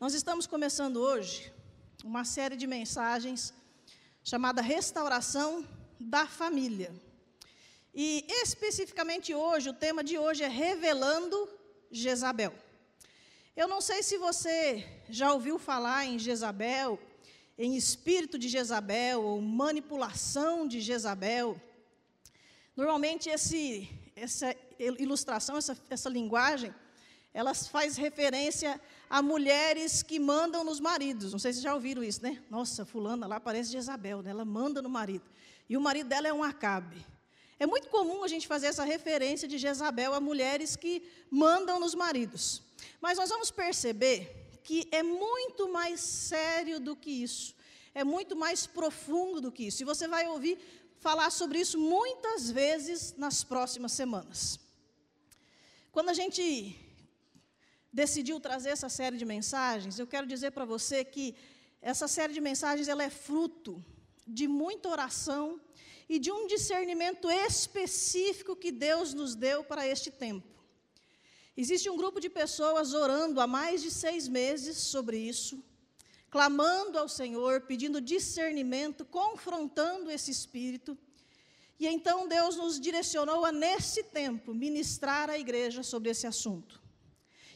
Nós 0.00 0.14
estamos 0.14 0.46
começando 0.46 0.98
hoje 0.98 1.52
uma 2.04 2.24
série 2.24 2.54
de 2.54 2.68
mensagens 2.68 3.52
chamada 4.22 4.62
Restauração 4.62 5.66
da 5.98 6.24
Família. 6.24 6.94
E 7.92 8.24
especificamente 8.28 9.34
hoje, 9.34 9.70
o 9.70 9.74
tema 9.74 10.04
de 10.04 10.16
hoje 10.16 10.44
é 10.44 10.46
Revelando 10.46 11.48
Jezabel. 11.90 12.54
Eu 13.56 13.66
não 13.66 13.80
sei 13.80 14.04
se 14.04 14.16
você 14.18 14.86
já 15.10 15.32
ouviu 15.32 15.58
falar 15.58 16.06
em 16.06 16.16
Jezabel, 16.16 16.96
em 17.58 17.74
espírito 17.74 18.38
de 18.38 18.48
Jezabel, 18.48 19.20
ou 19.20 19.42
manipulação 19.42 20.68
de 20.68 20.80
Jezabel. 20.80 21.60
Normalmente 22.76 23.28
esse, 23.28 23.90
essa 24.14 24.54
ilustração, 24.78 25.56
essa, 25.56 25.76
essa 25.90 26.08
linguagem, 26.08 26.72
elas 27.32 27.66
faz 27.66 27.96
referência 27.96 28.80
a 29.08 29.22
mulheres 29.22 30.02
que 30.02 30.18
mandam 30.18 30.64
nos 30.64 30.80
maridos. 30.80 31.32
Não 31.32 31.38
sei 31.38 31.52
se 31.52 31.60
já 31.60 31.74
ouviram 31.74 32.02
isso, 32.02 32.22
né? 32.22 32.42
Nossa, 32.50 32.84
fulana 32.84 33.26
lá 33.26 33.38
parece 33.38 33.72
Jezabel, 33.72 34.22
né? 34.22 34.30
ela 34.30 34.44
manda 34.44 34.82
no 34.82 34.88
marido. 34.88 35.24
E 35.68 35.76
o 35.76 35.80
marido 35.80 36.08
dela 36.08 36.28
é 36.28 36.32
um 36.32 36.42
acabe. 36.42 37.04
É 37.58 37.66
muito 37.66 37.88
comum 37.88 38.22
a 38.22 38.28
gente 38.28 38.46
fazer 38.46 38.68
essa 38.68 38.84
referência 38.84 39.48
de 39.48 39.58
Jezabel 39.58 40.14
a 40.14 40.20
mulheres 40.20 40.76
que 40.76 41.02
mandam 41.30 41.80
nos 41.80 41.94
maridos. 41.94 42.62
Mas 43.00 43.18
nós 43.18 43.28
vamos 43.28 43.50
perceber 43.50 44.60
que 44.62 44.88
é 44.92 45.02
muito 45.02 45.68
mais 45.68 46.00
sério 46.00 46.78
do 46.78 46.94
que 46.94 47.10
isso. 47.10 47.54
É 47.94 48.04
muito 48.04 48.36
mais 48.36 48.66
profundo 48.66 49.40
do 49.40 49.50
que 49.50 49.64
isso. 49.64 49.82
E 49.82 49.84
você 49.84 50.06
vai 50.06 50.28
ouvir 50.28 50.58
falar 51.00 51.30
sobre 51.30 51.58
isso 51.58 51.78
muitas 51.78 52.50
vezes 52.50 53.14
nas 53.16 53.42
próximas 53.42 53.92
semanas. 53.92 54.58
Quando 55.90 56.10
a 56.10 56.14
gente 56.14 56.76
decidiu 57.92 58.38
trazer 58.38 58.70
essa 58.70 58.88
série 58.88 59.16
de 59.16 59.24
mensagens, 59.24 59.98
eu 59.98 60.06
quero 60.06 60.26
dizer 60.26 60.50
para 60.52 60.64
você 60.64 61.04
que 61.04 61.34
essa 61.80 62.08
série 62.08 62.32
de 62.32 62.40
mensagens 62.40 62.88
ela 62.88 63.02
é 63.02 63.10
fruto 63.10 63.84
de 64.26 64.46
muita 64.46 64.88
oração 64.88 65.60
e 66.08 66.18
de 66.18 66.30
um 66.30 66.46
discernimento 66.46 67.30
específico 67.30 68.56
que 68.56 68.72
Deus 68.72 69.14
nos 69.14 69.34
deu 69.34 69.62
para 69.64 69.86
este 69.86 70.10
tempo. 70.10 70.46
Existe 71.56 71.90
um 71.90 71.96
grupo 71.96 72.20
de 72.20 72.30
pessoas 72.30 72.94
orando 72.94 73.40
há 73.40 73.46
mais 73.46 73.82
de 73.82 73.90
seis 73.90 74.28
meses 74.28 74.78
sobre 74.78 75.18
isso, 75.18 75.62
clamando 76.30 76.98
ao 76.98 77.08
Senhor, 77.08 77.62
pedindo 77.62 78.00
discernimento, 78.00 79.04
confrontando 79.04 80.10
esse 80.10 80.30
espírito. 80.30 80.96
E 81.80 81.86
então 81.86 82.28
Deus 82.28 82.56
nos 82.56 82.78
direcionou 82.78 83.44
a, 83.44 83.52
nesse 83.52 84.04
tempo, 84.04 84.54
ministrar 84.54 85.30
à 85.30 85.38
igreja 85.38 85.82
sobre 85.82 86.10
esse 86.10 86.26
assunto. 86.26 86.80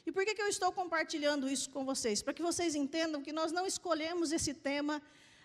E 0.05 0.11
por 0.11 0.25
que, 0.25 0.35
que 0.35 0.43
eu 0.43 0.49
estou 0.49 0.73
compartilhando 0.73 1.49
isso 1.49 1.71
com 1.71 1.85
vocês? 1.85 2.23
Para 2.23 2.35
que 2.35 2.43
vocês 2.43 2.75
entendam 2.75 3.23
que 3.23 3.33
nós 3.33 3.53
não 3.53 3.67
escolhemos 3.67 4.33
esse 4.33 4.53
tema 4.53 5.01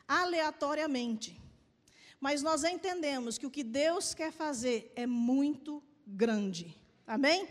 aleatoriamente. 0.08 1.40
Mas 2.20 2.42
nós 2.42 2.64
entendemos 2.64 3.38
que 3.38 3.46
o 3.46 3.52
que 3.52 3.64
Deus 3.64 4.14
quer 4.14 4.32
fazer 4.32 4.92
é 4.96 5.06
muito 5.06 5.84
grande. 6.06 6.76
Amém? 7.06 7.48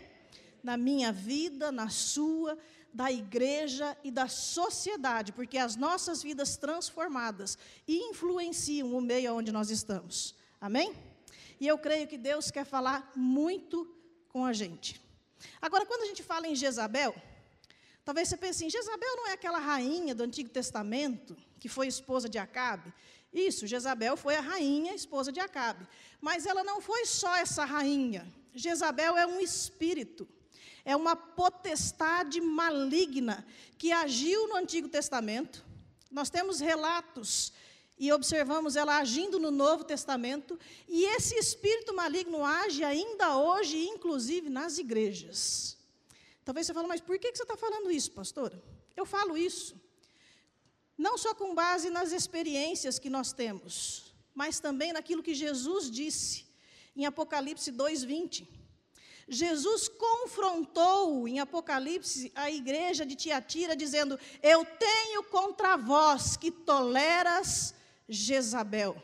Na 0.61 0.75
minha 0.75 1.11
vida, 1.13 1.71
na 1.71 1.87
sua, 1.87 2.57
da 2.93 3.11
igreja 3.11 3.97
e 4.03 4.11
da 4.11 4.27
sociedade, 4.27 5.31
porque 5.31 5.57
as 5.57 5.75
nossas 5.75 6.21
vidas 6.21 6.57
transformadas 6.57 7.57
influenciam 7.87 8.93
o 8.93 9.01
meio 9.01 9.35
onde 9.35 9.51
nós 9.51 9.69
estamos. 9.69 10.35
Amém? 10.59 10.93
E 11.59 11.67
eu 11.67 11.77
creio 11.77 12.07
que 12.07 12.17
Deus 12.17 12.51
quer 12.51 12.65
falar 12.65 13.11
muito 13.15 13.87
com 14.29 14.43
a 14.43 14.51
gente. 14.51 15.01
Agora, 15.61 15.85
quando 15.85 16.03
a 16.03 16.05
gente 16.05 16.23
fala 16.23 16.47
em 16.47 16.55
Jezabel, 16.55 17.15
talvez 18.03 18.27
você 18.27 18.37
pense 18.37 18.63
assim: 18.63 18.69
Jezabel 18.69 19.15
não 19.15 19.27
é 19.27 19.33
aquela 19.33 19.59
rainha 19.59 20.13
do 20.15 20.23
Antigo 20.23 20.49
Testamento 20.49 21.37
que 21.59 21.69
foi 21.69 21.87
esposa 21.87 22.29
de 22.29 22.37
Acabe? 22.37 22.93
Isso, 23.33 23.67
Jezabel 23.67 24.15
foi 24.15 24.35
a 24.35 24.41
rainha, 24.41 24.93
esposa 24.93 25.31
de 25.31 25.39
Acabe. 25.39 25.87
Mas 26.21 26.45
ela 26.45 26.63
não 26.63 26.81
foi 26.81 27.05
só 27.05 27.35
essa 27.35 27.65
rainha. 27.65 28.31
Jezabel 28.53 29.17
é 29.17 29.27
um 29.27 29.39
espírito, 29.39 30.27
é 30.83 30.95
uma 30.95 31.15
potestade 31.15 32.41
maligna 32.41 33.45
que 33.77 33.91
agiu 33.91 34.47
no 34.47 34.55
Antigo 34.55 34.87
Testamento. 34.87 35.63
Nós 36.09 36.29
temos 36.29 36.59
relatos 36.59 37.53
e 37.97 38.11
observamos 38.11 38.75
ela 38.75 38.97
agindo 38.97 39.39
no 39.39 39.51
Novo 39.51 39.83
Testamento, 39.83 40.59
e 40.87 41.03
esse 41.15 41.35
espírito 41.35 41.93
maligno 41.95 42.45
age 42.45 42.83
ainda 42.83 43.37
hoje, 43.37 43.87
inclusive 43.87 44.49
nas 44.49 44.77
igrejas. 44.77 45.77
Talvez 46.45 46.67
você 46.67 46.73
fale, 46.73 46.87
mas 46.87 47.01
por 47.01 47.17
que 47.19 47.35
você 47.35 47.43
está 47.43 47.57
falando 47.57 47.91
isso, 47.91 48.11
pastora? 48.11 48.61
Eu 48.95 49.05
falo 49.05 49.37
isso 49.37 49.75
não 50.97 51.17
só 51.17 51.35
com 51.35 51.53
base 51.53 51.89
nas 51.89 52.11
experiências 52.11 52.97
que 52.97 53.09
nós 53.09 53.31
temos, 53.31 54.15
mas 54.33 54.59
também 54.59 54.91
naquilo 54.91 55.21
que 55.21 55.35
Jesus 55.35 55.91
disse 55.91 56.47
em 56.95 57.05
Apocalipse 57.05 57.71
2:20. 57.71 58.47
Jesus 59.29 59.89
confrontou 59.89 61.27
em 61.27 61.39
Apocalipse 61.39 62.31
a 62.33 62.49
igreja 62.49 63.05
de 63.05 63.15
Tiatira, 63.15 63.75
dizendo: 63.75 64.17
Eu 64.41 64.65
tenho 64.65 65.23
contra 65.25 65.75
vós 65.75 66.37
que 66.37 66.49
toleras 66.49 67.75
Jezabel. 68.07 69.01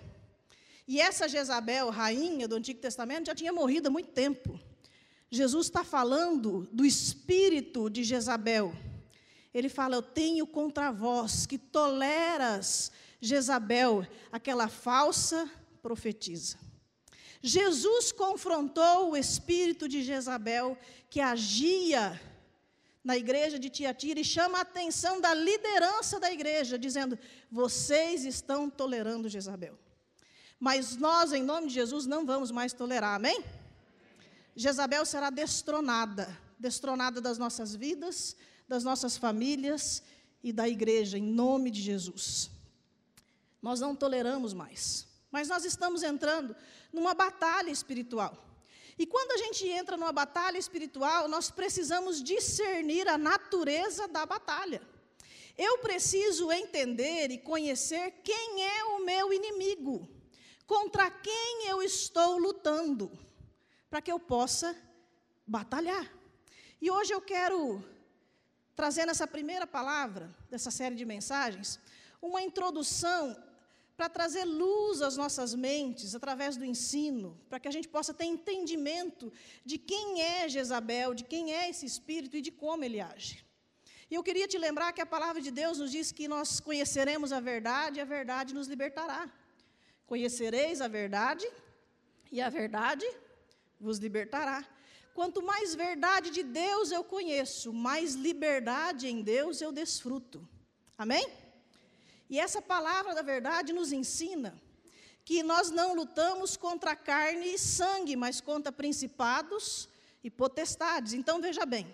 E 0.87 0.99
essa 0.99 1.27
Jezabel, 1.27 1.89
rainha 1.89 2.47
do 2.47 2.55
Antigo 2.55 2.79
Testamento, 2.79 3.27
já 3.27 3.35
tinha 3.35 3.53
morrido 3.53 3.87
há 3.87 3.91
muito 3.91 4.11
tempo. 4.11 4.59
Jesus 5.31 5.67
está 5.67 5.83
falando 5.83 6.67
do 6.71 6.85
espírito 6.85 7.89
de 7.89 8.03
Jezabel 8.03 8.73
ele 9.53 9.69
fala: 9.69 9.95
Eu 9.95 10.01
tenho 10.01 10.47
contra 10.47 10.91
vós 10.91 11.45
que 11.45 11.57
toleras 11.57 12.91
Jezabel, 13.21 14.05
aquela 14.31 14.67
falsa 14.67 15.49
profetisa. 15.81 16.57
Jesus 17.41 18.11
confrontou 18.11 19.11
o 19.11 19.17
espírito 19.17 19.87
de 19.87 20.01
Jezabel 20.01 20.77
que 21.09 21.19
agia 21.19 22.19
na 23.03 23.17
igreja 23.17 23.59
de 23.59 23.69
Tiatira 23.69 24.21
e 24.21 24.23
chama 24.23 24.59
a 24.59 24.61
atenção 24.61 25.19
da 25.19 25.33
liderança 25.33 26.19
da 26.19 26.31
igreja, 26.31 26.79
dizendo: 26.79 27.19
Vocês 27.53 28.25
estão 28.25 28.69
tolerando 28.69 29.29
Jezabel. 29.29 29.77
Mas 30.59 30.97
nós, 30.97 31.31
em 31.33 31.43
nome 31.43 31.67
de 31.67 31.73
Jesus, 31.75 32.05
não 32.05 32.25
vamos 32.25 32.49
mais 32.49 32.73
tolerar, 32.73 33.15
amém? 33.15 33.43
Jezabel 34.55 35.05
será 35.05 35.29
destronada 35.29 36.27
destronada 36.63 37.19
das 37.19 37.37
nossas 37.37 37.75
vidas, 37.75 38.37
das 38.69 38.85
nossas 38.85 39.17
famílias 39.17 40.01
e 40.41 40.53
da 40.53 40.67
igreja, 40.67 41.17
em 41.17 41.23
nome 41.43 41.69
de 41.69 41.81
Jesus. 41.81 42.49
Nós 43.61 43.81
não 43.81 43.93
toleramos 43.93 44.53
mais. 44.53 45.05
Mas 45.29 45.49
nós 45.49 45.65
estamos 45.65 46.03
entrando 46.03 46.55
numa 46.93 47.13
batalha 47.13 47.69
espiritual. 47.69 48.33
E 48.97 49.05
quando 49.05 49.31
a 49.33 49.37
gente 49.37 49.67
entra 49.67 49.97
numa 49.97 50.13
batalha 50.13 50.57
espiritual, 50.57 51.27
nós 51.27 51.51
precisamos 51.51 52.23
discernir 52.23 53.09
a 53.09 53.17
natureza 53.17 54.07
da 54.07 54.25
batalha. 54.25 54.81
Eu 55.57 55.77
preciso 55.79 56.51
entender 56.51 57.29
e 57.29 57.37
conhecer 57.37 58.11
quem 58.23 58.63
é 58.63 58.83
o 58.85 59.05
meu 59.05 59.31
inimigo, 59.31 60.09
contra 60.65 61.11
quem 61.11 61.67
eu 61.67 61.81
estou 61.83 62.37
lutando, 62.37 63.11
para 63.89 64.01
que 64.01 64.11
eu 64.11 64.19
possa 64.19 64.75
batalhar. 65.45 66.11
E 66.81 66.89
hoje 66.89 67.13
eu 67.13 67.21
quero 67.21 67.83
trazer 68.75 69.05
nessa 69.05 69.27
primeira 69.27 69.67
palavra 69.67 70.35
dessa 70.49 70.71
série 70.71 70.95
de 70.95 71.05
mensagens 71.05 71.79
uma 72.21 72.41
introdução 72.41 73.37
para 73.95 74.09
trazer 74.09 74.45
luz 74.45 75.01
às 75.01 75.15
nossas 75.15 75.53
mentes 75.53 76.15
através 76.15 76.57
do 76.57 76.65
ensino, 76.65 77.39
para 77.47 77.59
que 77.59 77.67
a 77.67 77.71
gente 77.71 77.87
possa 77.87 78.11
ter 78.13 78.25
entendimento 78.25 79.31
de 79.63 79.77
quem 79.77 80.21
é 80.21 80.49
Jezabel, 80.49 81.13
de 81.13 81.23
quem 81.23 81.53
é 81.53 81.69
esse 81.69 81.85
espírito 81.85 82.35
e 82.35 82.41
de 82.41 82.51
como 82.51 82.83
ele 82.83 82.99
age. 82.99 83.45
E 84.13 84.15
eu 84.15 84.21
queria 84.21 84.47
te 84.47 84.59
lembrar 84.59 84.93
que 84.93 85.01
a 85.01 85.07
palavra 85.07 85.41
de 85.41 85.49
Deus 85.49 85.79
nos 85.79 85.91
diz 85.91 86.11
que 86.11 86.27
nós 86.27 86.59
conheceremos 86.59 87.31
a 87.31 87.39
verdade 87.39 87.97
e 87.97 88.01
a 88.01 88.05
verdade 88.05 88.53
nos 88.53 88.67
libertará. 88.67 89.27
Conhecereis 90.05 90.81
a 90.81 90.87
verdade 90.87 91.47
e 92.31 92.39
a 92.39 92.47
verdade 92.47 93.03
vos 93.81 93.97
libertará. 93.97 94.63
Quanto 95.15 95.41
mais 95.41 95.73
verdade 95.73 96.29
de 96.29 96.43
Deus 96.43 96.91
eu 96.91 97.03
conheço, 97.03 97.73
mais 97.73 98.13
liberdade 98.13 99.07
em 99.07 99.23
Deus 99.23 99.61
eu 99.61 99.71
desfruto. 99.71 100.47
Amém? 100.95 101.27
E 102.29 102.39
essa 102.39 102.61
palavra 102.61 103.15
da 103.15 103.23
verdade 103.23 103.73
nos 103.73 103.91
ensina 103.91 104.53
que 105.25 105.41
nós 105.41 105.71
não 105.71 105.95
lutamos 105.95 106.55
contra 106.55 106.95
carne 106.95 107.55
e 107.55 107.57
sangue, 107.57 108.15
mas 108.15 108.39
contra 108.39 108.71
principados 108.71 109.89
e 110.23 110.29
potestades. 110.29 111.13
Então 111.13 111.41
veja 111.41 111.65
bem, 111.65 111.91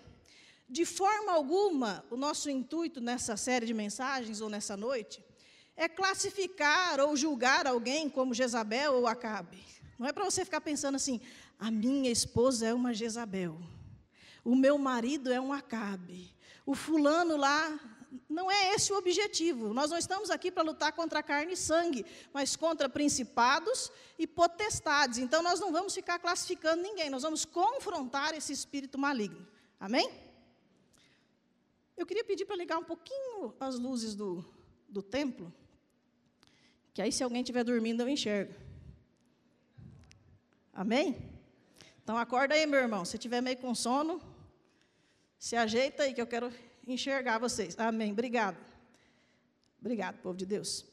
de 0.70 0.84
forma 0.84 1.32
alguma, 1.32 2.04
o 2.10 2.16
nosso 2.16 2.48
intuito 2.48 3.00
nessa 3.00 3.36
série 3.36 3.66
de 3.66 3.74
mensagens 3.74 4.40
ou 4.40 4.48
nessa 4.48 4.76
noite 4.76 5.22
é 5.76 5.88
classificar 5.88 7.00
ou 7.00 7.16
julgar 7.16 7.66
alguém 7.66 8.08
como 8.08 8.32
Jezabel 8.32 8.94
ou 8.94 9.06
Acabe. 9.08 9.58
Não 9.98 10.06
é 10.06 10.12
para 10.12 10.24
você 10.24 10.44
ficar 10.44 10.60
pensando 10.60 10.94
assim, 10.94 11.20
a 11.58 11.70
minha 11.70 12.10
esposa 12.10 12.66
é 12.66 12.72
uma 12.72 12.94
Jezabel. 12.94 13.60
O 14.44 14.54
meu 14.54 14.78
marido 14.78 15.32
é 15.32 15.40
um 15.40 15.52
Acabe. 15.52 16.32
O 16.64 16.74
fulano 16.74 17.36
lá. 17.36 17.78
Não 18.28 18.50
é 18.50 18.74
esse 18.74 18.92
o 18.92 18.96
objetivo. 18.96 19.72
Nós 19.72 19.90
não 19.90 19.98
estamos 19.98 20.30
aqui 20.30 20.50
para 20.50 20.62
lutar 20.62 20.92
contra 20.92 21.22
carne 21.22 21.52
e 21.52 21.56
sangue, 21.56 22.04
mas 22.32 22.56
contra 22.56 22.88
principados 22.88 23.90
e 24.18 24.26
potestades. 24.26 25.18
Então 25.18 25.42
nós 25.42 25.60
não 25.60 25.72
vamos 25.72 25.94
ficar 25.94 26.18
classificando 26.18 26.82
ninguém, 26.82 27.08
nós 27.08 27.22
vamos 27.22 27.44
confrontar 27.44 28.34
esse 28.34 28.52
espírito 28.52 28.98
maligno. 28.98 29.46
Amém? 29.78 30.29
Eu 32.00 32.06
queria 32.06 32.24
pedir 32.24 32.46
para 32.46 32.56
ligar 32.56 32.78
um 32.78 32.82
pouquinho 32.82 33.54
as 33.60 33.78
luzes 33.78 34.14
do, 34.14 34.42
do 34.88 35.02
templo, 35.02 35.52
que 36.94 37.02
aí 37.02 37.12
se 37.12 37.22
alguém 37.22 37.42
estiver 37.42 37.62
dormindo 37.62 38.00
eu 38.00 38.08
enxergo. 38.08 38.54
Amém? 40.72 41.14
Então 42.02 42.16
acorda 42.16 42.54
aí, 42.54 42.64
meu 42.64 42.80
irmão. 42.80 43.04
Se 43.04 43.16
estiver 43.16 43.42
meio 43.42 43.58
com 43.58 43.74
sono, 43.74 44.18
se 45.38 45.54
ajeita 45.56 46.04
aí 46.04 46.14
que 46.14 46.22
eu 46.22 46.26
quero 46.26 46.50
enxergar 46.86 47.36
vocês. 47.36 47.78
Amém. 47.78 48.12
Obrigado. 48.12 48.56
Obrigado, 49.78 50.22
povo 50.22 50.38
de 50.38 50.46
Deus. 50.46 50.86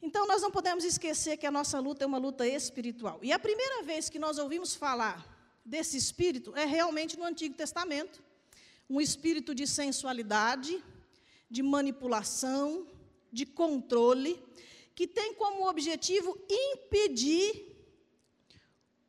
Então 0.00 0.24
nós 0.24 0.40
não 0.40 0.52
podemos 0.52 0.84
esquecer 0.84 1.36
que 1.36 1.46
a 1.46 1.50
nossa 1.50 1.80
luta 1.80 2.04
é 2.04 2.06
uma 2.06 2.18
luta 2.18 2.46
espiritual. 2.46 3.18
E 3.24 3.32
a 3.32 3.40
primeira 3.40 3.82
vez 3.82 4.08
que 4.08 4.20
nós 4.20 4.38
ouvimos 4.38 4.72
falar 4.72 5.26
desse 5.64 5.96
espírito 5.96 6.54
é 6.54 6.64
realmente 6.64 7.18
no 7.18 7.24
Antigo 7.24 7.56
Testamento. 7.56 8.24
Um 8.88 9.00
espírito 9.00 9.54
de 9.54 9.66
sensualidade, 9.66 10.82
de 11.50 11.62
manipulação, 11.62 12.86
de 13.32 13.44
controle, 13.44 14.42
que 14.94 15.06
tem 15.06 15.34
como 15.34 15.68
objetivo 15.68 16.38
impedir 16.48 17.76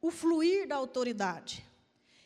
o 0.01 0.11
fluir 0.11 0.67
da 0.67 0.75
autoridade 0.75 1.65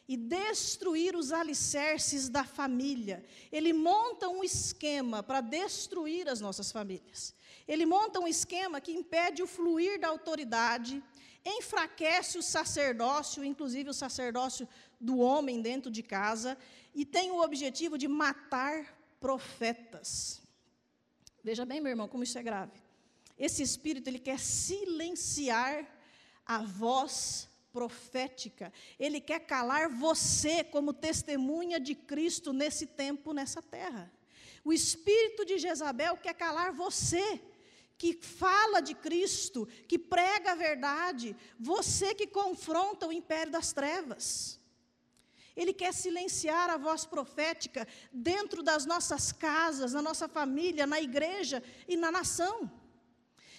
e 0.07 0.17
destruir 0.17 1.15
os 1.15 1.31
alicerces 1.31 2.27
da 2.27 2.43
família. 2.43 3.23
Ele 3.51 3.71
monta 3.71 4.27
um 4.27 4.43
esquema 4.43 5.23
para 5.23 5.39
destruir 5.39 6.27
as 6.27 6.41
nossas 6.41 6.71
famílias. 6.71 7.33
Ele 7.67 7.85
monta 7.85 8.19
um 8.19 8.27
esquema 8.27 8.81
que 8.81 8.91
impede 8.91 9.41
o 9.41 9.47
fluir 9.47 9.99
da 9.99 10.09
autoridade, 10.09 11.01
enfraquece 11.45 12.37
o 12.37 12.43
sacerdócio, 12.43 13.43
inclusive 13.43 13.89
o 13.89 13.93
sacerdócio 13.93 14.67
do 14.99 15.19
homem 15.19 15.61
dentro 15.61 15.89
de 15.89 16.03
casa, 16.03 16.57
e 16.93 17.05
tem 17.05 17.31
o 17.31 17.41
objetivo 17.41 17.97
de 17.97 18.07
matar 18.07 18.97
profetas. 19.19 20.41
Veja 21.43 21.65
bem, 21.65 21.81
meu 21.81 21.89
irmão, 21.89 22.07
como 22.07 22.23
isso 22.23 22.37
é 22.37 22.43
grave. 22.43 22.79
Esse 23.37 23.63
espírito 23.63 24.07
ele 24.07 24.19
quer 24.19 24.39
silenciar 24.39 25.87
a 26.45 26.59
voz 26.59 27.49
profética. 27.71 28.71
Ele 28.99 29.19
quer 29.19 29.39
calar 29.39 29.89
você 29.89 30.63
como 30.63 30.93
testemunha 30.93 31.79
de 31.79 31.95
Cristo 31.95 32.53
nesse 32.53 32.85
tempo, 32.85 33.33
nessa 33.33 33.61
terra. 33.61 34.11
O 34.63 34.71
espírito 34.71 35.45
de 35.45 35.57
Jezabel 35.57 36.17
quer 36.17 36.35
calar 36.35 36.71
você, 36.71 37.41
que 37.97 38.13
fala 38.13 38.79
de 38.79 38.93
Cristo, 38.93 39.67
que 39.87 39.97
prega 39.97 40.51
a 40.51 40.55
verdade, 40.55 41.35
você 41.59 42.13
que 42.13 42.27
confronta 42.27 43.07
o 43.07 43.13
império 43.13 43.51
das 43.51 43.73
trevas. 43.73 44.60
Ele 45.55 45.73
quer 45.73 45.93
silenciar 45.93 46.69
a 46.69 46.77
voz 46.77 47.05
profética 47.05 47.87
dentro 48.11 48.63
das 48.63 48.85
nossas 48.85 49.31
casas, 49.31 49.93
na 49.93 50.01
nossa 50.01 50.27
família, 50.27 50.87
na 50.87 51.01
igreja 51.01 51.61
e 51.87 51.97
na 51.97 52.11
nação. 52.11 52.71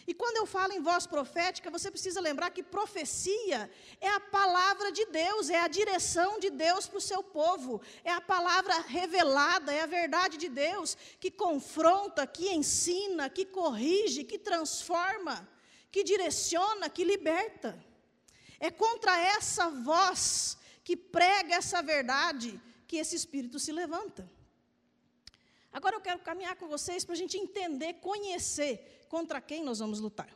E 0.06 0.12
quando 0.12 0.36
eu 0.36 0.46
falo 0.46 0.72
em 0.72 0.80
voz 0.80 1.06
profética, 1.06 1.70
você 1.70 1.90
precisa 1.90 2.20
lembrar 2.20 2.50
que 2.50 2.62
profecia 2.62 3.70
é 4.00 4.08
a 4.08 4.18
palavra 4.18 4.90
de 4.90 5.06
Deus, 5.06 5.48
é 5.48 5.60
a 5.60 5.68
direção 5.68 6.40
de 6.40 6.50
Deus 6.50 6.88
para 6.88 6.98
o 6.98 7.00
seu 7.00 7.22
povo, 7.22 7.80
é 8.02 8.10
a 8.10 8.20
palavra 8.20 8.80
revelada, 8.80 9.72
é 9.72 9.82
a 9.82 9.86
verdade 9.86 10.36
de 10.36 10.48
Deus 10.48 10.96
que 11.20 11.30
confronta, 11.30 12.26
que 12.26 12.52
ensina, 12.52 13.30
que 13.30 13.44
corrige, 13.44 14.24
que 14.24 14.38
transforma, 14.38 15.48
que 15.90 16.02
direciona, 16.02 16.90
que 16.90 17.04
liberta. 17.04 17.78
É 18.58 18.70
contra 18.70 19.16
essa 19.16 19.68
voz 19.70 20.58
que 20.84 20.96
prega 20.96 21.55
essa 21.55 21.82
verdade 21.82 22.61
que 22.87 22.96
esse 22.96 23.17
espírito 23.17 23.58
se 23.58 23.73
levanta. 23.73 24.31
Agora 25.73 25.96
eu 25.96 26.00
quero 26.00 26.19
caminhar 26.19 26.56
com 26.56 26.69
vocês 26.69 27.05
para 27.05 27.14
a 27.14 27.19
gente 27.19 27.37
entender, 27.38 27.94
conhecer 27.94 29.06
contra 29.08 29.40
quem 29.40 29.64
nós 29.64 29.79
vamos 29.79 30.00
lutar. 30.00 30.29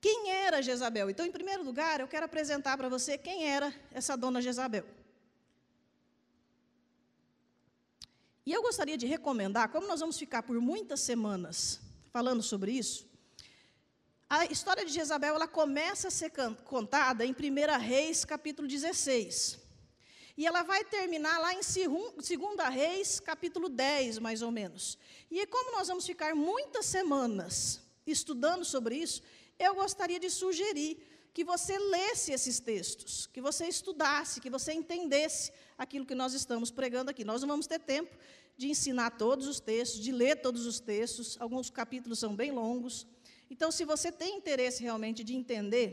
Quem 0.00 0.30
era 0.30 0.60
Jezabel? 0.60 1.08
Então, 1.10 1.24
em 1.24 1.30
primeiro 1.30 1.62
lugar, 1.62 2.00
eu 2.00 2.08
quero 2.08 2.26
apresentar 2.26 2.76
para 2.76 2.88
você 2.88 3.16
quem 3.16 3.48
era 3.48 3.72
essa 3.92 4.16
dona 4.16 4.42
Jezabel. 4.42 4.84
E 8.44 8.52
eu 8.52 8.60
gostaria 8.62 8.98
de 8.98 9.06
recomendar, 9.06 9.68
como 9.68 9.86
nós 9.86 10.00
vamos 10.00 10.18
ficar 10.18 10.42
por 10.42 10.60
muitas 10.60 11.00
semanas 11.00 11.80
falando 12.10 12.42
sobre 12.42 12.72
isso, 12.72 13.08
a 14.34 14.46
história 14.46 14.82
de 14.82 14.90
Jezabel 14.90 15.34
ela 15.34 15.46
começa 15.46 16.08
a 16.08 16.10
ser 16.10 16.32
contada 16.64 17.22
em 17.22 17.32
1 17.32 17.78
Reis, 17.78 18.24
capítulo 18.24 18.66
16. 18.66 19.58
E 20.38 20.46
ela 20.46 20.62
vai 20.62 20.82
terminar 20.86 21.38
lá 21.38 21.52
em 21.52 21.60
2 21.60 22.18
Reis, 22.70 23.20
capítulo 23.20 23.68
10, 23.68 24.20
mais 24.20 24.40
ou 24.40 24.50
menos. 24.50 24.96
E 25.30 25.46
como 25.48 25.72
nós 25.72 25.88
vamos 25.88 26.06
ficar 26.06 26.34
muitas 26.34 26.86
semanas 26.86 27.82
estudando 28.06 28.64
sobre 28.64 28.96
isso, 28.96 29.22
eu 29.58 29.74
gostaria 29.74 30.18
de 30.18 30.30
sugerir 30.30 30.96
que 31.34 31.44
você 31.44 31.78
lesse 31.78 32.32
esses 32.32 32.58
textos, 32.58 33.26
que 33.26 33.40
você 33.42 33.66
estudasse, 33.66 34.40
que 34.40 34.48
você 34.48 34.72
entendesse 34.72 35.52
aquilo 35.76 36.06
que 36.06 36.14
nós 36.14 36.32
estamos 36.32 36.70
pregando 36.70 37.10
aqui. 37.10 37.22
Nós 37.22 37.42
não 37.42 37.48
vamos 37.48 37.66
ter 37.66 37.80
tempo 37.80 38.16
de 38.56 38.70
ensinar 38.70 39.10
todos 39.10 39.46
os 39.46 39.60
textos, 39.60 40.00
de 40.00 40.10
ler 40.10 40.36
todos 40.36 40.64
os 40.64 40.80
textos, 40.80 41.36
alguns 41.38 41.68
capítulos 41.68 42.18
são 42.18 42.34
bem 42.34 42.50
longos. 42.50 43.06
Então, 43.52 43.70
se 43.70 43.84
você 43.92 44.10
tem 44.10 44.36
interesse 44.40 44.82
realmente 44.88 45.22
de 45.28 45.34
entender 45.40 45.88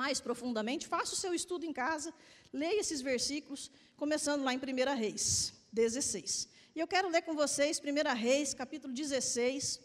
mais 0.00 0.18
profundamente, 0.26 0.86
faça 0.94 1.12
o 1.14 1.20
seu 1.24 1.32
estudo 1.40 1.64
em 1.64 1.72
casa, 1.72 2.10
Leia 2.52 2.80
esses 2.80 3.00
versículos, 3.02 3.70
começando 3.96 4.42
lá 4.42 4.52
em 4.54 4.56
1 4.58 4.96
Reis 4.96 5.52
16. 5.72 6.48
E 6.74 6.80
eu 6.80 6.86
quero 6.86 7.08
ler 7.08 7.22
com 7.22 7.34
vocês 7.34 7.78
1 7.80 8.14
Reis, 8.14 8.54
capítulo 8.54 8.94
16, 8.94 9.80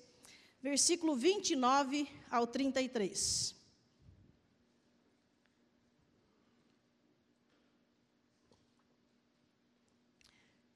versículo 0.62 1.16
29 1.16 2.08
ao 2.30 2.48
33. 2.48 3.56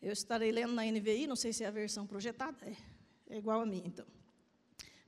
Eu 0.01 0.11
estarei 0.11 0.51
lendo 0.51 0.73
na 0.73 0.83
NVI, 0.83 1.27
não 1.27 1.35
sei 1.35 1.51
se 1.51 1.63
é 1.63 1.67
a 1.67 1.71
versão 1.71 2.05
projetada, 2.05 2.57
é, 2.65 2.75
é 3.35 3.37
igual 3.37 3.61
a 3.61 3.65
mim, 3.65 3.83
então. 3.85 4.14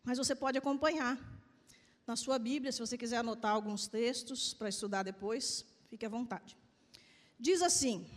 Mas 0.07 0.17
você 0.17 0.33
pode 0.33 0.57
acompanhar 0.57 1.19
na 2.07 2.15
sua 2.15 2.39
Bíblia, 2.39 2.71
se 2.71 2.79
você 2.79 2.97
quiser 2.97 3.17
anotar 3.17 3.51
alguns 3.51 3.87
textos 3.87 4.53
para 4.53 4.69
estudar 4.69 5.03
depois, 5.03 5.65
fique 5.89 6.05
à 6.05 6.07
vontade. 6.07 6.55
Diz 7.37 7.61
assim: 7.61 8.07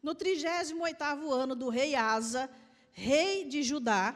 No 0.00 0.14
38º 0.14 1.32
ano 1.32 1.56
do 1.56 1.68
rei 1.68 1.96
Asa, 1.96 2.48
rei 2.92 3.44
de 3.44 3.64
Judá, 3.64 4.14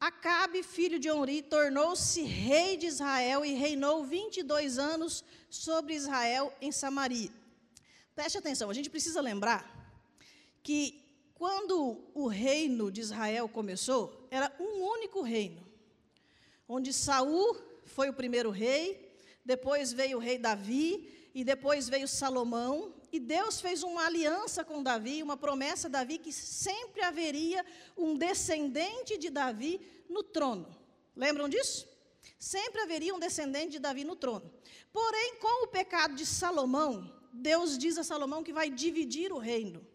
Acabe, 0.00 0.62
filho 0.62 0.98
de 0.98 1.10
Onri, 1.10 1.42
tornou-se 1.42 2.22
rei 2.22 2.78
de 2.78 2.86
Israel 2.86 3.44
e 3.44 3.52
reinou 3.52 4.06
22 4.06 4.78
anos 4.78 5.22
sobre 5.50 5.92
Israel 5.92 6.50
em 6.62 6.72
Samaria. 6.72 7.30
Preste 8.14 8.38
atenção, 8.38 8.70
a 8.70 8.74
gente 8.74 8.88
precisa 8.88 9.20
lembrar 9.20 9.60
que 10.62 11.05
quando 11.36 12.02
o 12.14 12.26
reino 12.26 12.90
de 12.90 13.02
Israel 13.02 13.48
começou, 13.48 14.26
era 14.30 14.50
um 14.58 14.82
único 14.82 15.20
reino, 15.20 15.66
onde 16.66 16.92
Saul 16.92 17.56
foi 17.84 18.08
o 18.08 18.14
primeiro 18.14 18.50
rei, 18.50 19.14
depois 19.44 19.92
veio 19.92 20.16
o 20.16 20.20
rei 20.20 20.38
Davi, 20.38 21.30
e 21.34 21.44
depois 21.44 21.88
veio 21.88 22.08
Salomão, 22.08 22.94
e 23.12 23.20
Deus 23.20 23.60
fez 23.60 23.82
uma 23.82 24.06
aliança 24.06 24.64
com 24.64 24.82
Davi, 24.82 25.22
uma 25.22 25.36
promessa 25.36 25.88
a 25.88 25.90
Davi 25.90 26.16
que 26.16 26.32
sempre 26.32 27.02
haveria 27.02 27.64
um 27.96 28.16
descendente 28.16 29.18
de 29.18 29.28
Davi 29.28 29.78
no 30.08 30.22
trono. 30.22 30.74
Lembram 31.14 31.48
disso? 31.48 31.86
Sempre 32.38 32.80
haveria 32.80 33.14
um 33.14 33.18
descendente 33.18 33.72
de 33.72 33.78
Davi 33.78 34.04
no 34.04 34.16
trono. 34.16 34.50
Porém, 34.90 35.36
com 35.36 35.64
o 35.64 35.68
pecado 35.68 36.14
de 36.14 36.24
Salomão, 36.24 37.14
Deus 37.30 37.76
diz 37.76 37.98
a 37.98 38.04
Salomão 38.04 38.42
que 38.42 38.52
vai 38.52 38.70
dividir 38.70 39.30
o 39.32 39.38
reino. 39.38 39.86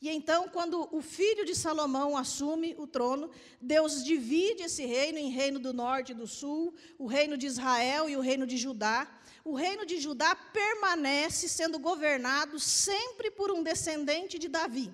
E 0.00 0.08
então, 0.08 0.48
quando 0.48 0.88
o 0.90 1.02
filho 1.02 1.44
de 1.44 1.54
Salomão 1.54 2.16
assume 2.16 2.74
o 2.78 2.86
trono, 2.86 3.30
Deus 3.60 4.02
divide 4.02 4.62
esse 4.62 4.86
reino 4.86 5.18
em 5.18 5.30
reino 5.30 5.58
do 5.58 5.74
norte 5.74 6.12
e 6.12 6.14
do 6.14 6.26
sul, 6.26 6.74
o 6.98 7.06
reino 7.06 7.36
de 7.36 7.46
Israel 7.46 8.08
e 8.08 8.16
o 8.16 8.20
reino 8.20 8.46
de 8.46 8.56
Judá 8.56 9.06
o 9.44 9.54
reino 9.54 9.86
de 9.86 9.98
Judá 9.98 10.34
permanece 10.34 11.48
sendo 11.48 11.78
governado 11.78 12.60
sempre 12.60 13.30
por 13.30 13.50
um 13.50 13.62
descendente 13.62 14.38
de 14.38 14.48
Davi. 14.48 14.92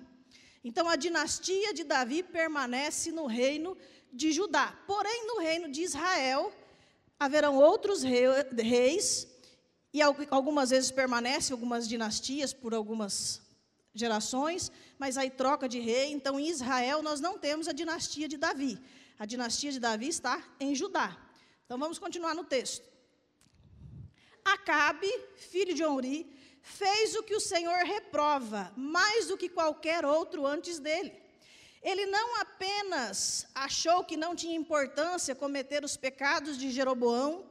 Então, 0.63 0.87
a 0.87 0.95
dinastia 0.95 1.73
de 1.73 1.83
Davi 1.83 2.23
permanece 2.23 3.11
no 3.11 3.25
reino 3.25 3.77
de 4.11 4.31
Judá. 4.31 4.77
Porém, 4.87 5.27
no 5.27 5.39
reino 5.39 5.69
de 5.69 5.81
Israel, 5.81 6.51
haverão 7.19 7.57
outros 7.57 8.03
reis, 8.03 9.27
e 9.93 10.01
algumas 10.01 10.69
vezes 10.69 10.91
permanecem 10.91 11.53
algumas 11.53 11.87
dinastias 11.87 12.53
por 12.53 12.73
algumas 12.73 13.41
gerações, 13.99 14.71
mas 14.97 15.17
aí 15.17 15.29
troca 15.29 15.67
de 15.67 15.79
rei. 15.79 16.11
Então, 16.11 16.39
em 16.39 16.47
Israel, 16.47 17.01
nós 17.01 17.19
não 17.19 17.37
temos 17.37 17.67
a 17.67 17.73
dinastia 17.73 18.27
de 18.27 18.37
Davi. 18.37 18.79
A 19.19 19.25
dinastia 19.25 19.71
de 19.71 19.79
Davi 19.79 20.07
está 20.07 20.43
em 20.59 20.75
Judá. 20.75 21.17
Então, 21.65 21.77
vamos 21.77 21.99
continuar 21.99 22.33
no 22.35 22.43
texto. 22.43 22.85
Acabe, 24.45 25.11
filho 25.35 25.73
de 25.73 25.83
Onri, 25.83 26.31
fez 26.61 27.15
o 27.15 27.23
que 27.23 27.35
o 27.35 27.39
Senhor 27.39 27.79
reprova, 27.85 28.71
mais 28.75 29.27
do 29.27 29.37
que 29.37 29.49
qualquer 29.49 30.05
outro 30.05 30.45
antes 30.45 30.79
dele. 30.79 31.13
Ele 31.81 32.05
não 32.05 32.35
apenas 32.41 33.47
achou 33.53 34.03
que 34.03 34.17
não 34.17 34.35
tinha 34.35 34.55
importância 34.55 35.35
cometer 35.35 35.83
os 35.83 35.95
pecados 35.95 36.57
de 36.57 36.71
Jeroboão. 36.71 37.45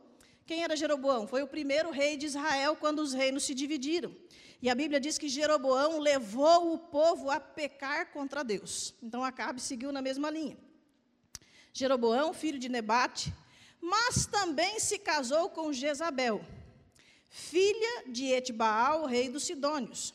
Quem 0.45 0.63
era 0.63 0.77
Jeroboão? 0.77 1.27
Foi 1.27 1.43
o 1.43 1.47
primeiro 1.47 1.91
rei 1.91 2.17
de 2.17 2.27
Israel 2.27 2.77
quando 2.77 3.01
os 3.01 3.13
reinos 3.13 3.45
se 3.45 3.55
dividiram. 3.55 4.15
E 4.61 4.71
a 4.71 4.75
Bíblia 4.75 4.99
diz 4.99 5.19
que 5.19 5.29
Jeroboão 5.29 5.99
levou 5.99 6.73
o 6.73 6.79
povo 6.79 7.31
a 7.31 7.39
pecar 7.39 8.11
contra 8.11 8.43
Deus. 8.43 8.95
Então 9.03 9.23
Acabe 9.23 9.61
seguiu 9.61 9.93
na 9.93 10.01
mesma 10.01 10.31
linha. 10.31 10.57
Jeroboão, 11.73 12.33
filho 12.33 12.59
de 12.59 12.69
Nebate, 12.69 13.33
mas 13.81 14.25
também 14.25 14.81
se 14.81 14.99
casou 14.99 15.51
com 15.51 15.73
Jezabel, 15.73 16.43
filha 17.29 18.05
de 18.07 18.33
Etbaal, 18.33 19.05
rei 19.05 19.29
dos 19.29 19.45
Sidônios, 19.45 20.15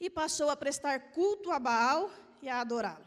e 0.00 0.08
passou 0.08 0.48
a 0.48 0.56
prestar 0.56 1.12
culto 1.12 1.50
a 1.50 1.58
Baal 1.58 2.10
e 2.40 2.48
a 2.48 2.60
adorá-lo. 2.60 3.06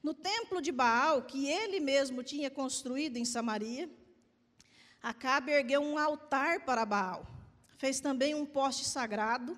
No 0.00 0.14
templo 0.14 0.62
de 0.62 0.70
Baal, 0.70 1.22
que 1.22 1.48
ele 1.48 1.80
mesmo 1.80 2.22
tinha 2.22 2.48
construído 2.48 3.16
em 3.16 3.24
Samaria, 3.24 3.90
Acabe 5.02 5.52
ergueu 5.52 5.80
um 5.80 5.98
altar 5.98 6.64
para 6.64 6.86
Baal 6.86 7.35
fez 7.76 8.00
também 8.00 8.34
um 8.34 8.46
poste 8.46 8.84
sagrado. 8.84 9.56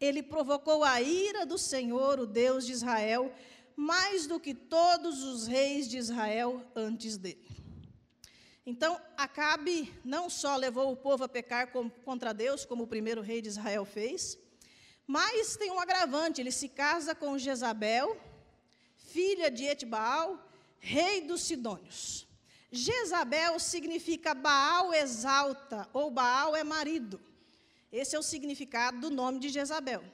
Ele 0.00 0.22
provocou 0.22 0.84
a 0.84 1.00
ira 1.00 1.44
do 1.44 1.58
Senhor, 1.58 2.20
o 2.20 2.26
Deus 2.26 2.64
de 2.64 2.72
Israel, 2.72 3.32
mais 3.74 4.26
do 4.26 4.40
que 4.40 4.54
todos 4.54 5.22
os 5.22 5.46
reis 5.46 5.88
de 5.88 5.98
Israel 5.98 6.64
antes 6.74 7.16
dele. 7.16 7.46
Então, 8.66 9.00
Acabe 9.16 9.92
não 10.04 10.28
só 10.28 10.54
levou 10.56 10.92
o 10.92 10.96
povo 10.96 11.24
a 11.24 11.28
pecar 11.28 11.72
contra 12.04 12.34
Deus, 12.34 12.64
como 12.64 12.84
o 12.84 12.86
primeiro 12.88 13.22
rei 13.22 13.40
de 13.40 13.48
Israel 13.48 13.84
fez, 13.84 14.38
mas 15.06 15.56
tem 15.56 15.70
um 15.70 15.80
agravante: 15.80 16.40
ele 16.40 16.52
se 16.52 16.68
casa 16.68 17.14
com 17.14 17.38
Jezabel, 17.38 18.20
filha 18.96 19.50
de 19.50 19.64
Etbaal, 19.64 20.38
rei 20.78 21.22
dos 21.22 21.40
Sidônios. 21.40 22.28
Jezabel 22.70 23.58
significa 23.58 24.34
Baal 24.34 24.92
exalta, 24.92 25.88
ou 25.92 26.10
Baal 26.10 26.54
é 26.54 26.62
marido. 26.62 27.18
Esse 27.90 28.14
é 28.14 28.18
o 28.18 28.22
significado 28.22 29.00
do 29.00 29.10
nome 29.10 29.38
de 29.38 29.48
Jezabel. 29.48 30.04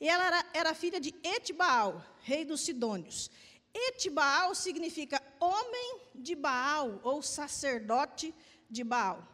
E 0.00 0.08
ela 0.08 0.26
era, 0.26 0.46
era 0.54 0.74
filha 0.74 1.00
de 1.00 1.14
Etbaal, 1.22 2.04
rei 2.22 2.44
dos 2.44 2.60
Sidônios. 2.62 3.30
Etbaal 3.74 4.54
significa 4.54 5.22
homem 5.40 6.00
de 6.14 6.34
Baal, 6.34 7.00
ou 7.02 7.22
sacerdote 7.22 8.34
de 8.68 8.84
Baal. 8.84 9.26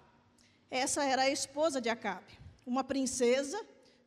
Essa 0.70 1.04
era 1.04 1.22
a 1.22 1.30
esposa 1.30 1.80
de 1.80 1.88
Acabe, 1.88 2.38
uma 2.66 2.84
princesa 2.84 3.58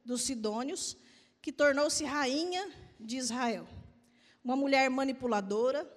dos 0.06 0.22
Sidônios, 0.22 0.96
que 1.42 1.52
tornou-se 1.52 2.04
rainha 2.04 2.72
de 3.00 3.18
Israel. 3.18 3.68
Uma 4.44 4.56
mulher 4.56 4.90
manipuladora, 4.90 5.90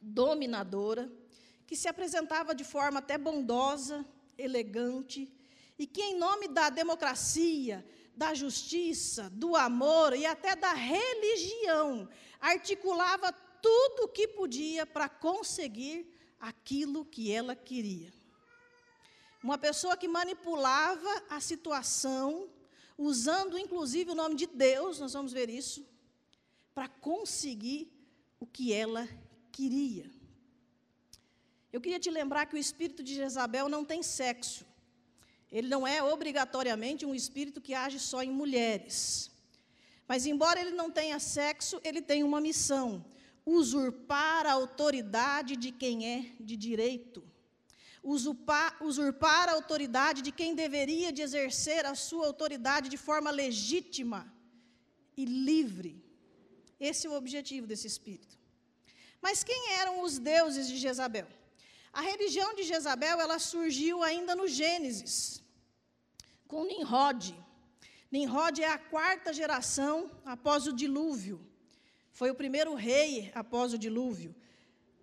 dominadora, 0.00 1.10
que 1.66 1.76
se 1.76 1.88
apresentava 1.88 2.54
de 2.54 2.64
forma 2.64 2.98
até 2.98 3.16
bondosa, 3.16 4.04
elegante, 4.36 5.32
e 5.82 5.86
que, 5.86 6.00
em 6.00 6.16
nome 6.16 6.46
da 6.46 6.70
democracia, 6.70 7.84
da 8.14 8.32
justiça, 8.34 9.28
do 9.30 9.56
amor 9.56 10.14
e 10.14 10.24
até 10.24 10.54
da 10.54 10.72
religião, 10.72 12.08
articulava 12.40 13.32
tudo 13.60 14.04
o 14.04 14.08
que 14.08 14.28
podia 14.28 14.86
para 14.86 15.08
conseguir 15.08 16.06
aquilo 16.38 17.04
que 17.04 17.32
ela 17.32 17.56
queria. 17.56 18.12
Uma 19.42 19.58
pessoa 19.58 19.96
que 19.96 20.06
manipulava 20.06 21.12
a 21.28 21.40
situação, 21.40 22.48
usando 22.96 23.58
inclusive 23.58 24.12
o 24.12 24.14
nome 24.22 24.36
de 24.36 24.46
Deus, 24.46 25.00
nós 25.00 25.14
vamos 25.14 25.32
ver 25.32 25.50
isso, 25.50 25.84
para 26.72 26.86
conseguir 26.86 27.92
o 28.38 28.46
que 28.46 28.72
ela 28.72 29.08
queria. 29.50 30.08
Eu 31.72 31.80
queria 31.80 31.98
te 31.98 32.08
lembrar 32.08 32.46
que 32.46 32.54
o 32.54 32.64
espírito 32.66 33.02
de 33.02 33.16
Jezabel 33.16 33.68
não 33.68 33.84
tem 33.84 34.00
sexo. 34.00 34.64
Ele 35.52 35.68
não 35.68 35.86
é 35.86 36.02
obrigatoriamente 36.02 37.04
um 37.04 37.14
espírito 37.14 37.60
que 37.60 37.74
age 37.74 37.98
só 38.00 38.22
em 38.22 38.30
mulheres. 38.30 39.30
Mas, 40.08 40.24
embora 40.24 40.58
ele 40.58 40.70
não 40.70 40.90
tenha 40.90 41.18
sexo, 41.20 41.78
ele 41.84 42.00
tem 42.00 42.24
uma 42.24 42.40
missão: 42.40 43.04
usurpar 43.44 44.46
a 44.46 44.52
autoridade 44.52 45.54
de 45.56 45.70
quem 45.70 46.08
é 46.14 46.32
de 46.40 46.56
direito. 46.56 47.22
Usurpar, 48.02 48.82
usurpar 48.82 49.48
a 49.48 49.52
autoridade 49.52 50.22
de 50.22 50.32
quem 50.32 50.54
deveria 50.54 51.12
de 51.12 51.22
exercer 51.22 51.84
a 51.84 51.94
sua 51.94 52.26
autoridade 52.26 52.88
de 52.88 52.96
forma 52.96 53.30
legítima 53.30 54.20
e 55.16 55.24
livre. 55.24 56.02
Esse 56.80 57.06
é 57.06 57.10
o 57.10 57.14
objetivo 57.14 57.66
desse 57.66 57.86
espírito. 57.86 58.36
Mas 59.20 59.44
quem 59.44 59.72
eram 59.74 60.02
os 60.02 60.18
deuses 60.18 60.66
de 60.66 60.78
Jezabel? 60.78 61.28
A 61.92 62.00
religião 62.00 62.54
de 62.54 62.64
Jezabel, 62.64 63.20
ela 63.20 63.38
surgiu 63.38 64.02
ainda 64.02 64.34
no 64.34 64.48
Gênesis 64.48 65.41
com 66.52 66.66
Nimrod. 66.66 67.34
Nimrod 68.10 68.60
é 68.60 68.68
a 68.68 68.76
quarta 68.76 69.32
geração 69.32 70.10
após 70.22 70.66
o 70.66 70.72
dilúvio. 70.74 71.40
Foi 72.12 72.30
o 72.30 72.34
primeiro 72.34 72.74
rei 72.74 73.32
após 73.34 73.72
o 73.72 73.78
dilúvio. 73.78 74.34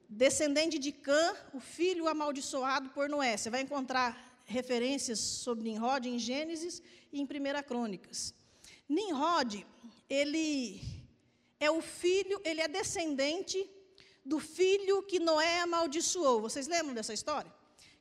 Descendente 0.07 0.77
de 0.77 0.91
Cã, 0.91 1.35
o 1.51 1.59
filho 1.59 2.07
amaldiçoado 2.07 2.91
por 2.91 3.09
Noé. 3.09 3.35
Você 3.35 3.49
vai 3.49 3.61
encontrar 3.61 4.43
referências 4.45 5.17
sobre 5.17 5.63
Nimrod 5.63 6.07
em 6.07 6.19
Gênesis 6.19 6.83
e 7.11 7.19
em 7.19 7.23
1 7.23 7.27
Crônicas. 7.67 8.31
Nimrod, 8.87 9.65
ele 10.07 10.79
é 11.59 11.71
o 11.71 11.81
filho, 11.81 12.39
ele 12.45 12.61
é 12.61 12.67
descendente 12.67 13.67
do 14.23 14.39
filho 14.39 15.01
que 15.01 15.19
Noé 15.19 15.61
amaldiçoou. 15.61 16.41
Vocês 16.41 16.67
lembram 16.67 16.93
dessa 16.93 17.11
história? 17.11 17.51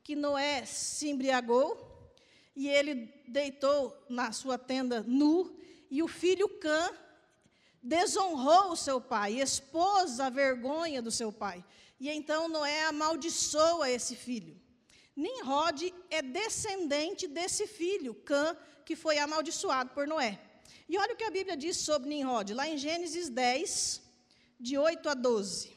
Que 0.04 0.14
Noé 0.14 0.66
se 0.66 1.08
embriagou 1.08 1.87
e 2.58 2.68
ele 2.68 3.08
deitou 3.28 3.96
na 4.08 4.32
sua 4.32 4.58
tenda 4.58 5.00
nu, 5.06 5.56
e 5.88 6.02
o 6.02 6.08
filho 6.08 6.48
Cã 6.58 6.90
desonrou 7.80 8.72
o 8.72 8.76
seu 8.76 9.00
pai, 9.00 9.40
expôs 9.40 10.18
a 10.18 10.28
vergonha 10.28 11.00
do 11.00 11.12
seu 11.12 11.30
pai. 11.30 11.64
E 12.00 12.10
então 12.10 12.48
Noé 12.48 12.86
amaldiçoa 12.86 13.88
esse 13.88 14.16
filho. 14.16 14.60
Nimrod 15.14 15.94
é 16.10 16.20
descendente 16.20 17.28
desse 17.28 17.64
filho, 17.68 18.12
Cã, 18.12 18.56
que 18.84 18.96
foi 18.96 19.18
amaldiçoado 19.18 19.90
por 19.90 20.08
Noé. 20.08 20.40
E 20.88 20.98
olha 20.98 21.14
o 21.14 21.16
que 21.16 21.22
a 21.22 21.30
Bíblia 21.30 21.56
diz 21.56 21.76
sobre 21.76 22.08
Nimrod, 22.08 22.54
lá 22.54 22.68
em 22.68 22.76
Gênesis 22.76 23.28
10, 23.28 24.02
de 24.58 24.76
8 24.76 25.08
a 25.08 25.14
12. 25.14 25.76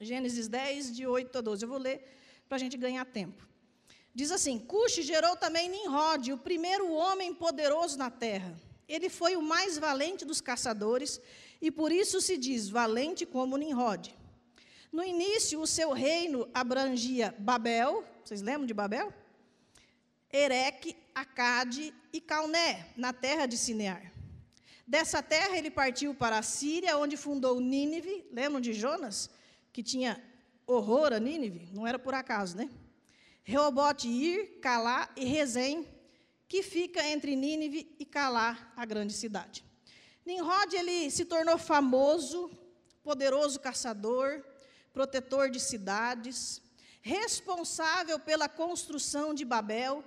Gênesis 0.00 0.48
10, 0.48 0.96
de 0.96 1.06
8 1.06 1.38
a 1.38 1.40
12. 1.40 1.62
Eu 1.62 1.68
vou 1.68 1.78
ler 1.78 2.04
para 2.48 2.56
a 2.56 2.58
gente 2.58 2.76
ganhar 2.76 3.04
tempo. 3.04 3.46
Diz 4.16 4.32
assim: 4.32 4.58
Cuxi 4.58 5.02
gerou 5.02 5.36
também 5.36 5.68
Nimrod, 5.68 6.32
o 6.32 6.38
primeiro 6.38 6.90
homem 6.90 7.34
poderoso 7.34 7.98
na 7.98 8.10
terra. 8.10 8.58
Ele 8.88 9.10
foi 9.10 9.36
o 9.36 9.42
mais 9.42 9.76
valente 9.76 10.24
dos 10.24 10.40
caçadores, 10.40 11.20
e 11.60 11.70
por 11.70 11.92
isso 11.92 12.18
se 12.22 12.38
diz 12.38 12.70
valente 12.70 13.26
como 13.26 13.58
Nimrod. 13.58 14.16
No 14.90 15.04
início, 15.04 15.60
o 15.60 15.66
seu 15.66 15.92
reino 15.92 16.48
abrangia 16.54 17.34
Babel, 17.38 18.02
vocês 18.24 18.40
lembram 18.40 18.64
de 18.64 18.72
Babel? 18.72 19.12
Ereque, 20.32 20.96
Acade 21.14 21.92
e 22.10 22.18
Calné, 22.18 22.88
na 22.96 23.12
terra 23.12 23.44
de 23.44 23.58
Sinear. 23.58 24.10
Dessa 24.86 25.22
terra 25.22 25.58
ele 25.58 25.70
partiu 25.70 26.14
para 26.14 26.38
a 26.38 26.42
Síria, 26.42 26.96
onde 26.96 27.18
fundou 27.18 27.60
Nínive, 27.60 28.26
lembram 28.32 28.62
de 28.62 28.72
Jonas? 28.72 29.28
Que 29.74 29.82
tinha 29.82 30.18
horror 30.66 31.12
a 31.12 31.20
Nínive? 31.20 31.68
Não 31.70 31.86
era 31.86 31.98
por 31.98 32.14
acaso, 32.14 32.56
né? 32.56 32.70
Reobote 33.48 34.08
Ir, 34.08 34.58
Calá 34.60 35.08
e 35.14 35.24
Rezem, 35.24 35.86
que 36.48 36.64
fica 36.64 37.06
entre 37.06 37.36
Nínive 37.36 37.94
e 37.96 38.04
Calá, 38.04 38.72
a 38.74 38.84
grande 38.84 39.12
cidade. 39.12 39.64
Nimrod 40.24 40.74
ele 40.74 41.08
se 41.12 41.24
tornou 41.24 41.56
famoso, 41.56 42.50
poderoso 43.04 43.60
caçador, 43.60 44.44
protetor 44.92 45.48
de 45.48 45.60
cidades, 45.60 46.60
responsável 47.00 48.18
pela 48.18 48.48
construção 48.48 49.32
de 49.32 49.44
Babel 49.44 50.02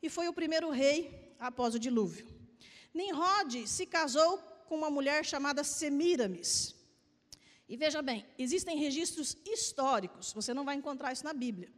e 0.00 0.08
foi 0.08 0.28
o 0.28 0.32
primeiro 0.32 0.70
rei 0.70 1.34
após 1.40 1.74
o 1.74 1.80
dilúvio. 1.80 2.28
Nimrod 2.94 3.66
se 3.66 3.86
casou 3.86 4.38
com 4.68 4.76
uma 4.76 4.88
mulher 4.88 5.24
chamada 5.24 5.64
Semiramis. 5.64 6.76
E 7.68 7.76
veja 7.76 8.00
bem, 8.00 8.24
existem 8.38 8.78
registros 8.78 9.36
históricos, 9.44 10.32
você 10.32 10.54
não 10.54 10.64
vai 10.64 10.76
encontrar 10.76 11.12
isso 11.12 11.24
na 11.24 11.32
Bíblia 11.32 11.72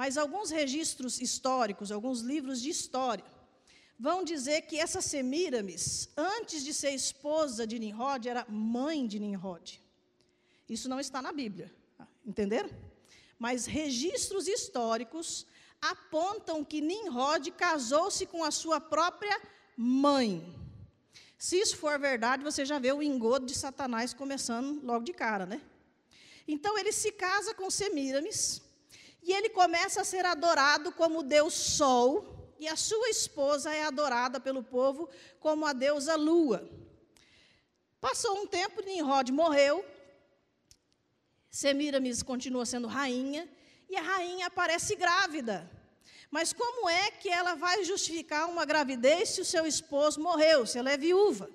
mas 0.00 0.16
alguns 0.16 0.48
registros 0.48 1.20
históricos, 1.20 1.92
alguns 1.92 2.20
livros 2.22 2.62
de 2.62 2.70
história, 2.70 3.22
vão 3.98 4.24
dizer 4.24 4.62
que 4.62 4.78
essa 4.78 5.02
Semiramis, 5.02 6.08
antes 6.16 6.64
de 6.64 6.72
ser 6.72 6.92
esposa 6.92 7.66
de 7.66 7.78
Nimrod, 7.78 8.26
era 8.26 8.46
mãe 8.48 9.06
de 9.06 9.18
Nimrod. 9.20 9.78
Isso 10.66 10.88
não 10.88 10.98
está 10.98 11.20
na 11.20 11.32
Bíblia, 11.32 11.70
entenderam? 12.24 12.70
Mas 13.38 13.66
registros 13.66 14.48
históricos 14.48 15.46
apontam 15.82 16.64
que 16.64 16.80
Nimrod 16.80 17.50
casou-se 17.50 18.24
com 18.24 18.42
a 18.42 18.50
sua 18.50 18.80
própria 18.80 19.38
mãe. 19.76 20.58
Se 21.36 21.60
isso 21.60 21.76
for 21.76 21.98
verdade, 21.98 22.42
você 22.42 22.64
já 22.64 22.78
vê 22.78 22.90
o 22.90 23.02
engodo 23.02 23.44
de 23.44 23.54
Satanás 23.54 24.14
começando 24.14 24.82
logo 24.82 25.04
de 25.04 25.12
cara, 25.12 25.44
né? 25.44 25.60
Então 26.48 26.78
ele 26.78 26.90
se 26.90 27.12
casa 27.12 27.52
com 27.52 27.70
Semiramis 27.70 28.69
e 29.22 29.32
ele 29.32 29.48
começa 29.50 30.00
a 30.00 30.04
ser 30.04 30.24
adorado 30.24 30.92
como 30.92 31.22
Deus 31.22 31.54
Sol, 31.54 32.54
e 32.58 32.68
a 32.68 32.76
sua 32.76 33.08
esposa 33.08 33.74
é 33.74 33.84
adorada 33.84 34.38
pelo 34.38 34.62
povo 34.62 35.08
como 35.38 35.66
a 35.66 35.72
deusa 35.72 36.14
Lua. 36.16 36.68
Passou 38.00 38.38
um 38.38 38.46
tempo, 38.46 38.82
Nimrod 38.82 39.30
morreu, 39.32 39.84
Semiramis 41.50 42.22
continua 42.22 42.64
sendo 42.64 42.86
rainha, 42.86 43.48
e 43.88 43.96
a 43.96 44.02
rainha 44.02 44.46
aparece 44.46 44.94
grávida. 44.94 45.68
Mas 46.30 46.52
como 46.52 46.88
é 46.88 47.10
que 47.10 47.28
ela 47.28 47.54
vai 47.54 47.84
justificar 47.84 48.48
uma 48.48 48.64
gravidez 48.64 49.30
se 49.30 49.40
o 49.40 49.44
seu 49.44 49.66
esposo 49.66 50.20
morreu, 50.20 50.64
se 50.64 50.78
ela 50.78 50.90
é 50.90 50.96
viúva? 50.96 51.50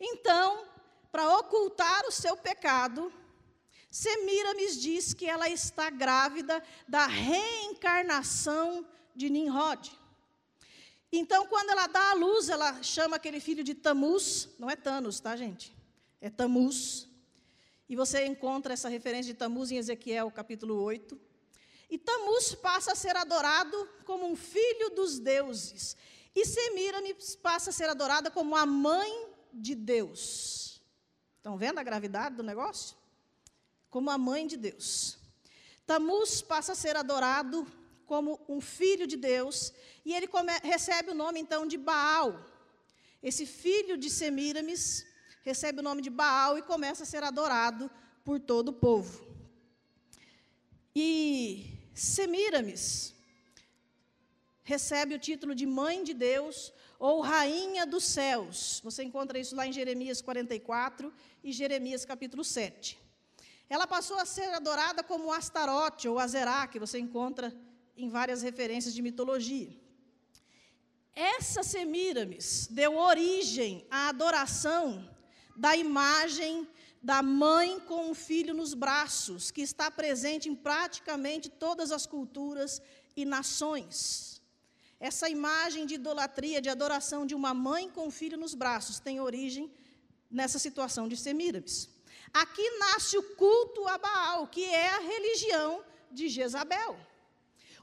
Então, 0.00 0.64
para 1.12 1.36
ocultar 1.36 2.06
o 2.06 2.12
seu 2.12 2.36
pecado, 2.36 3.12
Semiramis 3.98 4.80
diz 4.80 5.12
que 5.12 5.26
ela 5.26 5.48
está 5.48 5.90
grávida 5.90 6.62
da 6.86 7.04
reencarnação 7.06 8.86
de 9.12 9.28
Nimrod. 9.28 9.90
Então, 11.10 11.48
quando 11.48 11.70
ela 11.70 11.88
dá 11.88 12.12
à 12.12 12.14
luz, 12.14 12.48
ela 12.48 12.80
chama 12.80 13.16
aquele 13.16 13.40
filho 13.40 13.64
de 13.64 13.74
Tamuz, 13.74 14.50
não 14.56 14.70
é 14.70 14.76
Thanos, 14.76 15.18
tá, 15.18 15.34
gente? 15.34 15.76
É 16.20 16.30
Tamuz. 16.30 17.08
E 17.88 17.96
você 17.96 18.24
encontra 18.24 18.72
essa 18.72 18.88
referência 18.88 19.32
de 19.32 19.36
Tamuz 19.36 19.72
em 19.72 19.78
Ezequiel, 19.78 20.30
capítulo 20.30 20.80
8. 20.80 21.20
E 21.90 21.98
Tamuz 21.98 22.54
passa 22.54 22.92
a 22.92 22.94
ser 22.94 23.16
adorado 23.16 23.88
como 24.04 24.30
um 24.30 24.36
filho 24.36 24.90
dos 24.90 25.18
deuses. 25.18 25.96
E 26.36 26.46
Semiramis 26.46 27.34
passa 27.34 27.70
a 27.70 27.72
ser 27.72 27.88
adorada 27.88 28.30
como 28.30 28.54
a 28.54 28.64
mãe 28.64 29.26
de 29.52 29.74
Deus. 29.74 30.80
Estão 31.38 31.58
vendo 31.58 31.80
a 31.80 31.82
gravidade 31.82 32.36
do 32.36 32.44
negócio? 32.44 32.97
Como 33.90 34.10
a 34.10 34.18
mãe 34.18 34.46
de 34.46 34.56
Deus. 34.56 35.18
Tamuz 35.86 36.42
passa 36.42 36.72
a 36.72 36.74
ser 36.74 36.96
adorado 36.96 37.66
como 38.06 38.40
um 38.48 38.60
filho 38.60 39.06
de 39.06 39.16
Deus, 39.16 39.72
e 40.04 40.14
ele 40.14 40.26
come, 40.26 40.52
recebe 40.62 41.10
o 41.10 41.14
nome 41.14 41.38
então 41.40 41.66
de 41.66 41.76
Baal. 41.76 42.30
Esse 43.22 43.44
filho 43.44 43.96
de 43.98 44.08
Semiramis 44.08 45.06
recebe 45.42 45.80
o 45.80 45.82
nome 45.82 46.00
de 46.02 46.10
Baal 46.10 46.56
e 46.56 46.62
começa 46.62 47.02
a 47.02 47.06
ser 47.06 47.22
adorado 47.22 47.90
por 48.24 48.40
todo 48.40 48.68
o 48.68 48.72
povo. 48.72 49.26
E 50.94 51.66
Semiramis 51.94 53.14
recebe 54.62 55.14
o 55.14 55.18
título 55.18 55.54
de 55.54 55.66
mãe 55.66 56.02
de 56.02 56.14
Deus 56.14 56.72
ou 56.98 57.20
rainha 57.20 57.86
dos 57.86 58.04
céus. 58.04 58.80
Você 58.84 59.02
encontra 59.02 59.38
isso 59.38 59.54
lá 59.54 59.66
em 59.66 59.72
Jeremias 59.72 60.20
44 60.20 61.12
e 61.42 61.52
Jeremias 61.52 62.04
capítulo 62.04 62.44
7. 62.44 63.07
Ela 63.68 63.86
passou 63.86 64.18
a 64.18 64.24
ser 64.24 64.54
adorada 64.54 65.02
como 65.02 65.32
Astarote 65.32 66.08
ou 66.08 66.18
Azerá, 66.18 66.66
que 66.66 66.78
você 66.78 66.98
encontra 66.98 67.54
em 67.96 68.08
várias 68.08 68.42
referências 68.42 68.94
de 68.94 69.02
mitologia. 69.02 69.76
Essa 71.14 71.62
Semiramis 71.62 72.68
deu 72.70 72.96
origem 72.96 73.86
à 73.90 74.08
adoração 74.08 75.08
da 75.56 75.76
imagem 75.76 76.68
da 77.02 77.22
mãe 77.22 77.78
com 77.80 78.10
o 78.10 78.14
filho 78.14 78.54
nos 78.54 78.74
braços, 78.74 79.50
que 79.50 79.60
está 79.60 79.90
presente 79.90 80.48
em 80.48 80.54
praticamente 80.54 81.48
todas 81.48 81.92
as 81.92 82.06
culturas 82.06 82.80
e 83.16 83.24
nações. 83.24 84.40
Essa 85.00 85.28
imagem 85.28 85.86
de 85.86 85.94
idolatria, 85.94 86.60
de 86.60 86.68
adoração 86.68 87.24
de 87.24 87.34
uma 87.34 87.52
mãe 87.54 87.88
com 87.90 88.08
o 88.08 88.10
filho 88.10 88.36
nos 88.36 88.54
braços, 88.54 88.98
tem 88.98 89.20
origem 89.20 89.72
nessa 90.30 90.58
situação 90.58 91.08
de 91.08 91.16
Semiramis. 91.16 91.88
Aqui 92.32 92.70
nasce 92.78 93.16
o 93.16 93.22
culto 93.34 93.86
a 93.86 93.98
Baal, 93.98 94.46
que 94.46 94.64
é 94.64 94.90
a 94.90 95.00
religião 95.00 95.84
de 96.10 96.28
Jezabel. 96.28 96.96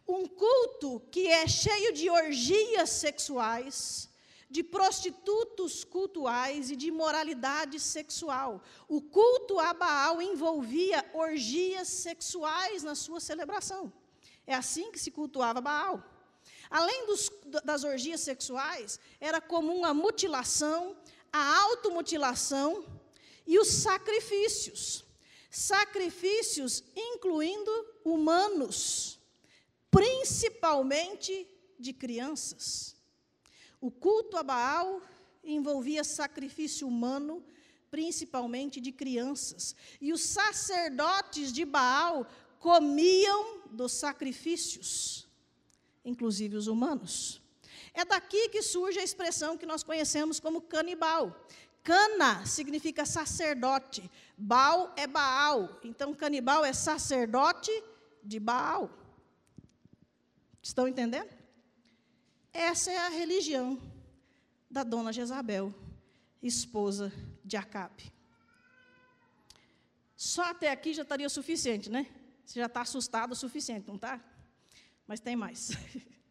Um 0.08 0.28
culto 0.28 1.02
que 1.12 1.28
é 1.28 1.48
cheio 1.48 1.92
de 1.94 2.10
orgias 2.10 2.90
sexuais, 2.92 4.10
de 4.50 4.64
prostitutos 4.64 5.84
cultuais 5.84 6.70
e 6.70 6.76
de 6.76 6.88
imoralidade 6.88 7.80
sexual. 7.80 8.64
O 8.88 9.02
culto 9.02 9.60
a 9.60 9.74
Baal 9.74 10.22
envolvia 10.22 11.04
orgias 11.14 11.88
sexuais 11.88 12.84
na 12.84 12.94
sua 12.94 13.20
celebração. 13.20 13.92
É 14.46 14.54
assim 14.54 14.92
que 14.92 15.00
se 15.00 15.10
cultuava 15.10 15.60
Baal. 15.60 16.04
Além 16.70 17.06
dos, 17.08 17.32
das 17.64 17.84
orgias 17.84 18.22
sexuais, 18.22 19.00
era 19.20 19.42
comum 19.42 19.84
a 19.84 19.94
mutilação, 19.94 20.96
a 21.32 21.62
automutilação 21.64 22.86
e 23.46 23.60
os 23.60 23.68
sacrifícios. 23.68 25.06
Sacrifícios 25.50 26.84
incluindo 26.96 27.72
humanos 28.04 29.16
principalmente 29.96 31.48
de 31.80 31.94
crianças. 31.94 32.98
O 33.80 33.90
culto 33.90 34.36
a 34.36 34.44
Baal 34.44 35.02
envolvia 35.42 36.04
sacrifício 36.04 36.86
humano, 36.86 37.42
principalmente 37.90 38.82
de 38.82 38.92
crianças. 38.92 39.74
E 40.02 40.12
os 40.12 40.22
sacerdotes 40.22 41.54
de 41.54 41.64
Baal 41.64 42.28
comiam 42.60 43.62
dos 43.72 43.94
sacrifícios, 43.94 45.30
inclusive 46.04 46.58
os 46.58 46.68
humanos. 46.68 47.42
É 47.94 48.04
daqui 48.04 48.50
que 48.50 48.62
surge 48.62 49.00
a 49.00 49.04
expressão 49.04 49.58
que 49.58 49.66
nós 49.66 49.82
conhecemos 49.82 50.42
como 50.42 50.60
canibal. 50.60 51.48
Cana 51.86 52.44
significa 52.48 53.06
sacerdote, 53.06 54.10
Baal 54.36 54.92
é 54.98 55.06
Baal, 55.06 55.80
então 55.84 56.16
canibal 56.16 56.66
é 56.66 56.74
sacerdote 56.74 57.72
de 58.24 58.40
Baal. 58.40 58.90
Estão 60.64 60.88
entendendo? 60.88 61.30
Essa 62.52 62.92
é 62.92 62.98
a 62.98 63.10
religião 63.10 63.80
da 64.68 64.84
dona 64.84 65.14
Jezabel, 65.14 65.72
esposa 66.42 67.14
de 67.44 67.56
Acabe. 67.56 68.12
Só 70.18 70.42
até 70.46 70.72
aqui 70.72 70.92
já 70.92 71.04
estaria 71.04 71.30
suficiente, 71.30 71.88
né? 71.88 72.08
Você 72.44 72.60
já 72.60 72.66
está 72.66 72.82
assustado 72.82 73.34
o 73.34 73.36
suficiente, 73.36 73.88
não 73.88 73.96
está? 73.96 74.20
Mas 75.06 75.20
tem 75.20 75.36
mais. 75.36 75.70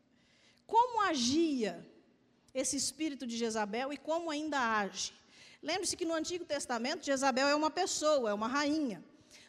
Como 0.66 1.00
agia 1.02 1.88
esse 2.52 2.76
espírito 2.76 3.24
de 3.24 3.36
Jezabel 3.36 3.92
e 3.92 3.96
como 3.96 4.30
ainda 4.30 4.58
age? 4.58 5.12
Lembre-se 5.64 5.96
que 5.96 6.04
no 6.04 6.12
Antigo 6.12 6.44
Testamento, 6.44 7.06
Jezabel 7.06 7.48
é 7.48 7.54
uma 7.54 7.70
pessoa, 7.70 8.28
é 8.28 8.34
uma 8.34 8.46
rainha. 8.46 9.02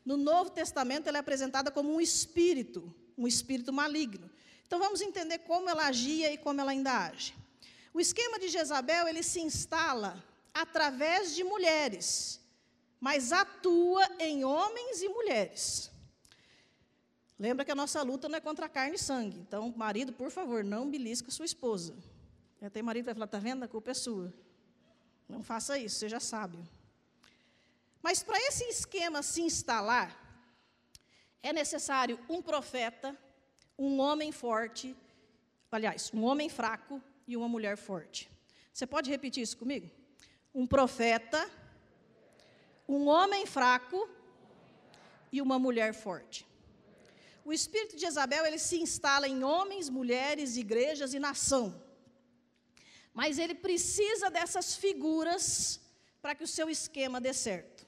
No 0.05 0.15
Novo 0.15 0.49
Testamento, 0.49 1.07
ela 1.07 1.17
é 1.17 1.19
apresentada 1.19 1.69
como 1.69 1.93
um 1.93 1.99
espírito, 1.99 2.95
um 3.17 3.27
espírito 3.27 3.73
maligno. 3.73 4.31
Então 4.65 4.79
vamos 4.79 5.01
entender 5.01 5.39
como 5.39 5.69
ela 5.69 5.87
agia 5.87 6.31
e 6.31 6.37
como 6.37 6.61
ela 6.61 6.71
ainda 6.71 7.07
age. 7.07 7.35
O 7.93 7.99
esquema 7.99 8.39
de 8.39 8.47
Jezabel, 8.47 9.09
ele 9.09 9.21
se 9.21 9.41
instala 9.41 10.23
através 10.53 11.35
de 11.35 11.43
mulheres, 11.43 12.39
mas 12.97 13.33
atua 13.33 14.07
em 14.17 14.45
homens 14.45 15.01
e 15.01 15.09
mulheres. 15.09 15.91
Lembra 17.37 17.65
que 17.65 17.71
a 17.71 17.75
nossa 17.75 18.01
luta 18.01 18.29
não 18.29 18.37
é 18.37 18.41
contra 18.41 18.69
carne 18.69 18.95
e 18.95 18.99
sangue. 18.99 19.37
Então, 19.39 19.73
marido, 19.75 20.13
por 20.13 20.31
favor, 20.31 20.63
não 20.63 20.89
belisca 20.89 21.29
sua 21.29 21.45
esposa. 21.45 21.93
Tem 22.71 22.81
marido 22.81 23.03
que 23.03 23.07
vai 23.07 23.15
falar, 23.15 23.25
está 23.25 23.37
vendo? 23.37 23.63
A 23.63 23.67
culpa 23.67 23.91
é 23.91 23.93
sua. 23.93 24.33
Não 25.27 25.41
faça 25.43 25.77
isso, 25.77 25.97
seja 25.97 26.19
sábio. 26.19 26.65
Mas 28.01 28.21
para 28.21 28.37
esse 28.37 28.63
esquema 28.65 29.23
se 29.23 29.41
instalar, 29.41 30.15
é 31.41 31.51
necessário 31.51 32.19
um 32.29 32.41
profeta, 32.41 33.17
um 33.77 33.99
homem 33.99 34.31
forte, 34.31 34.95
aliás, 35.71 36.11
um 36.13 36.23
homem 36.23 36.49
fraco 36.49 37.01
e 37.27 37.35
uma 37.35 37.47
mulher 37.47 37.77
forte. 37.77 38.29
Você 38.71 38.85
pode 38.85 39.09
repetir 39.09 39.43
isso 39.43 39.57
comigo? 39.57 39.89
Um 40.53 40.67
profeta, 40.67 41.49
um 42.87 43.07
homem 43.07 43.45
fraco 43.45 44.07
e 45.31 45.41
uma 45.41 45.57
mulher 45.57 45.93
forte. 45.93 46.45
O 47.43 47.53
espírito 47.53 47.95
de 47.95 48.01
Jezabel, 48.01 48.45
ele 48.45 48.57
se 48.57 48.81
instala 48.81 49.27
em 49.27 49.43
homens, 49.43 49.89
mulheres, 49.89 50.57
igrejas 50.57 51.13
e 51.13 51.19
nação. 51.19 51.79
Mas 53.15 53.39
ele 53.39 53.55
precisa 53.55 54.29
dessas 54.29 54.75
figuras 54.75 55.79
para 56.21 56.35
que 56.35 56.43
o 56.43 56.47
seu 56.47 56.69
esquema 56.69 57.19
dê 57.19 57.33
certo. 57.33 57.87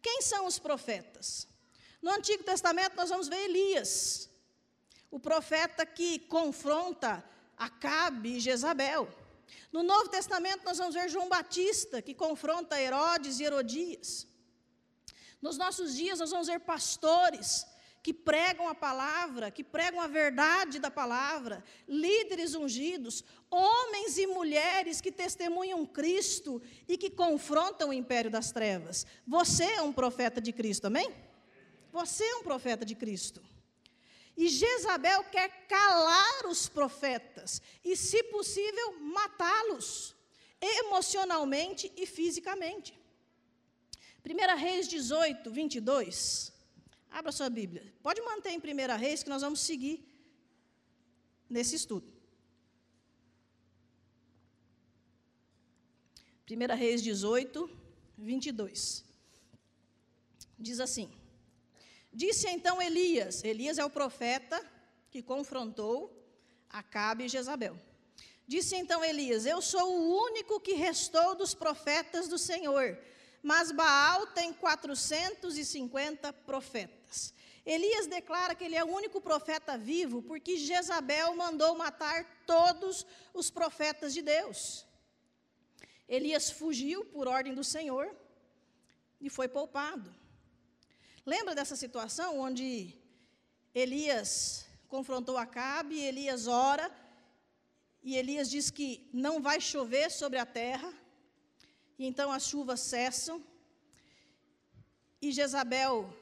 Quem 0.00 0.22
são 0.22 0.46
os 0.46 0.58
profetas? 0.58 1.48
No 2.00 2.10
Antigo 2.10 2.44
Testamento 2.44 2.96
nós 2.96 3.10
vamos 3.10 3.28
ver 3.28 3.44
Elias, 3.44 4.30
o 5.10 5.20
profeta 5.20 5.84
que 5.84 6.20
confronta 6.20 7.22
Acabe 7.56 8.36
e 8.36 8.40
Jezabel. 8.40 9.08
No 9.70 9.82
Novo 9.82 10.08
Testamento, 10.08 10.64
nós 10.64 10.78
vamos 10.78 10.94
ver 10.94 11.08
João 11.08 11.28
Batista, 11.28 12.02
que 12.02 12.14
confronta 12.14 12.80
Herodes 12.80 13.40
e 13.40 13.44
Herodias. 13.44 14.26
Nos 15.40 15.56
nossos 15.56 15.94
dias, 15.94 16.18
nós 16.18 16.30
vamos 16.30 16.46
ver 16.46 16.60
pastores 16.60 17.66
que 18.02 18.12
pregam 18.12 18.68
a 18.68 18.74
palavra, 18.74 19.50
que 19.50 19.62
pregam 19.62 20.00
a 20.00 20.08
verdade 20.08 20.80
da 20.80 20.90
palavra, 20.90 21.62
líderes 21.86 22.54
ungidos, 22.54 23.22
homens 23.48 24.18
e 24.18 24.26
mulheres 24.26 25.00
que 25.00 25.12
testemunham 25.12 25.86
Cristo 25.86 26.60
e 26.88 26.98
que 26.98 27.08
confrontam 27.08 27.90
o 27.90 27.92
império 27.92 28.30
das 28.30 28.50
trevas. 28.50 29.06
Você 29.26 29.64
é 29.64 29.82
um 29.82 29.92
profeta 29.92 30.40
de 30.40 30.52
Cristo, 30.52 30.86
amém? 30.86 31.14
Você 31.92 32.24
é 32.24 32.36
um 32.36 32.42
profeta 32.42 32.84
de 32.84 32.96
Cristo. 32.96 33.40
E 34.36 34.48
Jezabel 34.48 35.22
quer 35.24 35.66
calar 35.68 36.46
os 36.46 36.68
profetas 36.68 37.62
e, 37.84 37.94
se 37.94 38.22
possível, 38.24 38.98
matá-los, 38.98 40.16
emocionalmente 40.60 41.92
e 41.96 42.06
fisicamente. 42.06 42.98
1 44.24 44.56
Reis 44.56 44.88
18, 44.88 45.50
22. 45.50 46.52
Abra 47.12 47.30
sua 47.30 47.50
Bíblia. 47.50 47.92
Pode 48.02 48.20
manter 48.22 48.50
em 48.50 48.58
1 48.58 48.98
Reis, 48.98 49.22
que 49.22 49.28
nós 49.28 49.42
vamos 49.42 49.60
seguir 49.60 50.02
nesse 51.48 51.76
estudo. 51.76 52.10
1 56.50 56.74
Reis 56.74 57.02
18, 57.02 57.70
22. 58.16 59.04
Diz 60.58 60.80
assim: 60.80 61.12
Disse 62.12 62.48
então 62.48 62.80
Elias, 62.80 63.44
Elias 63.44 63.78
é 63.78 63.84
o 63.84 63.90
profeta 63.90 64.64
que 65.10 65.22
confrontou 65.22 66.18
Acabe 66.68 67.24
e 67.24 67.28
Jezabel. 67.28 67.78
Disse 68.46 68.74
então 68.76 69.04
Elias: 69.04 69.44
Eu 69.44 69.60
sou 69.60 69.86
o 69.98 70.24
único 70.24 70.60
que 70.60 70.72
restou 70.72 71.34
dos 71.34 71.54
profetas 71.54 72.26
do 72.28 72.38
Senhor, 72.38 72.98
mas 73.42 73.70
Baal 73.70 74.26
tem 74.28 74.52
450 74.52 76.32
profetas. 76.32 77.01
Elias 77.64 78.06
declara 78.06 78.54
que 78.54 78.64
ele 78.64 78.74
é 78.74 78.84
o 78.84 78.94
único 79.00 79.20
profeta 79.20 79.78
vivo 79.78 80.22
porque 80.22 80.56
Jezabel 80.56 81.34
mandou 81.36 81.74
matar 81.76 82.18
todos 82.46 83.06
os 83.32 83.50
profetas 83.50 84.12
de 84.12 84.22
Deus. 84.22 84.84
Elias 86.08 86.50
fugiu 86.50 87.04
por 87.06 87.28
ordem 87.28 87.54
do 87.54 87.64
Senhor 87.64 88.06
e 89.20 89.30
foi 89.30 89.48
poupado. 89.48 90.12
Lembra 91.24 91.54
dessa 91.54 91.76
situação 91.76 92.40
onde 92.40 92.68
Elias 93.74 94.66
confrontou 94.88 95.38
Acabe, 95.38 95.98
Elias 96.00 96.46
ora, 96.46 96.90
e 98.02 98.16
Elias 98.16 98.50
diz 98.50 98.70
que 98.70 99.08
não 99.12 99.40
vai 99.40 99.60
chover 99.60 100.10
sobre 100.10 100.38
a 100.38 100.44
terra, 100.44 100.92
e 101.98 102.04
então 102.04 102.32
as 102.32 102.44
chuvas 102.48 102.80
cessam, 102.80 103.42
e 105.20 105.30
Jezabel 105.30 106.12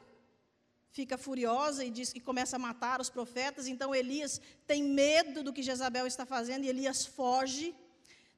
fica 0.91 1.17
furiosa 1.17 1.83
e 1.85 1.89
diz 1.89 2.11
que 2.11 2.19
começa 2.19 2.55
a 2.55 2.59
matar 2.59 2.99
os 2.99 3.09
profetas. 3.09 3.67
Então 3.67 3.95
Elias 3.95 4.41
tem 4.67 4.83
medo 4.83 5.43
do 5.43 5.53
que 5.53 5.63
Jezabel 5.63 6.05
está 6.05 6.25
fazendo 6.25 6.65
e 6.65 6.69
Elias 6.69 7.05
foge. 7.05 7.73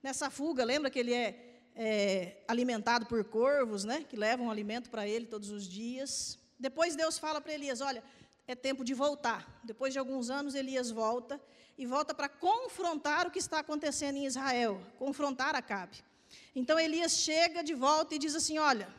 Nessa 0.02 0.30
fuga, 0.30 0.64
lembra 0.64 0.90
que 0.90 1.00
ele 1.00 1.14
é, 1.14 1.62
é 1.76 2.44
alimentado 2.48 3.06
por 3.06 3.24
corvos, 3.24 3.84
né? 3.84 4.06
Que 4.08 4.16
levam 4.16 4.52
alimento 4.52 4.90
para 4.90 5.08
ele 5.08 5.26
todos 5.26 5.50
os 5.50 5.68
dias. 5.68 6.38
Depois 6.60 6.96
Deus 6.96 7.18
fala 7.18 7.42
para 7.42 7.54
Elias: 7.54 7.82
Olha, 7.82 8.04
é 8.48 8.56
tempo 8.56 8.84
de 8.84 8.94
voltar. 8.94 9.62
Depois 9.64 9.94
de 9.94 10.00
alguns 10.00 10.30
anos, 10.30 10.56
Elias 10.56 10.92
volta 10.92 11.42
e 11.78 11.86
volta 11.86 12.14
para 12.14 12.30
confrontar 12.30 13.26
o 13.28 13.32
que 13.32 13.40
está 13.40 13.60
acontecendo 13.60 14.18
em 14.18 14.26
Israel, 14.26 14.80
confrontar 15.00 15.56
Acabe. 15.56 16.04
Então 16.56 16.80
Elias 16.80 17.14
chega 17.14 17.64
de 17.64 17.74
volta 17.74 18.14
e 18.14 18.20
diz 18.20 18.36
assim: 18.36 18.60
Olha, 18.60 18.94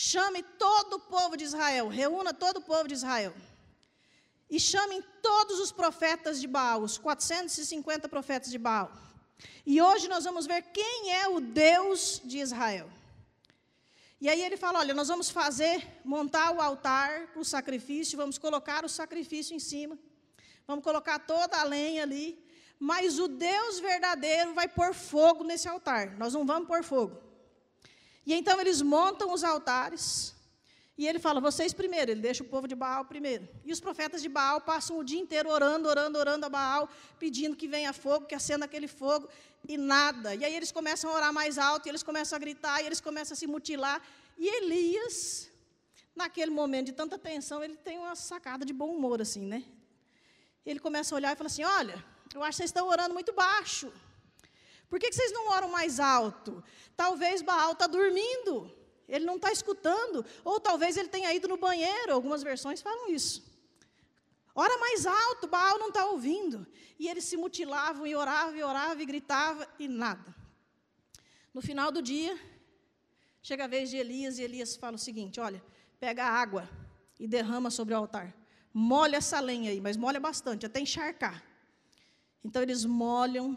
Chame 0.00 0.44
todo 0.56 0.92
o 0.94 1.00
povo 1.00 1.36
de 1.36 1.42
Israel, 1.42 1.88
reúna 1.88 2.32
todo 2.32 2.58
o 2.58 2.62
povo 2.62 2.86
de 2.86 2.94
Israel. 2.94 3.34
E 4.48 4.60
chamem 4.60 5.02
todos 5.20 5.58
os 5.58 5.72
profetas 5.72 6.40
de 6.40 6.46
Baal, 6.46 6.82
os 6.82 6.96
450 6.96 8.08
profetas 8.08 8.48
de 8.48 8.58
Baal. 8.58 8.92
E 9.66 9.82
hoje 9.82 10.06
nós 10.06 10.22
vamos 10.22 10.46
ver 10.46 10.62
quem 10.72 11.12
é 11.14 11.26
o 11.26 11.40
Deus 11.40 12.22
de 12.24 12.38
Israel. 12.38 12.88
E 14.20 14.28
aí 14.28 14.40
ele 14.40 14.56
fala: 14.56 14.78
olha, 14.78 14.94
nós 14.94 15.08
vamos 15.08 15.30
fazer, 15.30 15.84
montar 16.04 16.52
o 16.52 16.60
altar 16.60 17.32
o 17.34 17.44
sacrifício, 17.44 18.16
vamos 18.16 18.38
colocar 18.38 18.84
o 18.84 18.88
sacrifício 18.88 19.52
em 19.52 19.58
cima, 19.58 19.98
vamos 20.64 20.84
colocar 20.84 21.18
toda 21.18 21.58
a 21.58 21.64
lenha 21.64 22.04
ali, 22.04 22.40
mas 22.78 23.18
o 23.18 23.26
Deus 23.26 23.80
verdadeiro 23.80 24.54
vai 24.54 24.68
pôr 24.68 24.94
fogo 24.94 25.42
nesse 25.42 25.68
altar, 25.68 26.16
nós 26.16 26.34
não 26.34 26.46
vamos 26.46 26.68
pôr 26.68 26.84
fogo. 26.84 27.27
E 28.28 28.34
então 28.34 28.60
eles 28.60 28.82
montam 28.82 29.32
os 29.32 29.42
altares. 29.42 30.34
E 30.98 31.06
ele 31.08 31.18
fala, 31.18 31.40
vocês 31.40 31.72
primeiro, 31.72 32.10
ele 32.10 32.20
deixa 32.20 32.42
o 32.42 32.46
povo 32.54 32.66
de 32.68 32.74
Baal 32.74 33.04
primeiro. 33.12 33.48
E 33.64 33.72
os 33.72 33.80
profetas 33.80 34.20
de 34.20 34.28
Baal 34.28 34.60
passam 34.60 34.98
o 34.98 35.04
dia 35.10 35.18
inteiro 35.18 35.48
orando, 35.48 35.88
orando, 35.88 36.18
orando 36.18 36.44
a 36.44 36.48
Baal, 36.50 36.90
pedindo 37.18 37.56
que 37.56 37.66
venha 37.66 37.90
fogo, 38.04 38.26
que 38.26 38.34
acenda 38.34 38.66
aquele 38.66 38.86
fogo, 38.86 39.26
e 39.66 39.78
nada. 39.78 40.34
E 40.34 40.44
aí 40.44 40.54
eles 40.54 40.70
começam 40.70 41.10
a 41.10 41.14
orar 41.14 41.32
mais 41.32 41.56
alto, 41.56 41.86
e 41.86 41.88
eles 41.88 42.02
começam 42.02 42.36
a 42.36 42.38
gritar, 42.38 42.82
e 42.82 42.86
eles 42.86 43.00
começam 43.00 43.32
a 43.32 43.38
se 43.42 43.46
mutilar. 43.46 44.02
E 44.36 44.46
Elias, 44.58 45.48
naquele 46.14 46.50
momento 46.50 46.86
de 46.86 46.92
tanta 46.92 47.16
tensão, 47.16 47.64
ele 47.64 47.76
tem 47.76 47.96
uma 47.96 48.14
sacada 48.14 48.62
de 48.66 48.74
bom 48.74 48.90
humor, 48.94 49.22
assim, 49.22 49.46
né? 49.46 49.64
Ele 50.66 50.80
começa 50.80 51.14
a 51.14 51.16
olhar 51.16 51.32
e 51.32 51.36
fala 51.36 51.46
assim: 51.46 51.64
Olha, 51.64 52.04
eu 52.34 52.42
acho 52.42 52.50
que 52.50 52.56
vocês 52.56 52.68
estão 52.68 52.88
orando 52.88 53.14
muito 53.14 53.32
baixo. 53.32 53.90
Por 54.88 54.98
que, 54.98 55.12
vocês 55.12 55.32
não 55.32 55.48
oram 55.48 55.68
mais 55.68 56.00
alto? 56.00 56.64
Talvez 56.96 57.42
Baal 57.42 57.72
está 57.72 57.86
dormindo, 57.86 58.74
ele 59.08 59.24
não 59.24 59.36
está 59.36 59.52
escutando, 59.52 60.24
ou 60.44 60.58
talvez 60.58 60.96
ele 60.96 61.08
tenha 61.08 61.32
ido 61.34 61.46
no 61.46 61.56
banheiro, 61.56 62.12
algumas 62.12 62.42
versões 62.42 62.80
falam 62.80 63.10
isso. 63.10 63.46
Ora 64.54 64.76
mais 64.78 65.06
alto, 65.06 65.46
Baal 65.46 65.78
não 65.78 65.88
está 65.88 66.06
ouvindo. 66.06 66.66
E 66.98 67.06
eles 67.06 67.24
se 67.24 67.36
mutilavam 67.36 68.06
e 68.06 68.16
oravam 68.16 68.56
e 68.56 68.62
oravam 68.62 69.00
e 69.00 69.06
gritavam 69.06 69.64
e 69.78 69.86
nada. 69.86 70.34
No 71.54 71.62
final 71.62 71.92
do 71.92 72.02
dia, 72.02 72.36
chega 73.40 73.64
a 73.64 73.68
vez 73.68 73.88
de 73.90 73.96
Elias 73.96 74.38
e 74.38 74.42
Elias 74.42 74.74
fala 74.74 74.96
o 74.96 74.98
seguinte: 74.98 75.38
olha, 75.38 75.62
pega 76.00 76.24
a 76.24 76.30
água 76.30 76.68
e 77.20 77.28
derrama 77.28 77.70
sobre 77.70 77.94
o 77.94 77.96
altar. 77.96 78.34
Molha 78.74 79.18
essa 79.18 79.38
lenha 79.38 79.70
aí, 79.70 79.80
mas 79.80 79.96
molha 79.96 80.18
bastante, 80.18 80.66
até 80.66 80.80
encharcar. 80.80 81.44
Então 82.44 82.60
eles 82.62 82.84
molham 82.84 83.56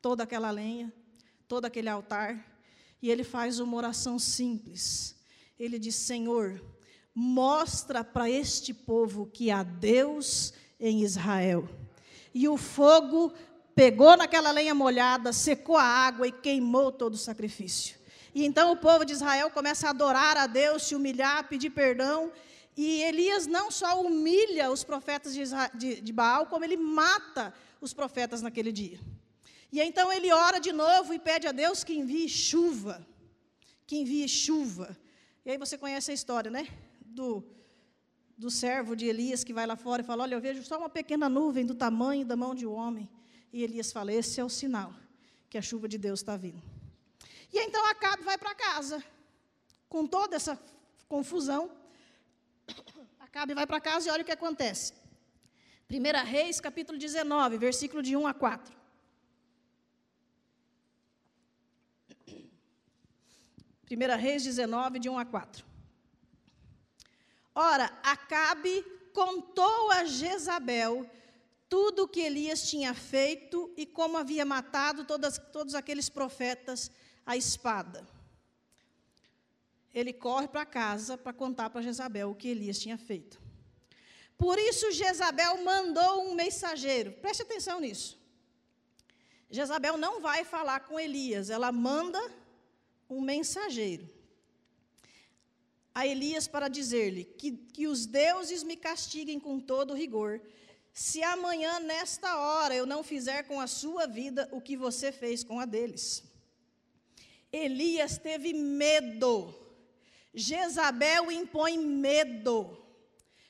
toda 0.00 0.22
aquela 0.24 0.50
lenha, 0.50 0.92
todo 1.46 1.64
aquele 1.64 1.88
altar, 1.88 2.44
e 3.00 3.10
ele 3.10 3.24
faz 3.24 3.58
uma 3.60 3.76
oração 3.76 4.18
simples. 4.18 5.16
Ele 5.58 5.78
diz: 5.78 5.94
Senhor, 5.94 6.62
mostra 7.14 8.04
para 8.04 8.30
este 8.30 8.72
povo 8.72 9.26
que 9.26 9.50
há 9.50 9.62
Deus 9.62 10.52
em 10.78 11.02
Israel. 11.02 11.68
E 12.32 12.48
o 12.48 12.56
fogo 12.56 13.32
pegou 13.74 14.16
naquela 14.16 14.50
lenha 14.50 14.74
molhada, 14.74 15.32
secou 15.32 15.76
a 15.76 15.82
água 15.82 16.26
e 16.26 16.32
queimou 16.32 16.92
todo 16.92 17.14
o 17.14 17.18
sacrifício. 17.18 17.98
E 18.34 18.44
então 18.44 18.72
o 18.72 18.76
povo 18.76 19.04
de 19.04 19.12
Israel 19.12 19.50
começa 19.50 19.86
a 19.86 19.90
adorar 19.90 20.36
a 20.36 20.46
Deus, 20.46 20.84
se 20.84 20.94
humilhar, 20.94 21.48
pedir 21.48 21.70
perdão. 21.70 22.30
E 22.76 23.02
Elias 23.02 23.46
não 23.46 23.70
só 23.70 24.00
humilha 24.00 24.70
os 24.70 24.84
profetas 24.84 25.34
de, 25.34 25.42
de, 25.74 26.00
de 26.00 26.12
Baal, 26.12 26.46
como 26.46 26.64
ele 26.64 26.76
mata 26.76 27.52
os 27.80 27.92
profetas 27.92 28.42
naquele 28.42 28.70
dia. 28.70 29.00
E 29.70 29.80
então 29.80 30.12
ele 30.12 30.32
ora 30.32 30.58
de 30.58 30.72
novo 30.72 31.12
e 31.12 31.18
pede 31.18 31.46
a 31.46 31.52
Deus 31.52 31.84
que 31.84 31.92
envie 31.92 32.28
chuva. 32.28 33.06
Que 33.86 33.96
envie 33.96 34.28
chuva. 34.28 34.96
E 35.44 35.50
aí 35.50 35.58
você 35.58 35.76
conhece 35.76 36.10
a 36.10 36.14
história, 36.14 36.50
né? 36.50 36.66
Do, 37.00 37.44
do 38.36 38.50
servo 38.50 38.96
de 38.96 39.06
Elias 39.06 39.44
que 39.44 39.52
vai 39.52 39.66
lá 39.66 39.76
fora 39.76 40.02
e 40.02 40.04
fala: 40.04 40.22
Olha, 40.22 40.34
eu 40.34 40.40
vejo 40.40 40.62
só 40.64 40.78
uma 40.78 40.88
pequena 40.88 41.28
nuvem 41.28 41.66
do 41.66 41.74
tamanho 41.74 42.24
da 42.24 42.36
mão 42.36 42.54
de 42.54 42.66
um 42.66 42.72
homem. 42.72 43.08
E 43.52 43.62
Elias 43.62 43.92
fala: 43.92 44.12
Esse 44.12 44.40
é 44.40 44.44
o 44.44 44.48
sinal 44.48 44.92
que 45.50 45.58
a 45.58 45.62
chuva 45.62 45.88
de 45.88 45.98
Deus 45.98 46.20
está 46.20 46.36
vindo. 46.36 46.62
E 47.52 47.58
então 47.58 47.84
Acabe 47.90 48.22
vai 48.22 48.36
para 48.38 48.54
casa, 48.54 49.02
com 49.88 50.06
toda 50.06 50.36
essa 50.36 50.58
confusão. 51.08 51.70
Acabe 53.20 53.54
vai 53.54 53.66
para 53.66 53.80
casa 53.80 54.08
e 54.08 54.12
olha 54.12 54.22
o 54.22 54.24
que 54.24 54.32
acontece. 54.32 54.92
1 55.90 56.26
Reis, 56.26 56.60
capítulo 56.60 56.98
19, 56.98 57.56
versículo 57.56 58.02
de 58.02 58.14
1 58.16 58.26
a 58.26 58.34
4. 58.34 58.77
1 63.90 64.16
Reis 64.20 64.42
19, 64.44 64.98
de 64.98 65.08
1 65.08 65.18
a 65.18 65.24
4. 65.24 65.64
Ora, 67.54 67.86
Acabe 68.02 68.84
contou 69.12 69.90
a 69.92 70.04
Jezabel 70.04 71.08
tudo 71.68 72.04
o 72.04 72.08
que 72.08 72.20
Elias 72.20 72.68
tinha 72.68 72.94
feito 72.94 73.72
e 73.76 73.84
como 73.84 74.16
havia 74.16 74.44
matado 74.44 75.04
todas, 75.04 75.38
todos 75.52 75.74
aqueles 75.74 76.08
profetas 76.08 76.90
à 77.26 77.36
espada. 77.36 78.06
Ele 79.92 80.12
corre 80.12 80.48
para 80.48 80.64
casa 80.64 81.18
para 81.18 81.32
contar 81.32 81.70
para 81.70 81.82
Jezabel 81.82 82.30
o 82.30 82.34
que 82.34 82.48
Elias 82.48 82.78
tinha 82.78 82.96
feito. 82.96 83.40
Por 84.36 84.58
isso 84.58 84.92
Jezabel 84.92 85.62
mandou 85.64 86.30
um 86.30 86.34
mensageiro, 86.34 87.12
preste 87.12 87.42
atenção 87.42 87.80
nisso. 87.80 88.16
Jezabel 89.50 89.96
não 89.96 90.20
vai 90.20 90.44
falar 90.44 90.80
com 90.80 91.00
Elias, 91.00 91.50
ela 91.50 91.72
manda 91.72 92.20
um 93.08 93.20
mensageiro 93.20 94.08
a 95.98 96.06
Elias 96.06 96.46
para 96.46 96.68
dizer-lhe 96.68 97.24
que, 97.24 97.50
que 97.50 97.88
os 97.88 98.06
deuses 98.06 98.62
me 98.62 98.76
castiguem 98.76 99.40
com 99.40 99.58
todo 99.58 99.94
rigor, 99.94 100.40
se 100.92 101.20
amanhã, 101.24 101.80
nesta 101.80 102.38
hora, 102.38 102.72
eu 102.72 102.86
não 102.86 103.02
fizer 103.02 103.42
com 103.48 103.60
a 103.60 103.66
sua 103.66 104.06
vida 104.06 104.48
o 104.52 104.60
que 104.60 104.76
você 104.76 105.10
fez 105.10 105.42
com 105.42 105.58
a 105.58 105.64
deles. 105.64 106.22
Elias 107.52 108.16
teve 108.16 108.52
medo. 108.52 109.52
Jezabel 110.32 111.32
impõe 111.32 111.76
medo. 111.78 112.78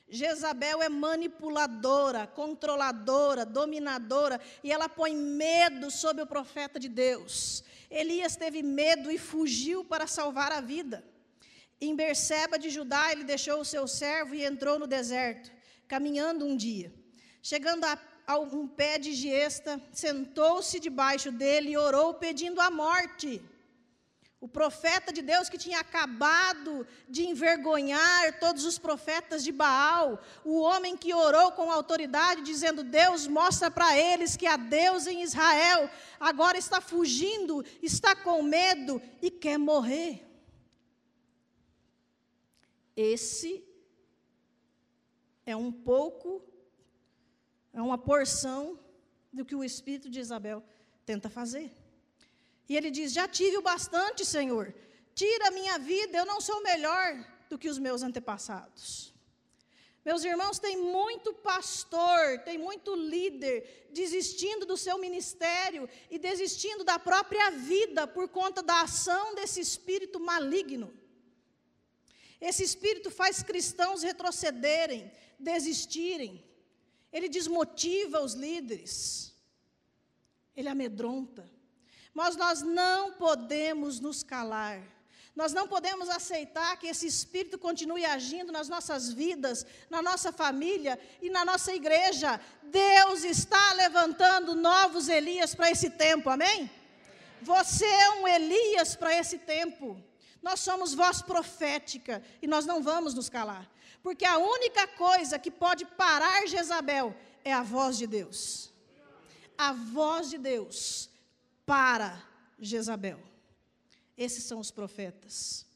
Jezabel 0.09 0.81
é 0.81 0.89
manipuladora, 0.89 2.25
controladora, 2.27 3.45
dominadora, 3.45 4.41
e 4.63 4.71
ela 4.71 4.89
põe 4.89 5.15
medo 5.15 5.91
sobre 5.91 6.23
o 6.23 6.27
profeta 6.27 6.79
de 6.79 6.89
Deus. 6.89 7.63
Elias 7.89 8.35
teve 8.35 8.61
medo 8.63 9.11
e 9.11 9.17
fugiu 9.17 9.83
para 9.83 10.07
salvar 10.07 10.51
a 10.51 10.61
vida. 10.61 11.03
Em 11.81 11.95
Berseba 11.95 12.59
de 12.59 12.69
Judá, 12.69 13.11
ele 13.11 13.23
deixou 13.23 13.61
o 13.61 13.65
seu 13.65 13.87
servo 13.87 14.35
e 14.35 14.43
entrou 14.43 14.77
no 14.77 14.85
deserto, 14.85 15.51
caminhando 15.87 16.45
um 16.45 16.57
dia. 16.57 16.93
Chegando 17.41 17.85
a, 17.85 17.97
a 18.27 18.37
um 18.37 18.67
pé 18.67 18.97
de 18.97 19.13
giesta, 19.13 19.81
sentou-se 19.91 20.79
debaixo 20.79 21.31
dele 21.31 21.71
e 21.71 21.77
orou, 21.77 22.15
pedindo 22.15 22.59
a 22.59 22.69
morte. 22.69 23.41
O 24.41 24.47
profeta 24.47 25.11
de 25.11 25.21
Deus 25.21 25.49
que 25.49 25.57
tinha 25.57 25.79
acabado 25.81 26.87
de 27.09 27.23
envergonhar 27.25 28.39
todos 28.39 28.63
os 28.63 28.79
profetas 28.79 29.43
de 29.43 29.51
Baal, 29.51 30.21
o 30.45 30.61
homem 30.61 30.95
que 30.95 31.13
orou 31.13 31.51
com 31.51 31.69
autoridade, 31.69 32.41
dizendo: 32.41 32.81
Deus 32.81 33.27
mostra 33.27 33.69
para 33.69 33.97
eles 33.97 34.37
que 34.37 34.47
há 34.47 34.55
Deus 34.55 35.07
em 35.07 35.23
Israel, 35.23 35.89
agora 36.17 36.57
está 36.57 36.79
fugindo, 36.79 37.65
está 37.81 38.15
com 38.15 38.41
medo 38.41 39.01
e 39.21 39.29
quer 39.29 39.57
morrer. 39.57 40.25
Esse 42.95 43.65
é 45.45 45.55
um 45.55 45.71
pouco, 45.71 46.41
é 47.73 47.81
uma 47.81 47.97
porção 47.97 48.79
do 49.33 49.43
que 49.43 49.55
o 49.55 49.65
espírito 49.65 50.09
de 50.09 50.19
Isabel 50.19 50.63
tenta 51.05 51.29
fazer. 51.29 51.78
E 52.69 52.77
ele 52.77 52.91
diz: 52.91 53.11
Já 53.11 53.27
tive 53.27 53.57
o 53.57 53.61
bastante, 53.61 54.23
Senhor. 54.23 54.73
Tira 55.15 55.47
a 55.47 55.51
minha 55.51 55.77
vida, 55.79 56.17
eu 56.17 56.25
não 56.25 56.39
sou 56.39 56.61
melhor 56.61 57.25
do 57.49 57.57
que 57.57 57.67
os 57.67 57.79
meus 57.79 58.03
antepassados. 58.03 59.13
Meus 60.05 60.23
irmãos, 60.23 60.59
tem 60.59 60.77
muito 60.77 61.33
pastor, 61.33 62.39
tem 62.45 62.57
muito 62.57 62.95
líder 62.95 63.89
desistindo 63.91 64.65
do 64.65 64.77
seu 64.77 64.97
ministério 64.97 65.89
e 66.09 66.17
desistindo 66.17 66.83
da 66.83 66.97
própria 66.97 67.51
vida 67.51 68.07
por 68.07 68.29
conta 68.29 68.63
da 68.63 68.81
ação 68.81 69.35
desse 69.35 69.59
espírito 69.59 70.19
maligno. 70.19 70.93
Esse 72.39 72.63
espírito 72.63 73.11
faz 73.11 73.43
cristãos 73.43 74.01
retrocederem, 74.01 75.11
desistirem. 75.37 76.45
Ele 77.11 77.27
desmotiva 77.27 78.21
os 78.21 78.33
líderes. 78.33 79.35
Ele 80.55 80.69
amedronta. 80.69 81.58
Mas 82.13 82.35
nós 82.35 82.61
não 82.61 83.13
podemos 83.13 83.99
nos 83.99 84.23
calar. 84.23 84.81
Nós 85.35 85.53
não 85.53 85.67
podemos 85.67 86.09
aceitar 86.09 86.75
que 86.77 86.87
esse 86.87 87.07
espírito 87.07 87.57
continue 87.57 88.03
agindo 88.05 88.51
nas 88.51 88.67
nossas 88.67 89.13
vidas, 89.13 89.65
na 89.89 90.01
nossa 90.01 90.31
família 90.31 90.99
e 91.21 91.29
na 91.29 91.45
nossa 91.45 91.73
igreja. 91.73 92.39
Deus 92.63 93.23
está 93.23 93.73
levantando 93.73 94.55
novos 94.55 95.07
Elias 95.07 95.55
para 95.55 95.71
esse 95.71 95.91
tempo, 95.91 96.29
amém? 96.29 96.69
Você 97.41 97.85
é 97.85 98.09
um 98.19 98.27
Elias 98.27 98.95
para 98.95 99.15
esse 99.15 99.37
tempo. 99.37 100.01
Nós 100.41 100.59
somos 100.59 100.93
voz 100.93 101.21
profética 101.21 102.21
e 102.41 102.47
nós 102.47 102.65
não 102.65 102.81
vamos 102.81 103.13
nos 103.13 103.29
calar. 103.29 103.69
Porque 104.01 104.25
a 104.25 104.37
única 104.37 104.87
coisa 104.87 105.39
que 105.39 105.51
pode 105.51 105.85
parar 105.85 106.47
Jezabel 106.47 107.15
é 107.43 107.53
a 107.53 107.61
voz 107.61 107.97
de 107.97 108.07
Deus. 108.07 108.73
A 109.57 109.73
voz 109.73 110.29
de 110.29 110.37
Deus 110.37 111.08
para 111.69 112.19
Jezabel. 112.57 113.21
Esses 114.17 114.43
são 114.43 114.59
os 114.59 114.71
profetas. 114.71 115.67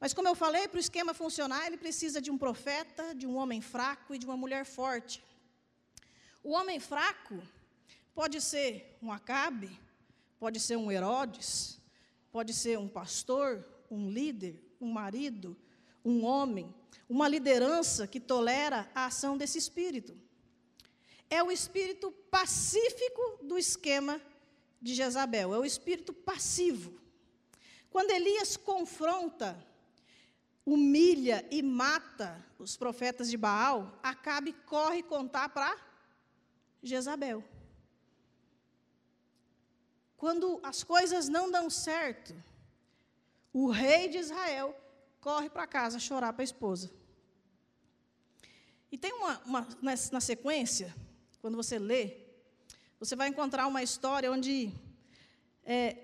Mas, 0.00 0.12
como 0.12 0.26
eu 0.26 0.34
falei, 0.34 0.66
para 0.66 0.78
o 0.78 0.80
esquema 0.80 1.14
funcionar, 1.14 1.68
ele 1.68 1.76
precisa 1.76 2.20
de 2.20 2.32
um 2.32 2.36
profeta, 2.36 3.14
de 3.14 3.24
um 3.24 3.36
homem 3.36 3.60
fraco 3.60 4.12
e 4.12 4.18
de 4.18 4.26
uma 4.26 4.36
mulher 4.36 4.64
forte. 4.64 5.22
O 6.42 6.50
homem 6.50 6.80
fraco 6.80 7.40
pode 8.12 8.40
ser 8.40 8.98
um 9.00 9.12
Acabe, 9.12 9.70
pode 10.36 10.58
ser 10.58 10.74
um 10.74 10.90
Herodes, 10.90 11.80
pode 12.32 12.52
ser 12.52 12.76
um 12.76 12.88
pastor, 12.88 13.64
um 13.88 14.10
líder, 14.10 14.60
um 14.80 14.90
marido, 14.90 15.56
um 16.04 16.24
homem, 16.24 16.74
uma 17.08 17.28
liderança 17.28 18.04
que 18.08 18.18
tolera 18.18 18.90
a 18.96 19.06
ação 19.06 19.38
desse 19.38 19.58
espírito. 19.58 20.18
É 21.30 21.40
o 21.40 21.52
espírito 21.52 22.10
pacífico 22.10 23.38
do 23.44 23.56
esquema 23.56 24.20
de 24.80 24.94
Jezabel, 24.94 25.54
é 25.54 25.58
o 25.58 25.64
espírito 25.64 26.12
passivo. 26.12 27.00
Quando 27.90 28.10
Elias 28.10 28.56
confronta, 28.56 29.58
humilha 30.64 31.46
e 31.50 31.62
mata 31.62 32.44
os 32.58 32.76
profetas 32.76 33.30
de 33.30 33.36
Baal, 33.36 33.98
Acabe 34.02 34.52
corre 34.52 35.02
contar 35.02 35.48
para 35.48 35.76
Jezabel. 36.82 37.42
Quando 40.16 40.60
as 40.62 40.82
coisas 40.82 41.28
não 41.28 41.50
dão 41.50 41.70
certo, 41.70 42.34
o 43.52 43.70
rei 43.70 44.08
de 44.08 44.18
Israel 44.18 44.76
corre 45.20 45.48
para 45.48 45.66
casa 45.66 45.98
chorar 45.98 46.32
para 46.32 46.42
a 46.42 46.44
esposa. 46.44 46.90
E 48.90 48.98
tem 48.98 49.12
uma, 49.12 49.38
uma 49.40 49.60
na, 49.82 49.94
na 50.12 50.20
sequência, 50.20 50.94
quando 51.40 51.56
você 51.56 51.78
lê, 51.78 52.27
você 53.00 53.14
vai 53.14 53.28
encontrar 53.28 53.68
uma 53.68 53.80
história 53.80 54.30
onde 54.30 54.72
é, 55.64 55.96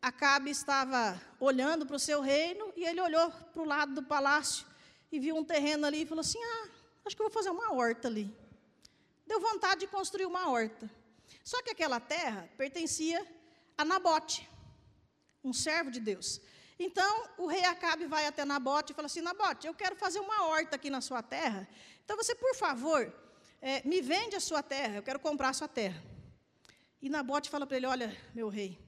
Acabe 0.00 0.50
estava 0.50 1.20
olhando 1.38 1.86
para 1.86 1.94
o 1.94 2.00
seu 2.00 2.20
reino 2.20 2.72
e 2.74 2.84
ele 2.84 3.00
olhou 3.00 3.30
para 3.30 3.62
o 3.62 3.64
lado 3.64 3.94
do 3.94 4.02
palácio 4.02 4.66
e 5.12 5.20
viu 5.20 5.36
um 5.36 5.44
terreno 5.44 5.86
ali 5.86 6.02
e 6.02 6.06
falou 6.06 6.22
assim: 6.22 6.42
Ah, 6.42 6.68
acho 7.04 7.14
que 7.14 7.22
eu 7.22 7.26
vou 7.26 7.32
fazer 7.32 7.50
uma 7.50 7.72
horta 7.72 8.08
ali. 8.08 8.36
Deu 9.24 9.40
vontade 9.40 9.82
de 9.82 9.86
construir 9.86 10.26
uma 10.26 10.50
horta. 10.50 10.90
Só 11.44 11.62
que 11.62 11.70
aquela 11.70 12.00
terra 12.00 12.50
pertencia 12.56 13.24
a 13.78 13.84
Nabote, 13.84 14.48
um 15.44 15.52
servo 15.52 15.92
de 15.92 16.00
Deus. 16.00 16.40
Então 16.76 17.28
o 17.38 17.46
rei 17.46 17.64
Acabe 17.64 18.06
vai 18.06 18.26
até 18.26 18.44
Nabote 18.44 18.90
e 18.92 18.96
fala 18.96 19.06
assim: 19.06 19.20
Nabote, 19.20 19.68
eu 19.68 19.74
quero 19.74 19.94
fazer 19.94 20.18
uma 20.18 20.46
horta 20.46 20.74
aqui 20.74 20.90
na 20.90 21.00
sua 21.00 21.22
terra. 21.22 21.68
Então 22.04 22.16
você, 22.16 22.34
por 22.34 22.56
favor, 22.56 23.14
é, 23.60 23.86
me 23.86 24.00
vende 24.00 24.34
a 24.34 24.40
sua 24.40 24.64
terra, 24.64 24.96
eu 24.96 25.02
quero 25.04 25.20
comprar 25.20 25.50
a 25.50 25.52
sua 25.52 25.68
terra. 25.68 26.10
E 27.02 27.08
Nabote 27.08 27.50
fala 27.50 27.66
para 27.66 27.76
ele: 27.76 27.86
Olha, 27.86 28.16
meu 28.32 28.48
rei, 28.48 28.78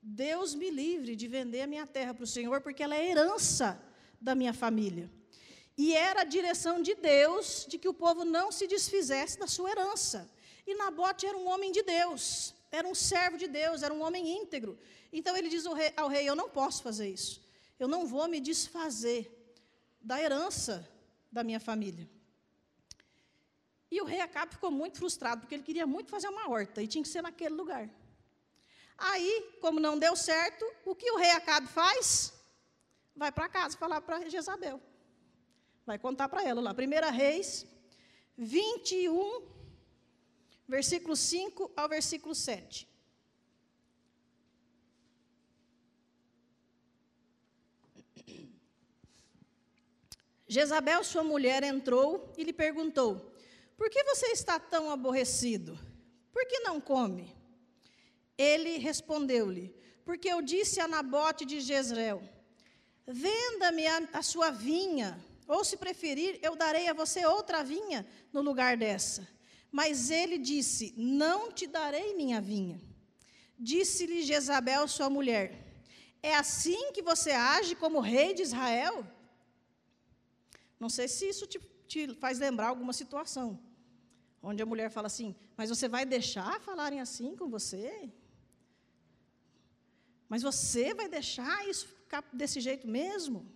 Deus 0.00 0.54
me 0.54 0.70
livre 0.70 1.16
de 1.16 1.26
vender 1.26 1.62
a 1.62 1.66
minha 1.66 1.86
terra 1.86 2.14
para 2.14 2.22
o 2.22 2.26
Senhor, 2.26 2.60
porque 2.60 2.82
ela 2.82 2.94
é 2.94 3.10
herança 3.10 3.82
da 4.20 4.34
minha 4.34 4.54
família. 4.54 5.10
E 5.76 5.92
era 5.92 6.20
a 6.20 6.24
direção 6.24 6.80
de 6.80 6.94
Deus 6.94 7.66
de 7.68 7.76
que 7.78 7.88
o 7.88 7.94
povo 7.94 8.24
não 8.24 8.52
se 8.52 8.68
desfizesse 8.68 9.36
da 9.38 9.48
sua 9.48 9.70
herança. 9.72 10.30
E 10.64 10.74
Nabote 10.76 11.26
era 11.26 11.36
um 11.36 11.48
homem 11.48 11.72
de 11.72 11.82
Deus, 11.82 12.54
era 12.70 12.86
um 12.86 12.94
servo 12.94 13.36
de 13.36 13.48
Deus, 13.48 13.82
era 13.82 13.92
um 13.92 14.02
homem 14.02 14.38
íntegro. 14.38 14.78
Então 15.12 15.36
ele 15.36 15.48
diz 15.48 15.66
ao 15.66 15.74
rei, 15.74 15.92
ao 15.96 16.08
rei: 16.08 16.28
Eu 16.28 16.36
não 16.36 16.48
posso 16.48 16.80
fazer 16.82 17.08
isso. 17.08 17.42
Eu 17.78 17.88
não 17.88 18.06
vou 18.06 18.28
me 18.28 18.38
desfazer 18.38 19.20
da 20.00 20.22
herança 20.22 20.88
da 21.30 21.42
minha 21.42 21.58
família. 21.58 22.08
E 23.94 24.00
o 24.00 24.04
rei 24.04 24.20
Acabe 24.20 24.54
ficou 24.56 24.72
muito 24.72 24.98
frustrado, 24.98 25.42
porque 25.42 25.54
ele 25.54 25.62
queria 25.62 25.86
muito 25.86 26.10
fazer 26.10 26.28
uma 26.28 26.50
horta, 26.50 26.82
e 26.82 26.88
tinha 26.88 27.04
que 27.04 27.08
ser 27.08 27.22
naquele 27.22 27.54
lugar. 27.54 27.88
Aí, 28.98 29.32
como 29.60 29.78
não 29.78 29.96
deu 29.96 30.16
certo, 30.16 30.64
o 30.84 30.96
que 30.96 31.08
o 31.12 31.16
rei 31.16 31.30
Acabe 31.30 31.68
faz? 31.68 32.32
Vai 33.14 33.30
para 33.30 33.48
casa 33.48 33.78
falar 33.78 34.00
para 34.00 34.28
Jezabel. 34.28 34.80
Vai 35.86 35.96
contar 35.96 36.28
para 36.28 36.42
ela 36.42 36.60
lá. 36.60 36.72
1 36.72 37.12
Reis 37.12 37.64
21, 38.36 39.46
versículo 40.66 41.14
5 41.14 41.70
ao 41.76 41.88
versículo 41.88 42.34
7. 42.34 42.88
Jezabel, 50.48 51.04
sua 51.04 51.22
mulher, 51.22 51.62
entrou 51.62 52.32
e 52.36 52.42
lhe 52.42 52.52
perguntou: 52.52 53.33
por 53.84 53.90
que 53.90 54.02
você 54.04 54.28
está 54.28 54.58
tão 54.58 54.90
aborrecido? 54.90 55.78
Por 56.32 56.46
que 56.46 56.60
não 56.60 56.80
come? 56.80 57.30
Ele 58.38 58.78
respondeu-lhe: 58.78 59.76
Porque 60.06 60.26
eu 60.26 60.40
disse 60.40 60.80
a 60.80 60.88
Nabote 60.88 61.44
de 61.44 61.60
Jezreel: 61.60 62.26
Venda-me 63.06 63.86
a, 63.86 64.08
a 64.14 64.22
sua 64.22 64.50
vinha, 64.50 65.22
ou 65.46 65.62
se 65.62 65.76
preferir, 65.76 66.38
eu 66.40 66.56
darei 66.56 66.88
a 66.88 66.94
você 66.94 67.26
outra 67.26 67.62
vinha 67.62 68.06
no 68.32 68.40
lugar 68.40 68.74
dessa. 68.78 69.28
Mas 69.70 70.10
ele 70.10 70.38
disse: 70.38 70.94
Não 70.96 71.52
te 71.52 71.66
darei 71.66 72.14
minha 72.14 72.40
vinha. 72.40 72.80
Disse-lhe 73.58 74.22
Jezabel, 74.22 74.88
sua 74.88 75.10
mulher: 75.10 75.62
É 76.22 76.34
assim 76.34 76.90
que 76.92 77.02
você 77.02 77.32
age 77.32 77.74
como 77.74 78.00
rei 78.00 78.32
de 78.32 78.40
Israel? 78.40 79.06
Não 80.80 80.88
sei 80.88 81.06
se 81.06 81.28
isso 81.28 81.46
te, 81.46 81.60
te 81.86 82.14
faz 82.14 82.38
lembrar 82.38 82.68
alguma 82.68 82.94
situação, 82.94 83.60
onde 84.44 84.62
a 84.62 84.66
mulher 84.66 84.90
fala 84.90 85.06
assim: 85.06 85.34
Mas 85.56 85.70
você 85.70 85.88
vai 85.88 86.04
deixar 86.04 86.60
falarem 86.60 87.00
assim 87.00 87.34
com 87.36 87.48
você? 87.48 88.12
Mas 90.28 90.42
você 90.42 90.94
vai 90.94 91.08
deixar 91.08 91.66
isso 91.68 91.86
ficar 91.88 92.22
desse 92.32 92.60
jeito 92.60 92.86
mesmo? 92.86 93.46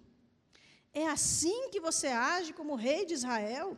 É 0.92 1.07
assim 1.07 1.70
que 1.70 1.81
você 1.81 2.09
age 2.09 2.53
como 2.53 2.74
rei 2.74 3.05
de 3.05 3.14
Israel? 3.14 3.77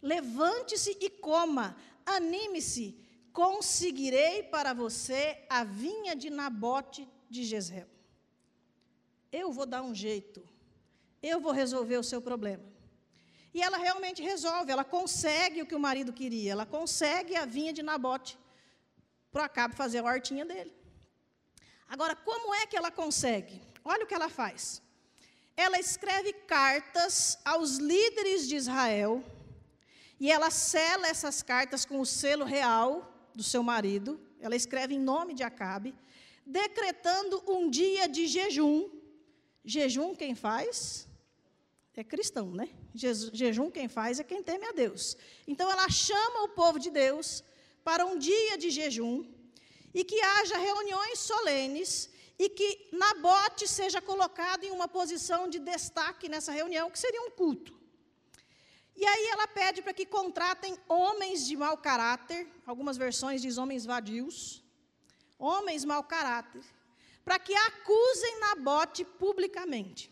Levante-se 0.00 0.96
e 1.00 1.10
coma, 1.10 1.76
anime-se, 2.06 2.98
conseguirei 3.32 4.42
para 4.42 4.72
você 4.72 5.44
a 5.48 5.62
vinha 5.64 6.14
de 6.14 6.30
Nabote 6.30 7.08
de 7.28 7.44
Jezreel. 7.44 7.88
Eu 9.30 9.52
vou 9.52 9.66
dar 9.66 9.82
um 9.82 9.94
jeito, 9.94 10.42
eu 11.22 11.40
vou 11.40 11.52
resolver 11.52 11.98
o 11.98 12.04
seu 12.04 12.20
problema. 12.20 12.69
E 13.52 13.62
ela 13.62 13.76
realmente 13.76 14.22
resolve, 14.22 14.70
ela 14.70 14.84
consegue 14.84 15.62
o 15.62 15.66
que 15.66 15.74
o 15.74 15.80
marido 15.80 16.12
queria, 16.12 16.52
ela 16.52 16.66
consegue 16.66 17.34
a 17.36 17.44
vinha 17.44 17.72
de 17.72 17.82
Nabote 17.82 18.38
para 19.32 19.44
Acabe 19.44 19.74
fazer 19.74 19.98
a 19.98 20.04
hortinha 20.04 20.44
dele. 20.44 20.72
Agora, 21.88 22.14
como 22.14 22.54
é 22.54 22.66
que 22.66 22.76
ela 22.76 22.90
consegue? 22.90 23.60
Olha 23.84 24.04
o 24.04 24.06
que 24.06 24.14
ela 24.14 24.28
faz. 24.28 24.80
Ela 25.56 25.78
escreve 25.78 26.32
cartas 26.32 27.38
aos 27.44 27.76
líderes 27.76 28.48
de 28.48 28.56
Israel, 28.56 29.24
e 30.18 30.30
ela 30.30 30.50
sela 30.50 31.08
essas 31.08 31.42
cartas 31.42 31.84
com 31.84 31.98
o 31.98 32.06
selo 32.06 32.44
real 32.44 33.10
do 33.34 33.42
seu 33.42 33.62
marido, 33.62 34.20
ela 34.38 34.54
escreve 34.54 34.94
em 34.94 34.98
nome 34.98 35.34
de 35.34 35.42
Acabe, 35.42 35.94
decretando 36.46 37.42
um 37.46 37.68
dia 37.68 38.08
de 38.08 38.26
jejum. 38.26 38.90
Jejum 39.64 40.14
quem 40.14 40.34
faz? 40.34 41.08
É 41.94 42.02
cristão, 42.02 42.50
né? 42.50 42.68
Jejum 42.94 43.70
quem 43.70 43.88
faz 43.88 44.18
é 44.18 44.24
quem 44.24 44.42
teme 44.42 44.66
a 44.66 44.72
Deus. 44.72 45.16
Então 45.46 45.70
ela 45.70 45.88
chama 45.88 46.44
o 46.44 46.48
povo 46.48 46.78
de 46.78 46.90
Deus 46.90 47.44
para 47.84 48.04
um 48.04 48.18
dia 48.18 48.58
de 48.58 48.70
jejum 48.70 49.24
e 49.94 50.04
que 50.04 50.20
haja 50.20 50.56
reuniões 50.58 51.18
solenes 51.18 52.10
e 52.38 52.48
que 52.48 52.88
Nabote 52.92 53.68
seja 53.68 54.00
colocado 54.00 54.64
em 54.64 54.70
uma 54.70 54.88
posição 54.88 55.48
de 55.48 55.58
destaque 55.58 56.28
nessa 56.28 56.52
reunião, 56.52 56.90
que 56.90 56.98
seria 56.98 57.22
um 57.22 57.30
culto. 57.30 57.78
E 58.96 59.04
aí 59.04 59.26
ela 59.28 59.46
pede 59.46 59.82
para 59.82 59.92
que 59.92 60.06
contratem 60.06 60.76
homens 60.88 61.46
de 61.46 61.56
mau 61.56 61.76
caráter, 61.76 62.46
algumas 62.66 62.96
versões 62.96 63.42
diz 63.42 63.56
homens 63.58 63.84
vadios, 63.84 64.62
homens 65.38 65.84
mau 65.84 66.02
caráter, 66.02 66.62
para 67.24 67.38
que 67.38 67.54
acusem 67.54 68.40
Nabote 68.40 69.04
publicamente. 69.04 70.10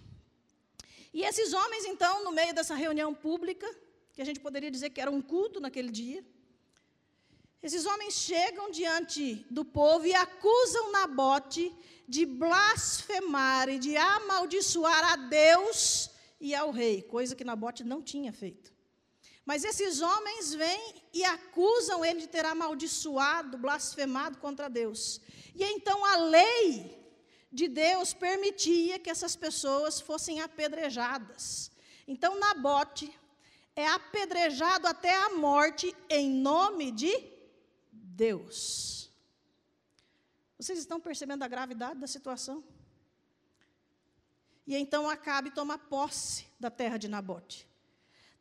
E 1.13 1.23
esses 1.23 1.53
homens, 1.53 1.85
então, 1.85 2.25
no 2.25 2.33
meio 2.33 2.55
dessa 2.55 2.75
reunião 2.75 3.15
pública, 3.15 3.69
que 4.13 4.23
a 4.23 4.25
gente 4.25 4.41
poderia 4.41 4.71
dizer 4.71 4.91
que 4.91 5.01
era 5.01 5.11
um 5.11 5.23
culto 5.23 5.61
naquele 5.61 5.91
dia, 5.91 6.25
esses 7.63 7.87
homens 7.87 8.15
chegam 8.15 8.71
diante 8.71 9.47
do 9.51 9.65
povo 9.65 10.07
e 10.07 10.15
acusam 10.15 10.93
Nabote 10.93 11.75
de 12.07 12.25
blasfemar 12.25 13.69
e 13.69 13.79
de 13.79 13.97
amaldiçoar 13.97 15.13
a 15.13 15.17
Deus 15.17 16.11
e 16.41 16.55
ao 16.55 16.71
rei, 16.71 17.03
coisa 17.03 17.35
que 17.35 17.45
Nabote 17.45 17.83
não 17.83 18.01
tinha 18.01 18.33
feito. 18.33 18.73
Mas 19.45 19.65
esses 19.65 20.01
homens 20.01 20.55
vêm 20.55 20.95
e 21.13 21.25
acusam 21.25 22.05
ele 22.05 22.21
de 22.21 22.29
ter 22.29 22.45
amaldiçoado, 22.45 23.59
blasfemado 23.59 24.39
contra 24.39 24.69
Deus. 24.69 25.21
E 25.55 25.65
então 25.65 26.05
a 26.05 26.17
lei 26.17 26.98
de 27.51 27.69
Deus 27.69 28.13
permitia 28.13 28.99
que 28.99 29.11
essas 29.11 29.35
pessoas 29.35 30.01
fossem 30.01 30.41
apedrejadas. 30.41 31.71
Então 32.07 32.39
Nabote 32.39 33.13
é 33.75 33.87
apedrejado 33.87 34.87
até 34.87 35.15
a 35.15 35.31
morte 35.31 35.95
em 36.11 36.31
nome 36.31 36.91
de 36.91 37.13
Deus. 37.93 39.11
Vocês 40.59 40.79
estão 40.79 41.01
percebendo 41.01 41.45
a 41.45 41.49
gravidade 41.49 42.01
da 42.01 42.07
situação? 42.07 42.65
E 44.67 44.77
então 44.77 45.09
Acabe 45.09 45.51
toma 45.51 45.79
posse 45.79 46.47
da 46.59 46.71
terra 46.71 46.99
de 46.99 47.09
Nabote. 47.09 47.67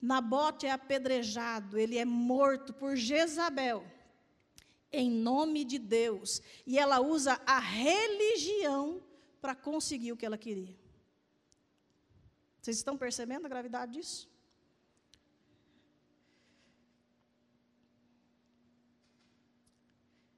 Nabote 0.01 0.65
é 0.65 0.71
apedrejado, 0.71 1.77
ele 1.77 1.97
é 1.97 2.05
morto 2.05 2.73
por 2.73 2.95
Jezabel, 2.95 3.85
em 4.91 5.09
nome 5.09 5.63
de 5.63 5.77
Deus. 5.77 6.41
E 6.65 6.77
ela 6.77 6.99
usa 6.99 7.41
a 7.45 7.59
religião 7.59 9.01
para 9.41 9.55
conseguir 9.55 10.11
o 10.11 10.17
que 10.17 10.25
ela 10.25 10.37
queria. 10.37 10.75
Vocês 12.61 12.77
estão 12.77 12.97
percebendo 12.97 13.45
a 13.45 13.49
gravidade 13.49 13.93
disso? 13.93 14.29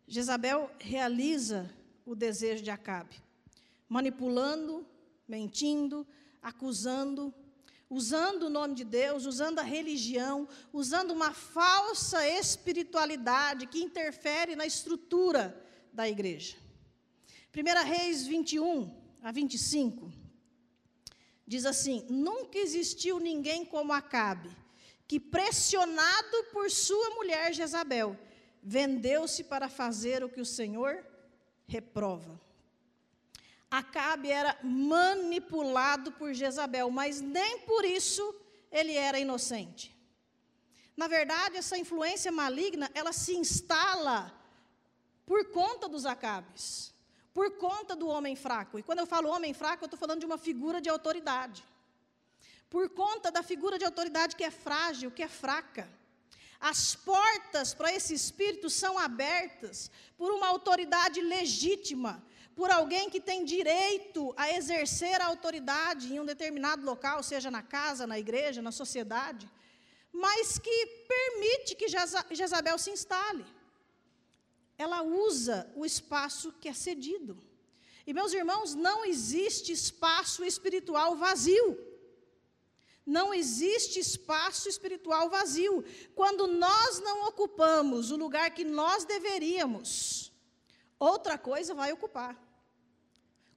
Jezabel 0.07 0.71
realiza 0.79 1.71
o 2.03 2.15
desejo 2.15 2.63
de 2.63 2.71
Acabe, 2.71 3.15
manipulando, 3.87 4.85
mentindo, 5.27 6.05
acusando, 6.41 7.33
usando 7.89 8.43
o 8.43 8.49
nome 8.49 8.75
de 8.75 8.83
Deus, 8.83 9.25
usando 9.25 9.59
a 9.59 9.63
religião, 9.63 10.47
usando 10.71 11.11
uma 11.11 11.33
falsa 11.33 12.27
espiritualidade 12.27 13.65
que 13.65 13.81
interfere 13.81 14.55
na 14.55 14.65
estrutura 14.65 15.59
da 15.91 16.07
igreja. 16.07 16.55
1 17.55 17.87
Reis 17.87 18.27
21 18.27 18.95
a 19.23 19.31
25 19.31 20.11
diz 21.47 21.65
assim: 21.65 22.05
Nunca 22.09 22.59
existiu 22.59 23.19
ninguém 23.19 23.65
como 23.65 23.91
Acabe, 23.91 24.55
que 25.07 25.19
pressionado 25.19 26.43
por 26.53 26.69
sua 26.69 27.09
mulher 27.15 27.53
Jezabel, 27.53 28.15
vendeu-se 28.61 29.43
para 29.43 29.67
fazer 29.67 30.23
o 30.23 30.29
que 30.29 30.39
o 30.39 30.45
Senhor 30.45 31.03
reprova. 31.65 32.39
Acabe 33.71 34.31
era 34.31 34.57
manipulado 34.63 36.11
por 36.13 36.33
Jezabel, 36.33 36.89
mas 36.89 37.21
nem 37.21 37.59
por 37.59 37.85
isso 37.85 38.35
ele 38.71 38.93
era 38.93 39.19
inocente. 39.19 39.95
Na 40.97 41.07
verdade, 41.07 41.55
essa 41.55 41.77
influência 41.77 42.31
maligna, 42.31 42.89
ela 42.93 43.13
se 43.13 43.35
instala 43.35 44.33
por 45.25 45.45
conta 45.51 45.87
dos 45.87 46.05
Acabes, 46.05 46.93
por 47.33 47.51
conta 47.51 47.95
do 47.95 48.07
homem 48.07 48.35
fraco. 48.35 48.79
E 48.79 48.83
quando 48.83 48.99
eu 48.99 49.05
falo 49.05 49.29
homem 49.29 49.53
fraco, 49.53 49.83
eu 49.83 49.85
estou 49.85 49.99
falando 49.99 50.19
de 50.19 50.25
uma 50.25 50.37
figura 50.37 50.81
de 50.81 50.89
autoridade. 50.89 51.63
Por 52.69 52.89
conta 52.89 53.31
da 53.31 53.41
figura 53.41 53.77
de 53.79 53.85
autoridade 53.85 54.35
que 54.35 54.43
é 54.43 54.51
frágil, 54.51 55.11
que 55.11 55.23
é 55.23 55.27
fraca. 55.27 55.89
As 56.59 56.95
portas 56.95 57.73
para 57.73 57.93
esse 57.93 58.13
espírito 58.13 58.69
são 58.69 58.99
abertas 58.99 59.89
por 60.17 60.31
uma 60.33 60.47
autoridade 60.47 61.21
legítima, 61.21 62.21
por 62.59 62.69
alguém 62.71 63.09
que 63.09 63.21
tem 63.21 63.45
direito 63.45 64.33
a 64.35 64.51
exercer 64.51 65.21
a 65.21 65.27
autoridade 65.27 66.13
em 66.13 66.19
um 66.19 66.25
determinado 66.25 66.85
local, 66.85 67.23
seja 67.23 67.49
na 67.49 67.61
casa, 67.61 68.05
na 68.05 68.19
igreja, 68.19 68.61
na 68.61 68.73
sociedade, 68.79 69.49
mas 70.11 70.59
que 70.59 70.77
permite 71.07 71.73
que 71.73 71.87
Jezabel 71.87 72.77
se 72.77 72.89
instale. 72.91 73.45
Ela 74.77 75.01
usa 75.03 75.71
o 75.73 75.85
espaço 75.85 76.51
que 76.59 76.67
é 76.67 76.73
cedido. 76.73 77.41
E, 78.05 78.13
meus 78.13 78.33
irmãos, 78.33 78.75
não 78.75 79.05
existe 79.05 79.71
espaço 79.71 80.43
espiritual 80.43 81.15
vazio. 81.15 81.69
Não 83.05 83.33
existe 83.33 84.01
espaço 84.01 84.67
espiritual 84.67 85.29
vazio. 85.29 85.81
Quando 86.13 86.45
nós 86.45 86.99
não 86.99 87.25
ocupamos 87.29 88.11
o 88.11 88.17
lugar 88.17 88.51
que 88.51 88.65
nós 88.65 89.05
deveríamos, 89.05 90.29
outra 90.99 91.37
coisa 91.37 91.73
vai 91.73 91.93
ocupar. 91.93 92.48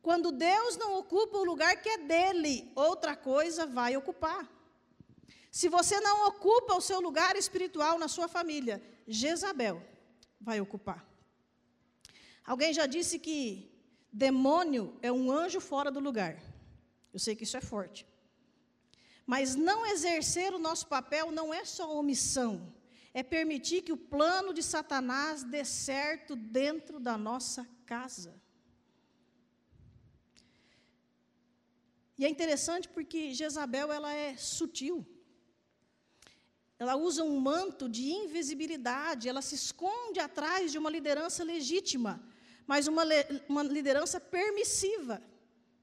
Quando 0.02 0.32
Deus 0.32 0.76
não 0.76 0.98
ocupa 0.98 1.38
o 1.38 1.44
lugar 1.44 1.80
que 1.80 1.88
é 1.88 1.98
dele, 1.98 2.70
outra 2.74 3.14
coisa 3.14 3.64
vai 3.64 3.96
ocupar. 3.96 4.50
Se 5.50 5.68
você 5.68 6.00
não 6.00 6.26
ocupa 6.26 6.74
o 6.74 6.80
seu 6.80 7.00
lugar 7.00 7.36
espiritual 7.36 7.98
na 7.98 8.08
sua 8.08 8.26
família, 8.26 8.82
Jezabel 9.06 9.80
vai 10.40 10.60
ocupar. 10.60 11.06
Alguém 12.44 12.74
já 12.74 12.86
disse 12.86 13.18
que 13.18 13.70
demônio 14.12 14.98
é 15.00 15.12
um 15.12 15.30
anjo 15.30 15.60
fora 15.60 15.90
do 15.90 16.00
lugar. 16.00 16.42
Eu 17.12 17.20
sei 17.20 17.36
que 17.36 17.44
isso 17.44 17.56
é 17.56 17.60
forte. 17.60 18.04
Mas 19.24 19.54
não 19.54 19.86
exercer 19.86 20.52
o 20.52 20.58
nosso 20.58 20.88
papel 20.88 21.30
não 21.30 21.54
é 21.54 21.64
só 21.64 21.96
omissão, 21.96 22.74
é 23.14 23.22
permitir 23.22 23.82
que 23.82 23.92
o 23.92 23.96
plano 23.96 24.52
de 24.52 24.64
Satanás 24.64 25.44
dê 25.44 25.64
certo 25.64 26.34
dentro 26.34 26.98
da 26.98 27.16
nossa 27.16 27.68
casa. 27.86 28.41
E 32.22 32.24
é 32.24 32.28
interessante 32.28 32.88
porque 32.88 33.34
Jezabel 33.34 33.90
ela 33.90 34.14
é 34.14 34.36
sutil. 34.36 35.04
Ela 36.78 36.94
usa 36.94 37.24
um 37.24 37.36
manto 37.40 37.88
de 37.88 38.04
invisibilidade, 38.12 39.28
ela 39.28 39.42
se 39.42 39.56
esconde 39.56 40.20
atrás 40.20 40.70
de 40.70 40.78
uma 40.78 40.88
liderança 40.96 41.42
legítima, 41.42 42.12
mas 42.64 42.86
uma, 42.86 43.02
uma 43.48 43.64
liderança 43.64 44.20
permissiva, 44.20 45.20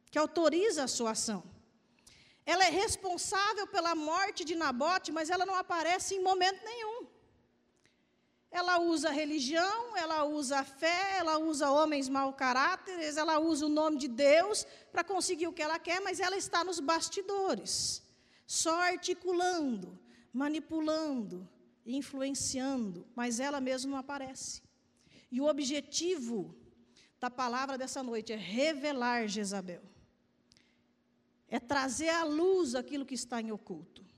que 0.10 0.18
autoriza 0.18 0.86
a 0.86 0.88
sua 0.88 1.12
ação. 1.12 1.44
Ela 2.46 2.66
é 2.68 2.70
responsável 2.70 3.68
pela 3.68 3.94
morte 3.94 4.46
de 4.46 4.56
Nabote, 4.56 5.12
mas 5.12 5.30
ela 5.30 5.46
não 5.46 5.56
aparece 5.56 6.16
em 6.16 6.24
momento 6.24 6.64
nenhum. 6.64 7.00
Ela 8.52 8.80
usa 8.80 9.12
religião, 9.12 9.96
ela 9.96 10.24
usa 10.26 10.64
fé, 10.64 11.18
ela 11.18 11.38
usa 11.38 11.70
homens 11.70 12.10
mau 12.10 12.34
caráteres, 12.34 13.16
ela 13.16 13.40
usa 13.40 13.68
o 13.68 13.70
nome 13.70 13.98
de 13.98 14.08
Deus 14.08 14.66
para 14.92 15.04
conseguir 15.04 15.48
o 15.48 15.54
que 15.54 15.62
ela 15.62 15.78
quer, 15.78 16.02
mas 16.02 16.20
ela 16.20 16.36
está 16.36 16.64
nos 16.64 16.80
bastidores, 16.80 18.02
só 18.48 18.82
articulando, 18.82 20.00
manipulando, 20.34 21.48
influenciando, 21.86 23.08
mas 23.16 23.40
ela 23.40 23.62
mesma 23.62 23.92
não 23.92 23.98
aparece. 23.98 24.64
E 25.32 25.40
o 25.40 25.46
objetivo 25.46 26.56
da 27.20 27.30
palavra 27.30 27.78
dessa 27.78 28.02
noite 28.02 28.34
é 28.34 28.36
revelar 28.36 29.28
Jezabel. 29.28 29.84
É 31.48 31.60
trazer 31.60 32.10
à 32.10 32.24
luz 32.24 32.74
aquilo 32.74 33.06
que 33.06 33.14
está 33.14 33.42
em 33.42 33.52
oculto. 33.52 34.09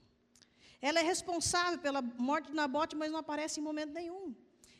Ela 0.82 1.00
é 1.00 1.04
responsável 1.04 1.80
pela 1.80 2.02
morte 2.02 2.48
de 2.48 2.56
Nabote, 2.56 2.96
mas 2.96 3.12
não 3.12 3.20
aparece 3.20 3.60
em 3.60 3.64
momento 3.64 3.94
nenhum. 3.94 4.36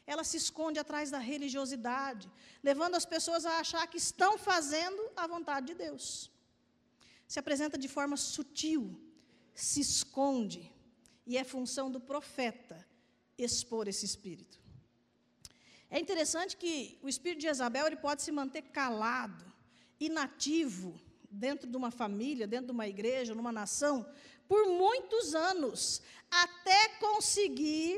Ela 0.06 0.24
se 0.24 0.38
esconde 0.38 0.80
atrás 0.80 1.12
da 1.12 1.20
religiosidade, 1.20 2.30
levando 2.64 2.96
as 2.96 3.06
pessoas 3.06 3.46
a 3.46 3.60
achar 3.60 3.86
que 3.88 3.98
estão 3.98 4.38
fazendo 4.38 5.02
a 5.16 5.28
vontade 5.28 5.68
de 5.68 5.76
Deus. 5.76 6.32
Se 7.28 7.40
apresenta 7.40 7.78
de 7.78 7.88
forma 7.88 8.18
sutil, 8.18 9.00
se 9.54 9.80
esconde, 9.80 10.74
e 11.26 11.38
é 11.38 11.44
função 11.44 11.90
do 11.90 12.00
profeta 12.00 12.86
expor 13.38 13.88
esse 13.88 14.06
espírito. 14.06 14.60
É 15.90 16.00
interessante 16.00 16.58
que 16.58 16.98
o 17.02 17.10
espírito 17.10 17.40
de 17.40 17.48
Jezabel 17.48 17.86
ele 17.86 17.96
pode 17.96 18.22
se 18.22 18.32
manter 18.32 18.64
calado, 18.64 19.46
inativo, 20.00 21.00
dentro 21.30 21.70
de 21.70 21.78
uma 21.78 21.92
família, 21.92 22.46
dentro 22.46 22.68
de 22.68 22.72
uma 22.72 22.88
igreja, 22.88 23.34
numa 23.34 23.52
nação, 23.52 24.06
por 24.52 24.68
muitos 24.68 25.34
anos, 25.34 26.02
até 26.30 26.80
conseguir 27.00 27.94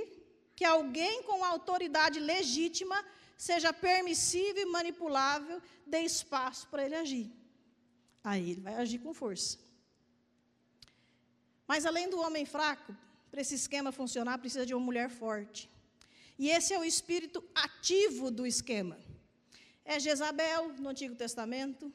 que 0.55 0.63
alguém 0.63 1.23
com 1.23 1.43
autoridade 1.43 2.19
legítima 2.19 2.97
seja 3.35 3.73
permissível 3.73 4.61
e 4.61 4.71
manipulável, 4.77 5.59
dê 5.83 6.01
espaço 6.01 6.67
para 6.67 6.85
ele 6.85 6.93
agir. 6.93 7.27
Aí 8.23 8.51
ele 8.51 8.61
vai 8.61 8.75
agir 8.75 8.99
com 8.99 9.15
força. 9.15 9.57
Mas 11.67 11.87
além 11.87 12.07
do 12.07 12.21
homem 12.21 12.45
fraco, 12.45 12.95
para 13.31 13.41
esse 13.41 13.55
esquema 13.55 13.91
funcionar, 13.91 14.37
precisa 14.37 14.63
de 14.63 14.75
uma 14.75 14.85
mulher 14.89 15.09
forte. 15.09 15.67
E 16.37 16.51
esse 16.51 16.71
é 16.71 16.77
o 16.77 16.85
espírito 16.85 17.43
ativo 17.55 18.29
do 18.29 18.45
esquema. 18.45 18.99
É 19.83 19.99
Jezabel 19.99 20.71
no 20.73 20.89
Antigo 20.89 21.15
Testamento, 21.15 21.91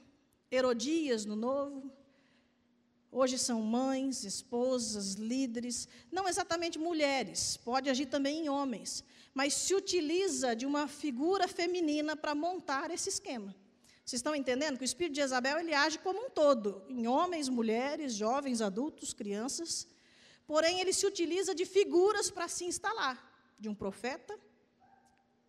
Herodias 0.51 1.25
no 1.25 1.37
Novo, 1.37 1.97
Hoje 3.11 3.39
são 3.39 3.63
mães, 3.63 4.23
esposas, 4.25 5.15
líderes, 5.15 5.89
não 6.13 6.29
exatamente 6.29 6.79
mulheres, 6.79 7.57
pode 7.57 7.89
agir 7.89 8.07
também 8.07 8.45
em 8.45 8.49
homens, 8.49 9.03
mas 9.33 9.55
se 9.55 9.75
utiliza 9.75 10.55
de 10.55 10.67
uma 10.67 10.87
figura 10.87 11.49
feminina 11.49 12.15
para 12.15 12.35
montar 12.35 12.91
esse 12.91 13.09
esquema. 13.09 13.55
Vocês 14.05 14.21
estão 14.21 14.35
entendendo 14.35 14.77
que 14.77 14.85
o 14.85 14.91
espírito 14.93 15.15
de 15.15 15.21
Isabel 15.21 15.59
ele 15.59 15.75
age 15.75 15.99
como 15.99 16.27
um 16.27 16.31
todo, 16.31 16.83
em 16.89 17.07
homens, 17.07 17.49
mulheres, 17.49 18.15
jovens, 18.15 18.61
adultos, 18.63 19.13
crianças. 19.13 19.87
Porém, 20.47 20.81
ele 20.81 20.95
se 20.95 21.07
utiliza 21.07 21.55
de 21.55 21.67
figuras 21.67 22.31
para 22.31 22.49
se 22.49 22.65
instalar, 22.65 23.17
de 23.59 23.69
um 23.69 23.75
profeta, 23.75 24.39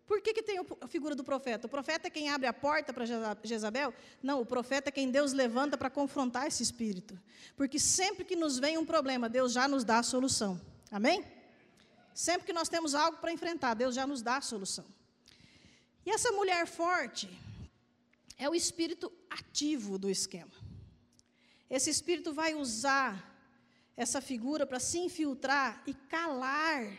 por 0.10 0.22
que, 0.22 0.34
que 0.34 0.42
tem 0.42 0.58
a 0.58 0.88
figura 0.88 1.14
do 1.14 1.24
profeta? 1.24 1.68
O 1.68 1.70
profeta 1.70 2.08
é 2.08 2.10
quem 2.10 2.32
abre 2.32 2.48
a 2.48 2.52
porta 2.52 2.92
para 2.92 3.06
Jezabel? 3.44 3.94
Não, 4.24 4.42
o 4.42 4.46
profeta 4.46 4.90
é 4.90 4.92
quem 4.92 5.12
Deus 5.12 5.34
levanta 5.34 5.78
para 5.78 5.88
confrontar 5.88 6.48
esse 6.48 6.64
espírito. 6.64 7.16
Porque 7.56 7.78
sempre 7.78 8.26
que 8.26 8.36
nos 8.36 8.58
vem 8.58 8.76
um 8.76 8.84
problema, 8.84 9.30
Deus 9.30 9.54
já 9.54 9.68
nos 9.68 9.84
dá 9.84 10.00
a 10.00 10.04
solução. 10.04 10.60
Amém? 10.92 11.24
Sempre 12.12 12.48
que 12.48 12.52
nós 12.52 12.68
temos 12.68 12.96
algo 12.96 13.20
para 13.20 13.32
enfrentar, 13.32 13.76
Deus 13.76 13.94
já 13.94 14.08
nos 14.08 14.24
dá 14.24 14.38
a 14.38 14.42
solução. 14.42 14.86
E 16.04 16.10
essa 16.10 16.32
mulher 16.32 16.66
forte 16.66 17.30
é 18.36 18.50
o 18.50 18.56
espírito 18.56 19.14
ativo 19.30 20.00
do 20.00 20.10
esquema. 20.10 20.58
Esse 21.70 21.92
espírito 21.92 22.34
vai 22.34 22.56
usar 22.56 23.40
essa 23.96 24.20
figura 24.22 24.66
para 24.66 24.80
se 24.80 24.98
infiltrar 24.98 25.84
e 25.86 25.94
calar 25.94 26.98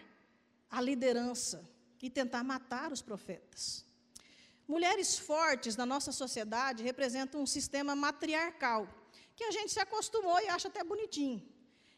a 0.70 0.80
liderança 0.80 1.68
e 2.02 2.08
tentar 2.08 2.42
matar 2.42 2.92
os 2.92 3.02
profetas. 3.02 3.84
Mulheres 4.66 5.18
fortes 5.18 5.76
na 5.76 5.84
nossa 5.84 6.12
sociedade 6.12 6.82
representam 6.82 7.42
um 7.42 7.46
sistema 7.46 7.94
matriarcal, 7.96 8.88
que 9.34 9.44
a 9.44 9.50
gente 9.50 9.72
se 9.72 9.80
acostumou 9.80 10.38
e 10.40 10.48
acha 10.48 10.68
até 10.68 10.82
bonitinho. 10.84 11.42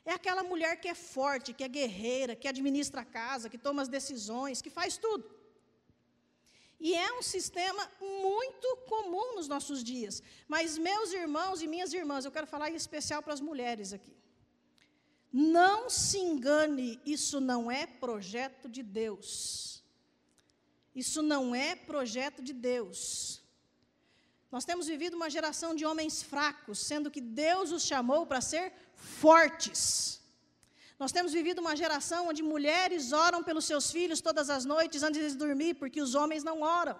É 0.04 0.12
aquela 0.12 0.42
mulher 0.42 0.80
que 0.80 0.88
é 0.88 0.94
forte, 0.94 1.52
que 1.52 1.62
é 1.62 1.68
guerreira, 1.68 2.34
que 2.34 2.48
administra 2.48 3.02
a 3.02 3.04
casa, 3.04 3.48
que 3.48 3.58
toma 3.58 3.82
as 3.82 3.88
decisões, 3.88 4.60
que 4.60 4.70
faz 4.70 4.96
tudo. 4.96 5.24
E 6.80 6.94
é 6.96 7.12
um 7.12 7.22
sistema 7.22 7.88
muito 8.00 8.76
comum 8.88 9.36
nos 9.36 9.46
nossos 9.46 9.84
dias. 9.84 10.20
Mas, 10.48 10.76
meus 10.76 11.12
irmãos 11.12 11.62
e 11.62 11.68
minhas 11.68 11.92
irmãs, 11.92 12.24
eu 12.24 12.32
quero 12.32 12.48
falar 12.48 12.70
em 12.70 12.74
especial 12.74 13.22
para 13.22 13.32
as 13.32 13.40
mulheres 13.40 13.92
aqui. 13.92 14.16
Não 15.32 15.88
se 15.88 16.18
engane, 16.18 17.00
isso 17.06 17.40
não 17.40 17.70
é 17.70 17.86
projeto 17.86 18.68
de 18.68 18.82
Deus. 18.82 19.71
Isso 20.94 21.22
não 21.22 21.54
é 21.54 21.74
projeto 21.74 22.42
de 22.42 22.52
Deus. 22.52 23.42
Nós 24.50 24.64
temos 24.64 24.86
vivido 24.86 25.14
uma 25.14 25.30
geração 25.30 25.74
de 25.74 25.84
homens 25.86 26.22
fracos, 26.22 26.78
sendo 26.78 27.10
que 27.10 27.20
Deus 27.20 27.72
os 27.72 27.84
chamou 27.84 28.26
para 28.26 28.42
ser 28.42 28.72
fortes. 28.94 30.20
Nós 30.98 31.10
temos 31.10 31.32
vivido 31.32 31.60
uma 31.60 31.74
geração 31.74 32.28
onde 32.28 32.42
mulheres 32.42 33.12
oram 33.12 33.42
pelos 33.42 33.64
seus 33.64 33.90
filhos 33.90 34.20
todas 34.20 34.50
as 34.50 34.64
noites 34.64 35.02
antes 35.02 35.32
de 35.32 35.38
dormir, 35.38 35.74
porque 35.74 36.02
os 36.02 36.14
homens 36.14 36.44
não 36.44 36.60
oram. 36.60 36.98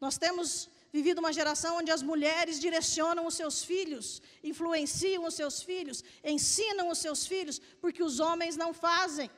Nós 0.00 0.18
temos 0.18 0.68
vivido 0.92 1.20
uma 1.20 1.32
geração 1.32 1.76
onde 1.78 1.92
as 1.92 2.02
mulheres 2.02 2.58
direcionam 2.58 3.24
os 3.26 3.34
seus 3.34 3.62
filhos, 3.62 4.20
influenciam 4.42 5.24
os 5.24 5.34
seus 5.34 5.62
filhos, 5.62 6.02
ensinam 6.24 6.88
os 6.88 6.98
seus 6.98 7.26
filhos, 7.26 7.60
porque 7.80 8.02
os 8.02 8.18
homens 8.18 8.56
não 8.56 8.74
fazem 8.74 9.30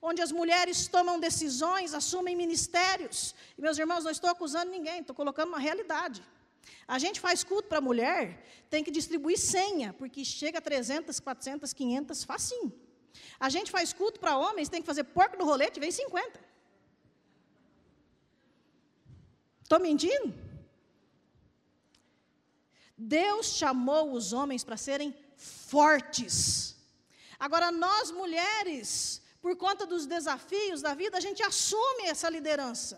onde 0.00 0.22
as 0.22 0.32
mulheres 0.32 0.86
tomam 0.86 1.18
decisões, 1.18 1.94
assumem 1.94 2.36
ministérios. 2.36 3.34
E, 3.56 3.62
meus 3.62 3.78
irmãos, 3.78 4.04
não 4.04 4.10
estou 4.10 4.30
acusando 4.30 4.70
ninguém, 4.70 5.00
estou 5.00 5.14
colocando 5.14 5.48
uma 5.48 5.58
realidade. 5.58 6.22
A 6.86 6.98
gente 6.98 7.20
faz 7.20 7.42
culto 7.42 7.68
para 7.68 7.80
mulher, 7.80 8.44
tem 8.70 8.84
que 8.84 8.90
distribuir 8.90 9.38
senha, 9.38 9.92
porque 9.92 10.24
chega 10.24 10.58
a 10.58 10.62
300, 10.62 11.18
400, 11.18 11.72
500, 11.72 12.24
facinho. 12.24 12.72
A 13.40 13.48
gente 13.48 13.70
faz 13.70 13.92
culto 13.92 14.20
para 14.20 14.36
homens, 14.36 14.68
tem 14.68 14.80
que 14.80 14.86
fazer 14.86 15.04
porco 15.04 15.36
no 15.36 15.44
rolete, 15.44 15.80
vem 15.80 15.90
50. 15.90 16.40
Estou 19.62 19.80
mentindo? 19.80 20.32
Deus 22.96 23.46
chamou 23.48 24.12
os 24.12 24.32
homens 24.32 24.62
para 24.62 24.76
serem 24.76 25.14
fortes. 25.36 26.76
Agora, 27.38 27.70
nós 27.70 28.10
mulheres, 28.10 29.20
por 29.46 29.54
conta 29.54 29.86
dos 29.86 30.06
desafios 30.06 30.82
da 30.84 30.92
vida, 31.00 31.16
a 31.16 31.24
gente 31.26 31.40
assume 31.40 32.02
essa 32.12 32.28
liderança. 32.36 32.96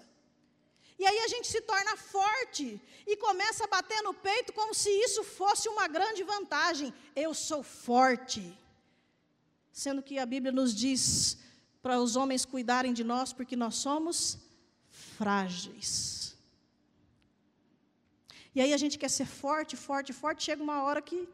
E 0.98 1.04
aí 1.08 1.18
a 1.24 1.28
gente 1.32 1.46
se 1.46 1.60
torna 1.60 1.94
forte 1.94 2.80
e 3.06 3.16
começa 3.18 3.64
a 3.64 3.72
bater 3.74 4.00
no 4.06 4.14
peito 4.14 4.54
como 4.54 4.72
se 4.82 4.88
isso 5.06 5.22
fosse 5.22 5.68
uma 5.68 5.86
grande 5.96 6.22
vantagem. 6.22 6.88
Eu 7.14 7.34
sou 7.34 7.62
forte. 7.62 8.42
Sendo 9.70 10.02
que 10.02 10.18
a 10.18 10.24
Bíblia 10.24 10.50
nos 10.50 10.74
diz 10.74 11.36
para 11.82 12.00
os 12.00 12.16
homens 12.16 12.46
cuidarem 12.46 12.94
de 12.94 13.04
nós 13.04 13.30
porque 13.30 13.54
nós 13.64 13.74
somos 13.74 14.38
frágeis. 15.18 16.34
E 18.54 18.62
aí 18.62 18.72
a 18.72 18.80
gente 18.82 18.96
quer 19.02 19.10
ser 19.10 19.26
forte, 19.26 19.76
forte, 19.76 20.14
forte, 20.14 20.44
chega 20.44 20.62
uma 20.62 20.82
hora 20.84 21.02
que 21.02 21.28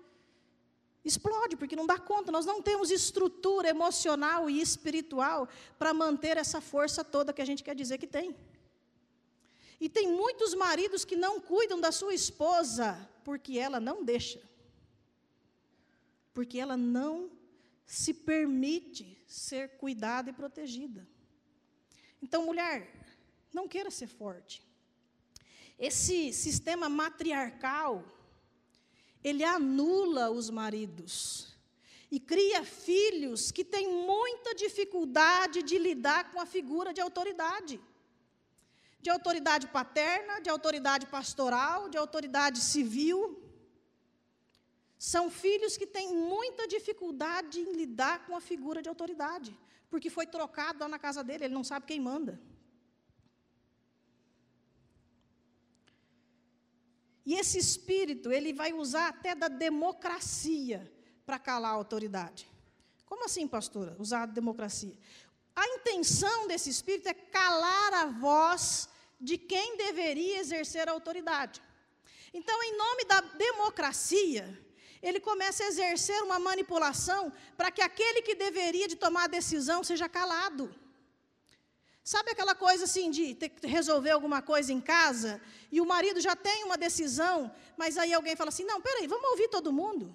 explode, 1.05 1.57
porque 1.57 1.77
não 1.77 1.87
dá 1.87 1.99
conta. 1.99 2.33
Nós 2.33 2.47
não 2.47 2.63
temos 2.63 2.91
estrutura 2.91 3.69
emocional 3.69 4.49
e 4.49 4.61
espiritual 4.61 5.49
para 5.79 5.93
manter 5.93 6.37
essa 6.37 6.61
força 6.61 7.05
toda 7.05 7.33
que 7.33 7.43
a 7.43 7.45
gente 7.45 7.63
quer 7.63 7.75
dizer 7.75 7.99
que 7.99 8.07
tem. 8.07 8.35
E 9.81 9.89
tem 9.89 10.11
muitos 10.11 10.55
maridos 10.55 11.05
que 11.05 11.17
não 11.17 11.41
cuidam 11.41 11.81
da 11.81 11.93
sua 11.93 12.15
esposa 12.15 13.09
porque 13.23 13.59
ela 13.59 13.79
não 13.81 14.05
deixa. 14.05 14.41
Porque 16.33 16.59
ela 16.59 16.77
não 16.77 17.31
se 17.85 18.15
permite 18.15 19.23
ser 19.27 19.77
cuidada 19.77 20.31
e 20.31 20.33
protegida. 20.33 21.07
Então, 22.23 22.47
mulher, 22.47 22.91
não 23.53 23.69
queira 23.69 23.91
ser 23.91 24.07
forte. 24.07 24.63
Esse 25.79 26.33
sistema 26.33 26.89
matriarcal, 26.89 28.03
ele 29.25 29.43
anula 29.43 30.31
os 30.31 30.51
maridos 30.51 31.55
e 32.11 32.21
cria 32.21 32.63
filhos 32.63 33.51
que 33.51 33.65
têm 33.65 33.89
muita 33.89 34.55
dificuldade 34.55 35.63
de 35.63 35.79
lidar 35.79 36.31
com 36.31 36.39
a 36.39 36.47
figura 36.47 36.93
de 36.93 37.01
autoridade. 37.01 37.81
de 39.05 39.11
autoridade 39.11 39.67
paterna, 39.67 40.35
de 40.41 40.49
autoridade 40.49 41.05
pastoral, 41.15 41.91
de 41.91 41.99
autoridade 41.99 42.59
civil. 42.59 43.19
São 44.99 45.25
filhos 45.31 45.77
que 45.77 45.87
têm 45.97 46.09
muita 46.17 46.67
dificuldade 46.67 47.61
em 47.61 47.73
lidar 47.81 48.25
com 48.25 48.35
a 48.35 48.41
figura 48.41 48.81
de 48.81 48.89
autoridade, 48.89 49.51
porque 49.91 50.09
foi 50.09 50.27
trocado 50.27 50.79
lá 50.81 50.89
na 50.89 50.99
casa 50.99 51.23
dele, 51.23 51.45
ele 51.45 51.59
não 51.59 51.63
sabe 51.63 51.85
quem 51.85 52.01
manda. 52.01 52.41
E 57.25 57.35
esse 57.35 57.59
espírito, 57.59 58.31
ele 58.31 58.53
vai 58.53 58.73
usar 58.73 59.09
até 59.09 59.35
da 59.35 59.49
democracia 59.49 60.93
para 61.25 61.39
calar 61.39 61.73
a 61.73 61.75
autoridade. 61.75 62.49
Como 63.07 63.25
assim, 63.25 63.47
pastora? 63.49 63.97
Usar 63.99 64.23
a 64.23 64.27
democracia. 64.27 64.99
A 65.57 65.67
intenção 65.69 66.47
desse 66.47 66.69
espírito 66.69 67.09
é 67.09 67.15
calar 67.15 67.95
a 67.95 68.07
voz 68.07 68.89
de 69.21 69.39
quem 69.39 69.77
deveria 69.77 70.39
exercer 70.39 70.89
a 70.89 70.93
autoridade. 70.93 71.63
Então, 72.33 72.63
em 72.63 72.77
nome 72.77 73.05
da 73.05 73.21
democracia, 73.21 74.59
ele 75.01 75.21
começa 75.21 75.63
a 75.63 75.69
exercer 75.69 76.21
uma 76.23 76.39
manipulação 76.39 77.33
para 77.57 77.71
que 77.71 77.81
aquele 77.81 78.23
que 78.23 78.35
deveria 78.35 78.89
de 78.89 78.97
tomar 78.97 79.25
a 79.25 79.29
decisão 79.29 79.85
seja 79.85 80.09
calado. 80.09 80.75
Sabe 82.05 82.33
aquela 82.33 82.55
coisa 82.55 82.85
assim 82.85 83.11
de 83.11 83.35
ter 83.35 83.49
que 83.49 83.67
resolver 83.67 84.11
alguma 84.11 84.43
coisa 84.43 84.71
em 84.71 84.81
casa 84.81 85.41
e 85.73 85.81
o 85.81 85.87
marido 85.87 86.21
já 86.21 86.37
tem 86.37 86.63
uma 86.63 86.77
decisão, 86.77 87.51
mas 87.79 87.97
aí 87.97 88.13
alguém 88.13 88.37
fala 88.37 88.51
assim: 88.51 88.65
não, 88.65 88.79
peraí, 88.79 89.07
vamos 89.07 89.31
ouvir 89.31 89.49
todo 89.49 89.73
mundo, 89.73 90.15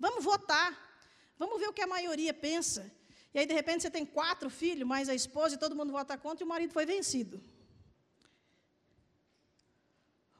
vamos 0.00 0.24
votar, 0.24 0.76
vamos 1.38 1.60
ver 1.60 1.68
o 1.68 1.72
que 1.72 1.80
a 1.80 1.86
maioria 1.86 2.34
pensa. 2.34 2.92
E 3.32 3.38
aí, 3.38 3.46
de 3.46 3.54
repente, 3.54 3.82
você 3.82 3.90
tem 3.90 4.04
quatro 4.04 4.50
filhos, 4.50 4.86
mais 4.86 5.08
a 5.08 5.14
esposa, 5.14 5.54
e 5.54 5.58
todo 5.58 5.76
mundo 5.76 5.92
vota 5.92 6.18
contra, 6.18 6.42
e 6.42 6.46
o 6.46 6.48
marido 6.48 6.72
foi 6.72 6.84
vencido. 6.84 7.40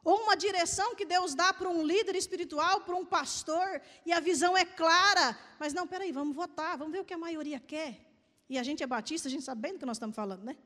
Ou 0.04 0.24
uma 0.24 0.36
direção 0.36 0.96
que 0.96 1.04
Deus 1.04 1.32
dá 1.32 1.54
para 1.54 1.70
um 1.70 1.86
líder 1.86 2.16
espiritual, 2.16 2.80
para 2.80 2.96
um 2.96 3.06
pastor, 3.06 3.80
e 4.04 4.12
a 4.12 4.18
visão 4.18 4.56
é 4.58 4.64
clara, 4.64 5.38
mas 5.60 5.72
não, 5.72 5.86
peraí, 5.86 6.10
vamos 6.10 6.34
votar, 6.34 6.76
vamos 6.76 6.92
ver 6.92 7.00
o 7.00 7.04
que 7.04 7.14
a 7.14 7.18
maioria 7.18 7.60
quer. 7.60 8.12
E 8.48 8.58
a 8.58 8.64
gente 8.64 8.82
é 8.82 8.86
batista, 8.86 9.28
a 9.28 9.30
gente 9.30 9.44
sabe 9.44 9.62
bem 9.62 9.72
do 9.74 9.78
que 9.78 9.86
nós 9.86 9.96
estamos 9.96 10.16
falando, 10.16 10.42
né? 10.42 10.56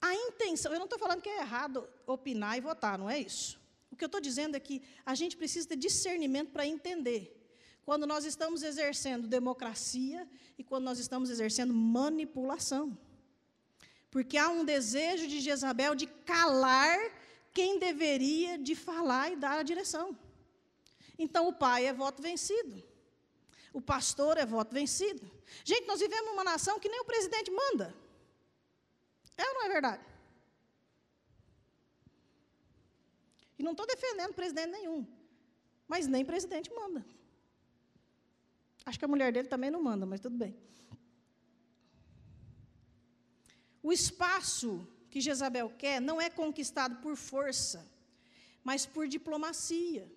A 0.00 0.14
intenção, 0.14 0.72
eu 0.72 0.78
não 0.78 0.86
estou 0.86 0.98
falando 0.98 1.20
que 1.20 1.28
é 1.28 1.40
errado 1.40 1.88
opinar 2.06 2.56
e 2.56 2.60
votar, 2.60 2.98
não 2.98 3.08
é 3.08 3.18
isso. 3.18 3.60
O 3.90 3.96
que 3.96 4.04
eu 4.04 4.06
estou 4.06 4.20
dizendo 4.20 4.56
é 4.56 4.60
que 4.60 4.82
a 5.04 5.14
gente 5.14 5.36
precisa 5.36 5.68
ter 5.68 5.76
discernimento 5.76 6.50
para 6.50 6.66
entender 6.66 7.36
quando 7.84 8.06
nós 8.06 8.24
estamos 8.24 8.62
exercendo 8.62 9.26
democracia 9.26 10.28
e 10.56 10.64
quando 10.64 10.84
nós 10.84 10.98
estamos 10.98 11.28
exercendo 11.28 11.74
manipulação. 11.74 12.96
Porque 14.10 14.36
há 14.36 14.48
um 14.48 14.64
desejo 14.64 15.26
de 15.26 15.40
Jezabel 15.40 15.94
de 15.94 16.06
calar 16.06 16.98
quem 17.52 17.78
deveria 17.78 18.58
de 18.58 18.74
falar 18.74 19.32
e 19.32 19.36
dar 19.36 19.58
a 19.58 19.62
direção. 19.62 20.16
Então 21.18 21.48
o 21.48 21.52
pai 21.52 21.86
é 21.86 21.92
voto 21.92 22.22
vencido. 22.22 22.82
O 23.72 23.80
pastor 23.80 24.36
é 24.36 24.46
voto 24.46 24.72
vencido. 24.72 25.30
Gente, 25.64 25.86
nós 25.86 26.00
vivemos 26.00 26.32
uma 26.32 26.42
nação 26.42 26.80
que 26.80 26.88
nem 26.88 27.00
o 27.00 27.04
presidente 27.04 27.50
manda. 27.50 27.94
É 29.40 29.48
ou 29.48 29.54
não 29.54 29.64
é 29.66 29.68
verdade? 29.76 30.04
E 33.58 33.62
não 33.62 33.72
estou 33.72 33.86
defendendo 33.86 34.34
presidente 34.40 34.72
nenhum, 34.78 35.00
mas 35.92 36.06
nem 36.06 36.24
presidente 36.24 36.70
manda. 36.80 37.04
Acho 38.84 38.98
que 38.98 39.04
a 39.04 39.12
mulher 39.14 39.32
dele 39.32 39.48
também 39.48 39.70
não 39.70 39.82
manda, 39.82 40.04
mas 40.04 40.20
tudo 40.20 40.36
bem. 40.36 40.54
O 43.82 43.92
espaço 43.92 44.70
que 45.10 45.20
Jezabel 45.26 45.70
quer 45.82 46.00
não 46.00 46.20
é 46.20 46.28
conquistado 46.28 46.96
por 47.02 47.16
força, 47.16 47.86
mas 48.62 48.84
por 48.84 49.08
diplomacia. 49.08 50.10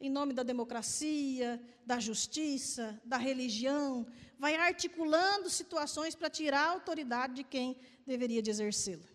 Em 0.00 0.10
nome 0.10 0.32
da 0.32 0.42
democracia, 0.42 1.60
da 1.84 1.98
justiça, 1.98 3.00
da 3.04 3.16
religião, 3.16 4.06
vai 4.38 4.54
articulando 4.56 5.48
situações 5.48 6.14
para 6.14 6.30
tirar 6.30 6.64
a 6.66 6.70
autoridade 6.70 7.34
de 7.34 7.44
quem 7.44 7.76
deveria 8.06 8.42
de 8.42 8.50
exercê-la. 8.50 9.08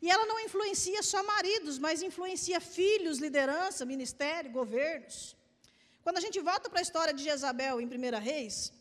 E 0.00 0.10
ela 0.10 0.26
não 0.26 0.38
influencia 0.40 1.02
só 1.02 1.22
maridos, 1.22 1.78
mas 1.78 2.02
influencia 2.02 2.60
filhos, 2.60 3.18
liderança, 3.18 3.84
ministério, 3.84 4.50
governos. 4.50 5.36
Quando 6.02 6.18
a 6.18 6.20
gente 6.20 6.38
volta 6.40 6.70
para 6.70 6.80
a 6.80 6.82
história 6.82 7.12
de 7.12 7.24
Jezabel 7.24 7.80
em 7.80 7.86
1 7.86 8.20
Reis, 8.20 8.72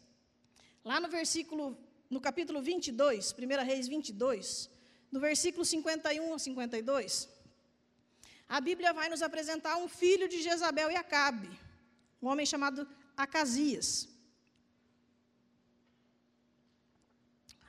lá 0.84 1.00
no 1.00 1.08
versículo, 1.08 1.78
no 2.10 2.22
capítulo 2.22 2.62
22, 2.62 3.34
1 3.34 3.64
Reis 3.64 3.88
22, 3.88 4.70
no 5.12 5.20
versículo 5.20 5.66
51 5.66 6.34
a 6.34 6.40
52, 6.40 7.30
a 8.48 8.62
Bíblia 8.62 8.94
vai 8.94 9.10
nos 9.10 9.22
apresentar 9.22 9.78
um 9.78 9.88
filho 9.88 10.28
de 10.28 10.42
Jezabel 10.42 10.92
e 10.92 10.96
Acabe, 10.96 11.50
um 12.22 12.28
homem 12.28 12.46
chamado 12.46 12.88
Acasias. 13.18 14.08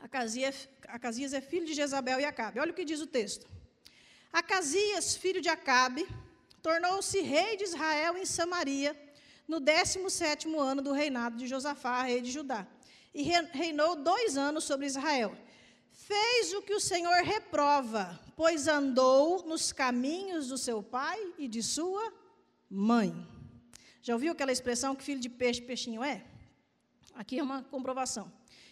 Acasias, 0.06 1.32
é 1.32 1.40
filho 1.40 1.66
de 1.66 1.74
Jezabel 1.74 2.20
e 2.20 2.24
Acabe. 2.24 2.60
Olha 2.60 2.70
o 2.70 2.74
que 2.74 2.84
diz 2.84 3.00
o 3.00 3.06
texto. 3.06 3.46
Acasias, 4.32 5.16
filho 5.16 5.40
de 5.40 5.48
Acabe, 5.48 6.06
tornou-se 6.62 7.20
rei 7.20 7.56
de 7.56 7.64
Israel 7.64 8.16
em 8.16 8.24
Samaria, 8.24 8.96
no 9.48 9.58
17 9.58 10.48
ano 10.56 10.82
do 10.82 10.92
reinado 10.92 11.36
de 11.36 11.46
Josafá, 11.46 12.02
rei 12.02 12.20
de 12.20 12.30
Judá. 12.30 12.66
E 13.14 13.22
reinou 13.22 13.96
dois 13.96 14.36
anos 14.36 14.64
sobre 14.64 14.86
Israel. 14.86 15.36
Fez 15.90 16.52
o 16.52 16.62
que 16.62 16.74
o 16.74 16.80
Senhor 16.80 17.22
reprova, 17.24 18.20
pois 18.36 18.68
andou 18.68 19.44
nos 19.44 19.72
caminhos 19.72 20.48
do 20.48 20.58
seu 20.58 20.82
pai 20.82 21.18
e 21.38 21.48
de 21.48 21.62
sua 21.62 22.12
mãe. 22.68 23.26
Já 24.02 24.12
ouviu 24.14 24.32
aquela 24.32 24.52
expressão 24.52 24.94
que 24.94 25.02
filho 25.02 25.20
de 25.20 25.28
peixe, 25.28 25.60
peixinho 25.60 26.04
é? 26.04 26.24
Aqui 27.14 27.38
é 27.38 27.42
uma 27.42 27.62
comprovação 27.62 28.30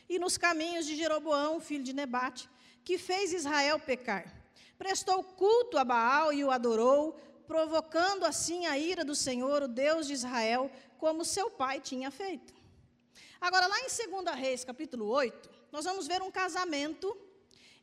e 0.08 0.18
nos 0.18 0.36
caminhos 0.36 0.86
de 0.86 0.96
Jeroboão, 0.96 1.60
filho 1.60 1.84
de 1.84 1.92
Nebate, 1.92 2.48
que 2.84 2.98
fez 2.98 3.32
Israel 3.32 3.78
pecar. 3.78 4.32
Prestou 4.76 5.22
culto 5.22 5.78
a 5.78 5.84
Baal 5.84 6.32
e 6.32 6.44
o 6.44 6.50
adorou, 6.50 7.18
provocando 7.46 8.24
assim 8.24 8.66
a 8.66 8.78
ira 8.78 9.04
do 9.04 9.14
Senhor, 9.14 9.62
o 9.62 9.68
Deus 9.68 10.06
de 10.06 10.12
Israel, 10.12 10.70
como 10.98 11.24
seu 11.24 11.50
pai 11.50 11.80
tinha 11.80 12.10
feito. 12.10 12.54
Agora, 13.40 13.66
lá 13.66 13.78
em 13.80 13.86
2 13.86 14.36
Reis, 14.36 14.64
capítulo 14.64 15.06
8, 15.06 15.50
nós 15.70 15.84
vamos 15.84 16.06
ver 16.06 16.22
um 16.22 16.30
casamento 16.30 17.16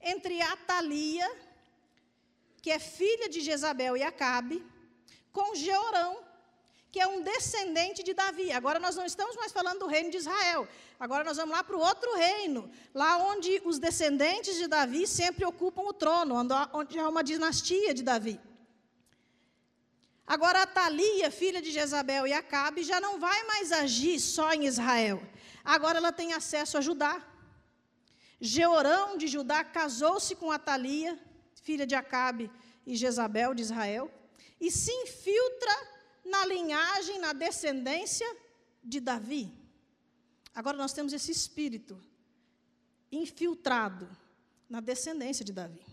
entre 0.01 0.41
Atalia, 0.41 1.30
que 2.61 2.72
é 2.72 2.80
filha 2.80 3.30
de 3.30 3.41
Jezabel 3.41 3.95
e 3.95 4.03
Acabe, 4.03 4.63
com 5.32 5.55
Jeorão, 5.55 6.24
que 6.92 7.00
é 7.00 7.08
um 7.08 7.22
descendente 7.22 8.04
de 8.04 8.14
Davi. 8.14 8.52
Agora 8.52 8.80
nós 8.80 8.96
não 8.96 9.06
estamos 9.06 9.36
mais 9.36 9.52
falando 9.52 9.80
do 9.80 9.88
reino 9.88 10.12
de 10.12 10.18
Israel. 10.18 10.68
Agora 11.00 11.24
nós 11.24 11.38
vamos 11.38 11.56
lá 11.56 11.64
para 11.64 11.78
o 11.78 11.80
outro 11.80 12.16
reino, 12.16 12.70
lá 12.94 13.18
onde 13.18 13.62
os 13.64 13.80
descendentes 13.80 14.58
de 14.58 14.68
Davi 14.68 15.08
sempre 15.08 15.46
ocupam 15.46 15.84
o 15.84 15.94
trono, 15.94 16.36
onde 16.74 17.00
há 17.00 17.08
uma 17.08 17.24
dinastia 17.24 17.94
de 17.94 18.04
Davi. 18.04 18.39
Agora 20.28 20.64
a 20.64 20.68
Thalia, 20.68 21.32
filha 21.32 21.62
de 21.62 21.72
Jezabel 21.72 22.28
e 22.28 22.34
Acabe, 22.34 22.84
já 22.84 23.00
não 23.00 23.20
vai 23.20 23.44
mais 23.44 23.72
agir 23.72 24.20
só 24.20 24.54
em 24.54 24.66
Israel. 24.66 25.22
Agora 25.64 25.98
ela 25.98 26.12
tem 26.12 26.34
acesso 26.34 26.78
a 26.78 26.82
Judá. 26.82 27.26
Jeorão 28.39 29.18
de 29.18 29.28
Judá 29.28 29.64
casou-se 29.64 30.36
com 30.36 30.52
Atalia, 30.52 31.18
filha 31.64 31.86
de 31.86 31.96
Acabe 31.96 32.52
e 32.86 32.96
Jezabel 32.96 33.54
de 33.54 33.62
Israel, 33.62 34.12
e 34.60 34.72
se 34.72 34.92
infiltra 34.92 35.91
na 36.24 36.45
linhagem, 36.45 37.19
na 37.19 37.34
descendência 37.34 38.28
de 38.84 38.99
Davi. 38.99 39.51
Agora 40.53 40.78
nós 40.78 40.93
temos 40.93 41.13
esse 41.13 41.32
espírito 41.32 41.99
infiltrado 43.11 44.09
na 44.69 44.80
descendência 44.80 45.43
de 45.43 45.53
Davi. 45.53 45.86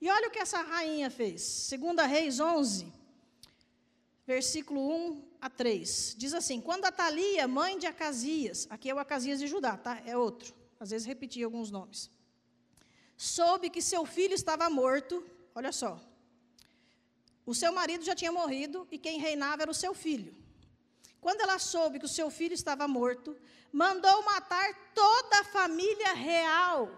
E 0.00 0.08
olha 0.08 0.28
o 0.28 0.30
que 0.30 0.38
essa 0.38 0.60
rainha 0.62 1.10
fez. 1.10 1.42
Segunda 1.42 2.06
Reis 2.06 2.38
11, 2.38 2.92
versículo 4.26 4.80
1 4.80 5.28
a 5.40 5.50
3. 5.50 6.14
Diz 6.16 6.32
assim: 6.32 6.60
Quando 6.60 6.84
Atalia, 6.84 7.48
mãe 7.48 7.78
de 7.78 7.86
Acasias, 7.86 8.66
aqui 8.70 8.90
é 8.90 8.94
o 8.94 8.98
Acasias 8.98 9.40
de 9.40 9.46
Judá, 9.46 9.76
tá? 9.76 10.00
É 10.06 10.16
outro. 10.16 10.54
Às 10.78 10.90
vezes 10.90 11.06
repeti 11.06 11.42
alguns 11.42 11.70
nomes. 11.70 12.10
Soube 13.16 13.68
que 13.68 13.82
seu 13.82 14.06
filho 14.06 14.34
estava 14.34 14.70
morto, 14.70 15.24
olha 15.52 15.72
só, 15.72 16.00
o 17.50 17.54
seu 17.54 17.72
marido 17.72 18.04
já 18.04 18.14
tinha 18.14 18.30
morrido 18.30 18.86
e 18.92 18.98
quem 18.98 19.18
reinava 19.18 19.62
era 19.62 19.70
o 19.70 19.80
seu 19.82 19.94
filho. 19.94 20.36
Quando 21.18 21.40
ela 21.40 21.58
soube 21.58 21.98
que 21.98 22.04
o 22.04 22.14
seu 22.16 22.28
filho 22.30 22.52
estava 22.52 22.86
morto, 22.86 23.34
mandou 23.72 24.22
matar 24.22 24.68
toda 24.94 25.40
a 25.40 25.44
família 25.44 26.12
real. 26.12 26.90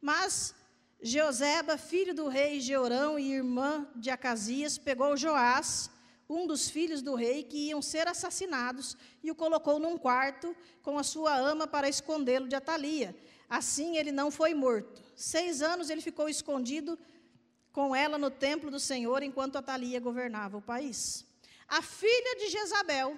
Mas 0.00 0.56
Jeoseba, 1.00 1.78
filho 1.78 2.12
do 2.12 2.26
rei 2.26 2.58
Jeorão 2.58 3.16
e 3.16 3.32
irmã 3.32 3.86
de 3.94 4.10
Acasias, 4.10 4.76
pegou 4.76 5.16
Joás, 5.16 5.88
um 6.28 6.44
dos 6.44 6.68
filhos 6.68 7.00
do 7.00 7.14
rei, 7.14 7.44
que 7.44 7.68
iam 7.68 7.80
ser 7.80 8.08
assassinados, 8.08 8.96
e 9.22 9.30
o 9.30 9.36
colocou 9.36 9.78
num 9.78 9.96
quarto 9.96 10.52
com 10.82 10.98
a 10.98 11.04
sua 11.04 11.38
ama 11.38 11.64
para 11.64 11.88
escondê-lo 11.88 12.48
de 12.48 12.56
Atalia. 12.56 13.16
Assim 13.48 13.98
ele 13.98 14.10
não 14.10 14.32
foi 14.32 14.52
morto. 14.52 15.00
Seis 15.14 15.62
anos 15.62 15.90
ele 15.90 16.00
ficou 16.00 16.28
escondido 16.28 16.98
com 17.78 17.94
ela 17.94 18.18
no 18.18 18.28
templo 18.28 18.72
do 18.72 18.80
Senhor, 18.80 19.22
enquanto 19.22 19.54
Atalia 19.54 20.00
governava 20.00 20.56
o 20.56 20.60
país. 20.60 21.24
A 21.68 21.80
filha 21.80 22.34
de 22.40 22.48
Jezabel, 22.48 23.16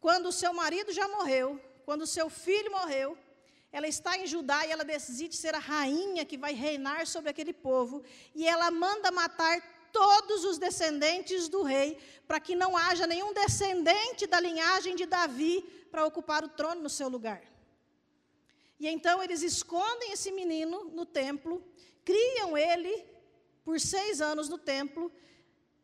quando 0.00 0.30
o 0.30 0.32
seu 0.32 0.54
marido 0.54 0.90
já 0.90 1.06
morreu, 1.06 1.60
quando 1.84 2.06
seu 2.06 2.30
filho 2.30 2.70
morreu, 2.70 3.10
ela 3.70 3.86
está 3.86 4.16
em 4.16 4.26
Judá 4.26 4.66
e 4.66 4.70
ela 4.70 4.86
decide 4.86 5.36
ser 5.36 5.54
a 5.54 5.58
rainha 5.58 6.24
que 6.24 6.38
vai 6.38 6.54
reinar 6.54 7.06
sobre 7.06 7.28
aquele 7.28 7.52
povo, 7.52 8.02
e 8.34 8.48
ela 8.48 8.70
manda 8.70 9.10
matar 9.10 9.60
todos 9.92 10.46
os 10.46 10.56
descendentes 10.56 11.46
do 11.46 11.62
rei, 11.62 11.98
para 12.26 12.40
que 12.40 12.54
não 12.54 12.74
haja 12.74 13.06
nenhum 13.06 13.34
descendente 13.34 14.26
da 14.26 14.40
linhagem 14.40 14.96
de 14.96 15.04
Davi 15.04 15.60
para 15.90 16.06
ocupar 16.06 16.42
o 16.42 16.48
trono 16.48 16.80
no 16.80 16.88
seu 16.88 17.10
lugar. 17.10 17.42
E 18.80 18.88
então 18.88 19.22
eles 19.22 19.42
escondem 19.42 20.10
esse 20.10 20.32
menino 20.32 20.84
no 20.84 21.04
templo, 21.04 21.62
criam 22.02 22.56
ele 22.56 23.11
por 23.64 23.80
seis 23.80 24.20
anos 24.20 24.48
no 24.48 24.58
templo, 24.58 25.10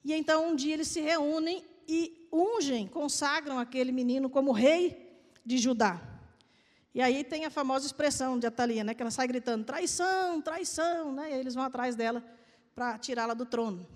e 0.04 0.12
então 0.12 0.50
um 0.50 0.56
dia 0.56 0.74
eles 0.74 0.88
se 0.88 1.00
reúnem 1.00 1.64
e 1.86 2.28
ungem, 2.32 2.86
consagram 2.86 3.58
aquele 3.58 3.92
menino 3.92 4.28
como 4.28 4.52
rei 4.52 5.20
de 5.44 5.56
Judá. 5.58 6.00
E 6.94 7.00
aí 7.00 7.22
tem 7.22 7.44
a 7.44 7.50
famosa 7.50 7.86
expressão 7.86 8.38
de 8.38 8.46
Atalia, 8.46 8.82
né, 8.82 8.94
que 8.94 9.02
ela 9.02 9.10
sai 9.10 9.26
gritando: 9.28 9.64
traição, 9.64 10.40
traição, 10.40 11.12
né, 11.12 11.30
e 11.30 11.34
aí 11.34 11.40
eles 11.40 11.54
vão 11.54 11.64
atrás 11.64 11.94
dela 11.94 12.24
para 12.74 12.98
tirá-la 12.98 13.34
do 13.34 13.46
trono. 13.46 13.86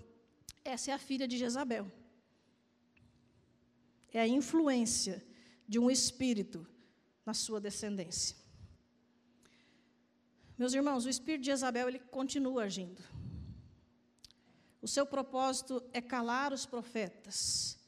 Essa 0.64 0.90
é 0.90 0.94
a 0.94 0.98
filha 0.98 1.26
de 1.26 1.36
Jezabel. 1.36 1.90
É 4.12 4.20
a 4.20 4.26
influência 4.26 5.24
de 5.66 5.78
um 5.78 5.90
espírito 5.90 6.66
na 7.24 7.34
sua 7.34 7.60
descendência. 7.60 8.36
Meus 10.58 10.74
irmãos, 10.74 11.04
o 11.04 11.08
espírito 11.08 11.42
de 11.42 11.46
Jezabel 11.46 11.88
ele 11.88 11.98
continua 11.98 12.64
agindo. 12.64 13.02
O 14.82 14.88
seu 14.88 15.06
propósito 15.06 15.80
é 15.92 16.00
calar 16.00 16.52
os 16.52 16.66
profetas, 16.66 17.78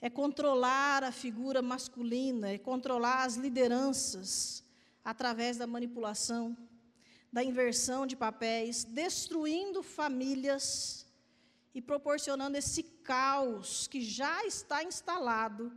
é 0.00 0.08
controlar 0.08 1.02
a 1.02 1.10
figura 1.10 1.60
masculina, 1.60 2.48
é 2.50 2.58
controlar 2.58 3.24
as 3.24 3.34
lideranças 3.34 4.62
através 5.04 5.56
da 5.56 5.66
manipulação, 5.66 6.56
da 7.32 7.42
inversão 7.42 8.06
de 8.06 8.14
papéis, 8.14 8.84
destruindo 8.84 9.82
famílias 9.82 11.04
e 11.74 11.82
proporcionando 11.82 12.56
esse 12.56 12.84
caos 12.84 13.88
que 13.88 14.00
já 14.00 14.46
está 14.46 14.84
instalado 14.84 15.72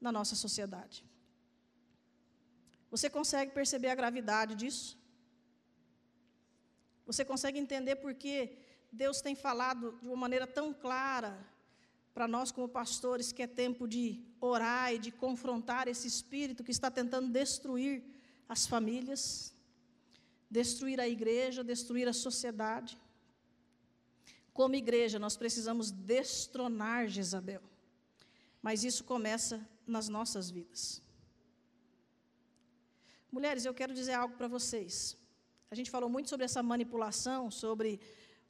na 0.00 0.12
nossa 0.12 0.36
sociedade. 0.36 1.04
Você 2.88 3.10
consegue 3.10 3.50
perceber 3.50 3.88
a 3.88 3.96
gravidade 3.96 4.54
disso? 4.54 4.96
Você 7.04 7.24
consegue 7.24 7.58
entender 7.58 7.96
por 7.96 8.14
que 8.14 8.64
Deus 8.96 9.20
tem 9.20 9.34
falado 9.34 9.98
de 10.00 10.08
uma 10.08 10.16
maneira 10.16 10.46
tão 10.46 10.72
clara 10.72 11.32
para 12.14 12.26
nós, 12.26 12.50
como 12.50 12.66
pastores, 12.66 13.30
que 13.30 13.42
é 13.42 13.46
tempo 13.46 13.86
de 13.86 14.04
orar 14.40 14.94
e 14.94 14.98
de 14.98 15.10
confrontar 15.10 15.86
esse 15.86 16.08
espírito 16.08 16.64
que 16.64 16.70
está 16.70 16.90
tentando 16.90 17.30
destruir 17.30 18.02
as 18.48 18.66
famílias, 18.66 19.54
destruir 20.50 20.98
a 20.98 21.06
igreja, 21.06 21.62
destruir 21.62 22.08
a 22.08 22.14
sociedade? 22.14 22.96
Como 24.54 24.74
igreja, 24.74 25.18
nós 25.18 25.36
precisamos 25.36 25.90
destronar 25.90 27.06
Jezabel. 27.06 27.62
Mas 28.62 28.82
isso 28.82 29.04
começa 29.04 29.56
nas 29.86 30.08
nossas 30.08 30.50
vidas. 30.50 31.02
Mulheres, 33.30 33.66
eu 33.66 33.74
quero 33.74 33.92
dizer 33.92 34.14
algo 34.14 34.34
para 34.38 34.48
vocês. 34.48 35.18
A 35.70 35.74
gente 35.74 35.90
falou 35.90 36.08
muito 36.08 36.30
sobre 36.30 36.46
essa 36.46 36.62
manipulação, 36.62 37.50
sobre 37.50 38.00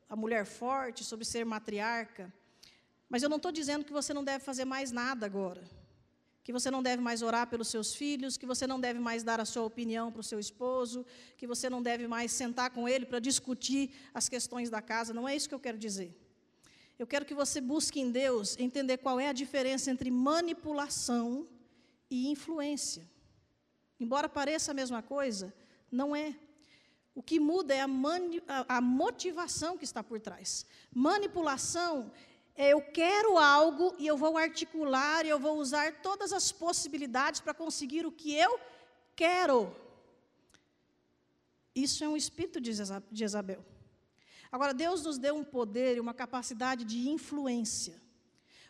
a 0.09 0.17
mulher 0.17 0.45
forte, 0.47 1.05
sobre 1.05 1.25
ser 1.25 1.45
matriarca. 1.45 2.33
Mas 3.09 3.23
eu 3.23 3.29
não 3.29 3.37
estou 3.37 3.53
dizendo 3.53 3.85
que 3.85 3.93
você 3.93 4.13
não 4.13 4.25
deve 4.25 4.45
fazer 4.45 4.65
mais 4.65 4.91
nada 4.93 5.27
agora 5.27 5.63
que 6.47 6.53
você 6.53 6.71
não 6.71 6.81
deve 6.81 7.03
mais 7.03 7.23
orar 7.23 7.49
pelos 7.49 7.67
seus 7.67 7.93
filhos, 7.93 8.37
que 8.37 8.47
você 8.47 8.69
não 8.69 8.79
deve 8.79 9.01
mais 9.01 9.25
dar 9.25 9.41
a 9.41 9.45
sua 9.45 9.65
opinião 9.65 10.13
para 10.13 10.21
o 10.21 10.23
seu 10.23 10.39
esposo, 10.39 11.05
que 11.37 11.45
você 11.45 11.69
não 11.69 11.83
deve 11.83 12.07
mais 12.07 12.31
sentar 12.31 12.71
com 12.71 12.89
ele 12.89 13.05
para 13.05 13.19
discutir 13.19 13.91
as 14.15 14.29
questões 14.29 14.71
da 14.71 14.81
casa. 14.81 15.13
Não 15.13 15.29
é 15.29 15.35
isso 15.35 15.49
que 15.49 15.57
eu 15.57 15.59
quero 15.59 15.77
dizer. 15.77 16.17
Eu 16.97 17.05
quero 17.05 17.25
que 17.25 17.35
você 17.35 17.61
busque 17.61 17.99
em 17.99 18.13
Deus 18.13 18.57
entender 18.61 18.99
qual 18.99 19.19
é 19.19 19.27
a 19.27 19.33
diferença 19.33 19.91
entre 19.91 20.09
manipulação 20.09 21.49
e 22.09 22.29
influência. 22.29 23.03
Embora 23.99 24.29
pareça 24.29 24.71
a 24.71 24.75
mesma 24.75 25.03
coisa, 25.03 25.53
não 25.91 26.15
é. 26.15 26.33
O 27.17 27.23
que 27.23 27.41
muda 27.41 27.75
é 27.75 27.81
a, 27.81 27.89
a, 28.47 28.77
a 28.77 28.81
motivação 28.81 29.79
que 29.79 29.85
está 29.85 30.05
por 30.05 30.21
trás. 30.21 30.67
Manipulação 30.95 32.13
é, 32.55 32.75
eu 32.75 32.83
quero 32.83 33.39
algo 33.39 33.95
e 33.99 34.07
eu 34.07 34.19
vou 34.19 34.37
articular 34.37 35.25
e 35.25 35.31
eu 35.31 35.39
vou 35.39 35.59
usar 35.59 36.03
todas 36.03 36.31
as 36.31 36.53
possibilidades 36.53 37.41
para 37.41 37.55
conseguir 37.55 38.05
o 38.05 38.13
que 38.13 38.35
eu 38.35 38.61
quero. 39.15 39.75
Isso 41.75 42.05
é 42.05 42.09
um 42.09 42.19
espírito 42.19 42.61
de 42.61 42.71
Jezabel. 43.13 43.65
Agora, 44.53 44.75
Deus 44.75 45.03
nos 45.03 45.17
deu 45.17 45.35
um 45.37 45.45
poder 45.45 45.97
e 45.97 46.01
uma 46.01 46.13
capacidade 46.13 46.85
de 46.85 47.09
influência, 47.09 47.99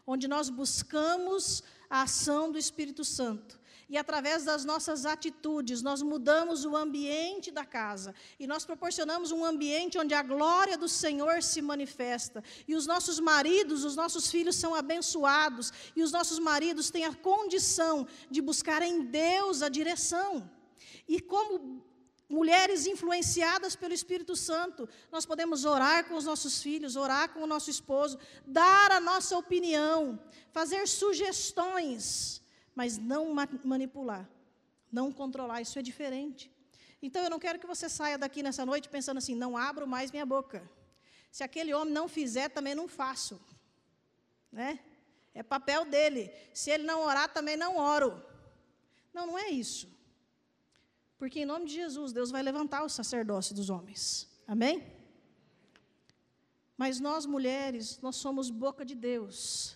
onde 0.07 0.28
nós 0.28 0.49
buscamos 0.51 1.64
a 1.90 2.03
ação 2.03 2.53
do 2.53 2.59
Espírito 2.59 3.05
Santo. 3.05 3.61
E 3.89 3.97
através 3.97 4.45
das 4.45 4.64
nossas 4.64 5.07
atitudes, 5.07 5.80
nós 5.80 6.03
mudamos 6.03 6.64
o 6.64 6.76
ambiente 6.76 7.53
da 7.53 7.64
casa. 7.64 8.12
E 8.39 8.47
nós 8.47 8.64
proporcionamos 8.64 9.30
um 9.30 9.45
ambiente 9.45 9.97
onde 9.97 10.12
a 10.12 10.22
glória 10.22 10.76
do 10.76 10.89
Senhor 10.89 11.41
se 11.41 11.62
manifesta. 11.62 12.43
E 12.66 12.74
os 12.74 12.84
nossos 12.84 13.20
maridos, 13.20 13.84
os 13.84 13.95
nossos 13.95 14.28
filhos 14.28 14.57
são 14.57 14.74
abençoados. 14.74 15.72
E 15.95 16.03
os 16.03 16.11
nossos 16.11 16.41
maridos 16.41 16.91
têm 16.91 17.05
a 17.05 17.14
condição 17.14 18.09
de 18.28 18.43
buscar 18.43 18.82
em 18.82 19.03
Deus 19.03 19.62
a 19.62 19.68
direção. 19.68 20.51
E 21.07 21.20
como 21.20 21.84
mulheres 22.28 22.89
influenciadas 22.89 23.76
pelo 23.76 23.95
Espírito 23.95 24.34
Santo, 24.34 24.89
nós 25.12 25.24
podemos 25.24 25.64
orar 25.64 26.09
com 26.09 26.16
os 26.16 26.24
nossos 26.24 26.61
filhos, 26.61 26.97
orar 26.97 27.32
com 27.32 27.41
o 27.41 27.47
nosso 27.47 27.70
esposo, 27.70 28.18
dar 28.45 28.91
a 28.91 28.99
nossa 28.99 29.39
opinião, 29.39 30.18
fazer 30.51 30.89
sugestões 30.89 32.45
mas 32.77 32.99
não 32.99 33.33
manipular, 33.64 34.29
não 34.93 35.11
controlar, 35.11 35.62
isso 35.62 35.79
é 35.79 35.83
diferente. 35.83 36.53
Então 37.01 37.22
eu 37.24 37.31
não 37.31 37.39
quero 37.39 37.59
que 37.59 37.66
você 37.66 37.89
saia 37.89 38.18
daqui 38.18 38.43
nessa 38.43 38.66
noite 38.66 38.91
pensando 38.91 39.16
assim: 39.16 39.35
não 39.35 39.57
abro 39.57 39.87
mais 39.87 40.11
minha 40.11 40.27
boca. 40.27 40.70
Se 41.33 41.43
aquele 41.43 41.72
homem 41.72 41.95
não 41.95 42.07
fizer, 42.07 42.51
também 42.51 42.74
não 42.74 42.87
faço. 42.87 43.41
Né? 44.53 44.79
É 45.35 45.43
papel 45.43 45.87
dele. 45.87 46.31
Se 46.53 46.70
ele 46.70 46.85
não 46.85 47.01
orar, 47.01 47.33
também 47.33 47.57
não 47.57 47.79
oro. 47.79 48.22
Não, 49.12 49.27
não 49.27 49.39
é 49.39 49.49
isso. 49.49 49.89
Porque 51.18 51.41
em 51.41 51.47
nome 51.47 51.66
de 51.66 51.74
Jesus, 51.74 52.12
Deus 52.12 52.31
vai 52.31 52.43
levantar 52.43 52.85
o 52.85 52.89
sacerdócio 52.89 53.55
dos 53.55 53.70
homens. 53.70 54.29
Amém? 54.47 54.87
Mas 56.77 57.01
nós 57.01 57.24
mulheres, 57.24 57.99
nós 58.03 58.16
somos 58.16 58.51
boca 58.51 58.85
de 58.85 58.95
Deus 58.95 59.76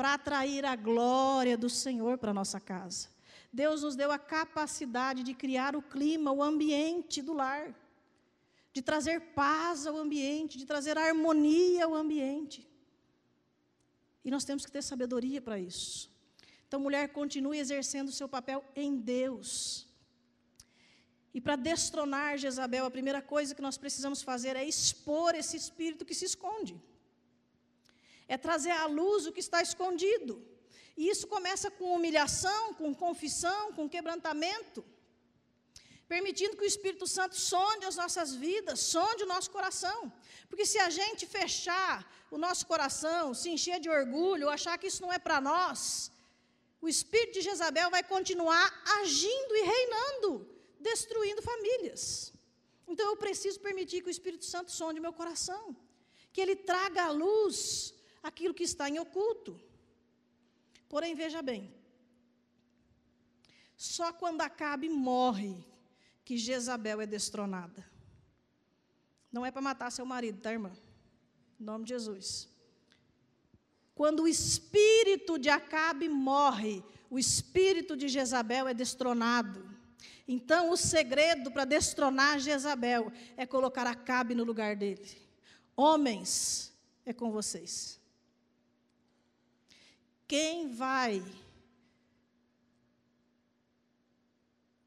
para 0.00 0.14
atrair 0.14 0.64
a 0.64 0.74
glória 0.74 1.58
do 1.58 1.68
Senhor 1.68 2.16
para 2.16 2.32
nossa 2.32 2.58
casa. 2.58 3.10
Deus 3.52 3.82
nos 3.82 3.94
deu 3.94 4.10
a 4.10 4.18
capacidade 4.18 5.22
de 5.22 5.34
criar 5.34 5.76
o 5.76 5.82
clima, 5.82 6.32
o 6.32 6.42
ambiente 6.42 7.20
do 7.20 7.34
lar, 7.34 7.74
de 8.72 8.80
trazer 8.80 9.20
paz 9.34 9.86
ao 9.86 9.98
ambiente, 9.98 10.56
de 10.56 10.64
trazer 10.64 10.96
harmonia 10.96 11.84
ao 11.84 11.94
ambiente. 11.94 12.66
E 14.24 14.30
nós 14.30 14.42
temos 14.42 14.64
que 14.64 14.72
ter 14.72 14.82
sabedoria 14.82 15.42
para 15.42 15.58
isso. 15.58 16.10
Então, 16.66 16.80
mulher, 16.80 17.08
continue 17.08 17.58
exercendo 17.58 18.08
o 18.08 18.18
seu 18.20 18.26
papel 18.26 18.64
em 18.74 18.96
Deus. 18.96 19.86
E 21.34 21.42
para 21.42 21.56
destronar 21.56 22.38
Jezabel, 22.38 22.86
a 22.86 22.90
primeira 22.90 23.20
coisa 23.20 23.54
que 23.54 23.60
nós 23.60 23.76
precisamos 23.76 24.22
fazer 24.22 24.56
é 24.56 24.64
expor 24.64 25.34
esse 25.34 25.58
espírito 25.58 26.06
que 26.06 26.14
se 26.14 26.24
esconde 26.24 26.80
é 28.34 28.36
trazer 28.46 28.74
à 28.82 28.86
luz 29.00 29.20
o 29.26 29.32
que 29.34 29.44
está 29.46 29.60
escondido. 29.68 30.34
E 31.00 31.02
isso 31.12 31.26
começa 31.34 31.68
com 31.76 31.94
humilhação, 31.96 32.62
com 32.80 32.98
confissão, 33.04 33.62
com 33.76 33.92
quebrantamento, 33.94 34.80
permitindo 36.12 36.56
que 36.58 36.66
o 36.66 36.72
Espírito 36.72 37.06
Santo 37.16 37.36
sonde 37.52 37.84
as 37.90 37.96
nossas 38.02 38.30
vidas, 38.44 38.78
sonde 38.94 39.24
o 39.24 39.30
nosso 39.34 39.50
coração. 39.56 39.98
Porque 40.48 40.66
se 40.72 40.78
a 40.86 40.90
gente 40.98 41.22
fechar 41.38 41.94
o 42.34 42.38
nosso 42.46 42.64
coração, 42.72 43.34
se 43.40 43.48
encher 43.56 43.78
de 43.84 43.90
orgulho, 43.98 44.54
achar 44.56 44.78
que 44.78 44.88
isso 44.90 45.02
não 45.04 45.12
é 45.18 45.20
para 45.26 45.40
nós, 45.50 45.82
o 46.84 46.88
espírito 46.94 47.34
de 47.36 47.46
Jezabel 47.48 47.90
vai 47.96 48.04
continuar 48.14 48.66
agindo 49.00 49.52
e 49.60 49.62
reinando, 49.74 50.30
destruindo 50.88 51.48
famílias. 51.52 52.02
Então 52.90 53.06
eu 53.10 53.16
preciso 53.24 53.58
permitir 53.68 53.98
que 54.02 54.10
o 54.10 54.16
Espírito 54.16 54.46
Santo 54.52 54.70
sonde 54.80 55.04
meu 55.06 55.12
coração, 55.20 55.64
que 56.32 56.40
ele 56.44 56.56
traga 56.70 57.02
à 57.08 57.10
luz 57.24 57.58
aquilo 58.22 58.54
que 58.54 58.64
está 58.64 58.88
em 58.88 58.98
oculto. 58.98 59.60
Porém, 60.88 61.14
veja 61.14 61.40
bem, 61.40 61.72
só 63.76 64.12
quando 64.12 64.42
Acabe 64.42 64.88
morre 64.88 65.64
que 66.24 66.36
Jezabel 66.36 67.00
é 67.00 67.06
destronada. 67.06 67.88
Não 69.32 69.46
é 69.46 69.50
para 69.50 69.62
matar 69.62 69.90
seu 69.90 70.04
marido, 70.04 70.40
tá, 70.40 70.52
irmã? 70.52 70.72
Em 71.58 71.64
nome 71.64 71.84
de 71.84 71.90
Jesus. 71.90 72.48
Quando 73.94 74.22
o 74.22 74.28
espírito 74.28 75.38
de 75.38 75.48
Acabe 75.48 76.08
morre, 76.08 76.82
o 77.08 77.18
espírito 77.18 77.96
de 77.96 78.08
Jezabel 78.08 78.66
é 78.66 78.74
destronado. 78.74 79.68
Então, 80.26 80.70
o 80.70 80.76
segredo 80.76 81.50
para 81.50 81.64
destronar 81.64 82.38
Jezabel 82.38 83.12
é 83.36 83.44
colocar 83.44 83.86
Acabe 83.86 84.34
no 84.34 84.44
lugar 84.44 84.74
dele. 84.74 85.20
Homens, 85.76 86.72
é 87.04 87.12
com 87.12 87.30
vocês. 87.30 87.99
Quem 90.30 90.68
vai 90.68 91.24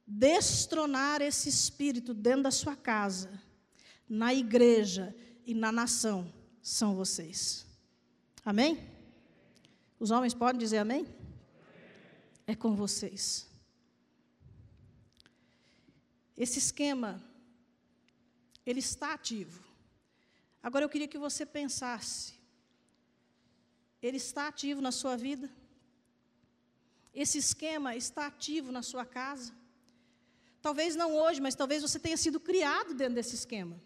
destronar 0.08 1.22
esse 1.22 1.50
espírito 1.50 2.14
dentro 2.14 2.44
da 2.44 2.52
sua 2.52 2.78
casa, 2.78 3.44
na 4.08 4.34
igreja 4.34 5.14
e 5.46 5.54
na 5.54 5.70
nação 5.70 6.34
são 6.62 6.96
vocês. 6.96 7.66
Amém? 8.46 8.90
Os 10.00 10.12
homens 10.12 10.34
podem 10.34 10.58
dizer 10.58 10.78
amém? 10.78 11.06
É 12.48 12.56
com 12.56 12.74
vocês. 12.74 13.46
Esse 16.38 16.58
esquema, 16.58 17.22
ele 18.66 18.80
está 18.80 19.14
ativo. 19.14 19.62
Agora 20.62 20.86
eu 20.86 20.90
queria 20.90 21.10
que 21.10 21.18
você 21.18 21.46
pensasse: 21.46 22.43
ele 24.08 24.18
está 24.18 24.48
ativo 24.48 24.82
na 24.82 24.92
sua 24.92 25.16
vida? 25.16 25.50
Esse 27.14 27.38
esquema 27.38 27.96
está 27.96 28.28
ativo 28.28 28.72
na 28.72 28.82
sua 28.82 29.06
casa? 29.06 29.54
Talvez 30.62 30.96
não 30.96 31.16
hoje, 31.16 31.40
mas 31.42 31.56
talvez 31.56 31.82
você 31.82 32.00
tenha 32.00 32.18
sido 32.18 32.40
criado 32.40 32.94
dentro 32.94 33.16
desse 33.16 33.36
esquema. 33.36 33.80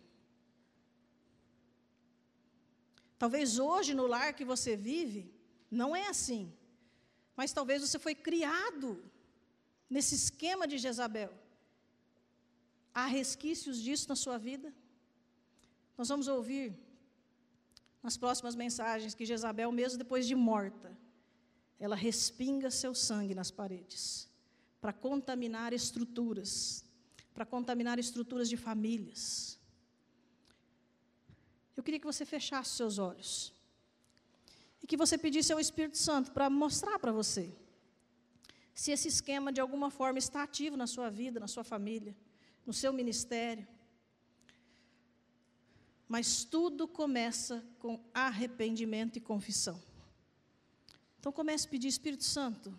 Talvez 3.18 3.58
hoje, 3.58 3.94
no 3.94 4.06
lar 4.06 4.34
que 4.34 4.46
você 4.46 4.76
vive, 4.76 5.34
não 5.70 5.96
é 5.96 6.08
assim. 6.08 6.54
Mas 7.36 7.52
talvez 7.52 7.82
você 7.82 7.98
foi 8.00 8.16
criado 8.16 9.04
nesse 9.90 10.16
esquema 10.16 10.68
de 10.68 10.78
Jezabel. 10.78 11.34
Há 12.94 13.06
resquícios 13.06 13.82
disso 13.82 14.08
na 14.10 14.16
sua 14.16 14.38
vida? 14.38 14.74
Nós 15.98 16.10
vamos 16.10 16.28
ouvir 16.28 16.76
nas 18.02 18.18
próximas 18.18 18.56
mensagens 18.56 19.14
que 19.14 19.26
Jezabel, 19.26 19.72
mesmo 19.72 19.98
depois 19.98 20.28
de 20.28 20.36
morta, 20.36 20.98
ela 21.80 21.96
respinga 21.96 22.72
seu 22.72 22.94
sangue 22.94 23.36
nas 23.36 23.52
paredes 23.52 24.30
para 24.80 24.94
contaminar 24.94 25.74
estruturas, 25.74 26.86
para 27.34 27.46
contaminar 27.46 28.00
estruturas 28.00 28.48
de 28.50 28.58
famílias. 28.58 29.60
Eu 31.76 31.84
queria 31.84 32.00
que 32.00 32.06
você 32.06 32.26
fechasse 32.26 32.76
seus 32.76 32.98
olhos 32.98 33.54
e 34.82 34.88
que 34.88 34.98
você 34.98 35.18
pedisse 35.18 35.54
ao 35.54 35.60
Espírito 35.60 35.98
Santo 35.98 36.32
para 36.32 36.50
mostrar 36.50 36.98
para 37.00 37.12
você 37.12 37.56
se 38.74 38.92
esse 38.92 39.08
esquema 39.08 39.52
de 39.52 39.60
alguma 39.60 39.90
forma 39.90 40.20
está 40.20 40.44
ativo 40.44 40.78
na 40.78 40.86
sua 40.86 41.10
vida, 41.10 41.40
na 41.40 41.48
sua 41.48 41.64
família, 41.64 42.16
no 42.66 42.74
seu 42.74 42.94
ministério. 42.94 43.68
Mas 46.08 46.44
tudo 46.44 46.88
começa 46.88 47.64
com 47.80 48.00
arrependimento 48.14 49.18
e 49.18 49.22
confissão. 49.22 49.82
Então 51.20 51.32
comece 51.32 51.68
a 51.68 51.70
pedir, 51.70 51.88
Espírito 51.88 52.24
Santo, 52.24 52.78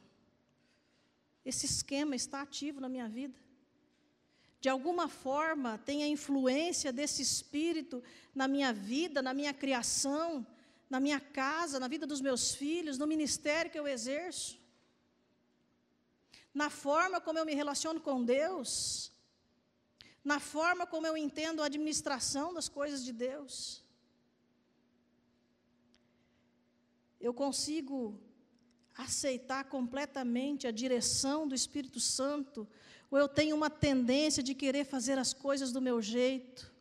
esse 1.44 1.66
esquema 1.66 2.16
está 2.16 2.42
ativo 2.42 2.80
na 2.80 2.88
minha 2.88 3.08
vida. 3.08 3.38
De 4.60 4.68
alguma 4.68 5.08
forma, 5.08 5.78
tem 5.78 6.02
a 6.02 6.08
influência 6.08 6.92
desse 6.92 7.22
espírito 7.22 8.02
na 8.34 8.48
minha 8.48 8.72
vida, 8.72 9.22
na 9.22 9.32
minha 9.32 9.54
criação, 9.54 10.46
na 10.90 10.98
minha 10.98 11.20
casa, 11.20 11.78
na 11.78 11.86
vida 11.86 12.06
dos 12.06 12.20
meus 12.20 12.54
filhos, 12.54 12.98
no 12.98 13.06
ministério 13.06 13.70
que 13.70 13.78
eu 13.78 13.86
exerço, 13.86 14.58
na 16.52 16.70
forma 16.70 17.20
como 17.20 17.38
eu 17.38 17.46
me 17.46 17.54
relaciono 17.54 18.00
com 18.00 18.24
Deus, 18.24 19.12
na 20.24 20.38
forma 20.38 20.86
como 20.86 21.06
eu 21.06 21.16
entendo 21.16 21.62
a 21.62 21.66
administração 21.66 22.52
das 22.52 22.68
coisas 22.68 23.04
de 23.04 23.12
Deus. 23.12 23.82
Eu 27.20 27.32
consigo 27.34 28.20
aceitar 28.94 29.64
completamente 29.64 30.66
a 30.66 30.70
direção 30.70 31.46
do 31.46 31.54
Espírito 31.54 32.00
Santo, 32.00 32.68
ou 33.10 33.18
eu 33.18 33.28
tenho 33.28 33.56
uma 33.56 33.70
tendência 33.70 34.42
de 34.42 34.54
querer 34.54 34.84
fazer 34.84 35.18
as 35.18 35.32
coisas 35.32 35.72
do 35.72 35.80
meu 35.80 36.02
jeito, 36.02 36.72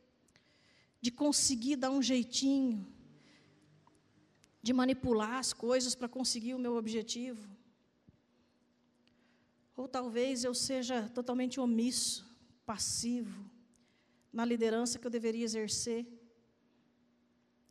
de 1.00 1.12
conseguir 1.12 1.76
dar 1.76 1.92
um 1.92 2.02
jeitinho, 2.02 2.86
de 4.62 4.74
manipular 4.74 5.36
as 5.36 5.54
coisas 5.54 5.96
para 5.96 6.10
conseguir 6.10 6.54
o 6.56 6.60
meu 6.60 6.76
objetivo. 6.76 7.48
Ou 9.76 9.88
talvez 9.88 10.44
eu 10.44 10.54
seja 10.56 11.08
totalmente 11.10 11.60
omisso, 11.60 12.27
passivo, 12.68 13.50
na 14.32 14.44
liderança 14.44 15.00
que 15.00 15.08
eu 15.08 15.12
deveria 15.12 15.46
exercer. 15.46 16.06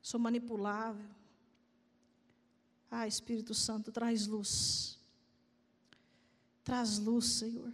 Sou 0.00 0.18
manipulável. 0.18 1.10
Ah, 2.90 3.06
Espírito 3.06 3.52
Santo, 3.52 3.92
traz 3.92 4.26
luz. 4.26 4.98
Traz 6.64 6.98
luz, 6.98 7.26
Senhor. 7.26 7.72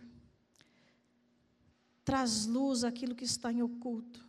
Traz 2.05 2.45
luz 2.45 2.83
aquilo 2.83 3.15
que 3.15 3.25
está 3.25 3.53
em 3.53 3.63
oculto. 3.63 4.27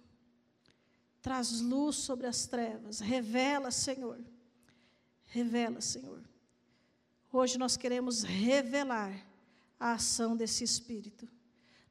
Traz 1.20 1.60
luz 1.62 1.96
sobre 1.96 2.28
as 2.28 2.46
trevas. 2.46 3.00
Revela, 3.00 3.72
Senhor. 3.72 4.24
Revela, 5.26 5.82
Senhor. 5.82 6.22
Hoje 7.32 7.58
nós 7.58 7.76
queremos 7.76 8.22
revelar 8.22 9.12
a 9.80 9.94
ação 9.94 10.38
desse 10.38 10.64
espírito. 10.64 11.28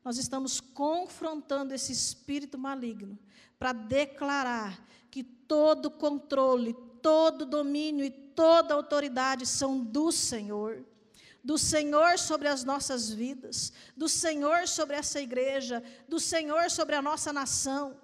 Nós 0.04 0.18
estamos 0.18 0.60
confrontando 0.60 1.74
esse 1.74 1.92
espírito 1.92 2.58
maligno 2.58 3.18
para 3.58 3.72
declarar 3.72 4.84
que 5.10 5.22
todo 5.22 5.90
controle, 5.90 6.74
todo 7.00 7.46
domínio 7.46 8.04
e 8.04 8.10
toda 8.10 8.74
autoridade 8.74 9.46
são 9.46 9.78
do 9.78 10.10
Senhor. 10.10 10.84
Do 11.44 11.58
Senhor 11.58 12.18
sobre 12.18 12.48
as 12.48 12.64
nossas 12.64 13.10
vidas, 13.10 13.72
do 13.96 14.08
Senhor 14.08 14.66
sobre 14.68 14.96
essa 14.96 15.20
igreja, 15.20 15.82
do 16.08 16.18
Senhor 16.20 16.70
sobre 16.70 16.94
a 16.94 17.02
nossa 17.02 17.32
nação. 17.32 17.96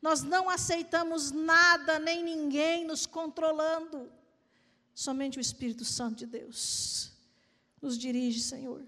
Nós 0.00 0.22
não 0.22 0.48
aceitamos 0.48 1.30
nada 1.30 1.98
nem 1.98 2.22
ninguém 2.22 2.86
nos 2.86 3.06
controlando. 3.06 4.10
Somente 4.94 5.38
o 5.38 5.40
Espírito 5.40 5.84
Santo 5.84 6.16
de 6.16 6.26
Deus 6.26 7.12
nos 7.80 7.98
dirige, 7.98 8.40
Senhor. 8.40 8.82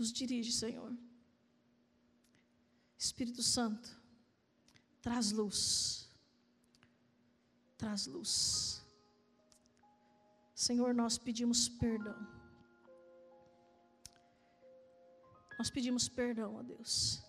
Nos 0.00 0.12
dirige, 0.12 0.50
Senhor. 0.50 0.92
Espírito 2.98 3.42
Santo, 3.42 3.88
traz 5.00 5.30
luz 5.30 6.00
traz 7.80 8.06
luz. 8.06 8.84
Senhor, 10.54 10.92
nós 10.94 11.16
pedimos 11.16 11.66
perdão. 11.66 12.18
Nós 15.58 15.70
pedimos 15.70 16.06
perdão 16.06 16.58
a 16.58 16.62
Deus, 16.62 17.22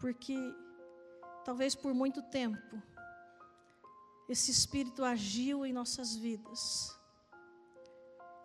porque 0.00 0.36
talvez 1.44 1.74
por 1.74 1.92
muito 1.92 2.22
tempo 2.22 2.80
esse 4.28 4.52
Espírito 4.52 5.04
agiu 5.04 5.66
em 5.66 5.72
nossas 5.72 6.14
vidas, 6.14 6.96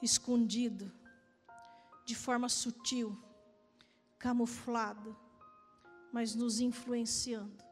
escondido, 0.01 0.91
de 2.05 2.15
forma 2.15 2.49
sutil, 2.49 3.17
camuflado, 4.19 5.15
mas 6.11 6.35
nos 6.35 6.59
influenciando. 6.59 7.63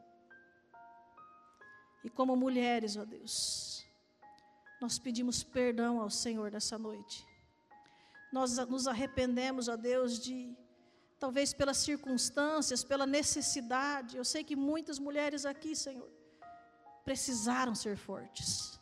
E 2.03 2.09
como 2.09 2.35
mulheres, 2.35 2.97
ó 2.97 3.05
Deus, 3.05 3.85
nós 4.81 4.97
pedimos 4.97 5.43
perdão 5.43 6.01
ao 6.01 6.09
Senhor 6.09 6.51
nessa 6.51 6.77
noite. 6.77 7.25
Nós 8.31 8.57
nos 8.57 8.87
arrependemos, 8.87 9.67
ó 9.67 9.75
Deus, 9.75 10.19
de 10.19 10.55
talvez 11.19 11.53
pelas 11.53 11.77
circunstâncias, 11.77 12.83
pela 12.83 13.05
necessidade. 13.05 14.17
Eu 14.17 14.25
sei 14.25 14.43
que 14.43 14.55
muitas 14.55 14.97
mulheres 14.97 15.45
aqui, 15.45 15.75
Senhor, 15.75 16.09
precisaram 17.03 17.75
ser 17.75 17.95
fortes 17.95 18.79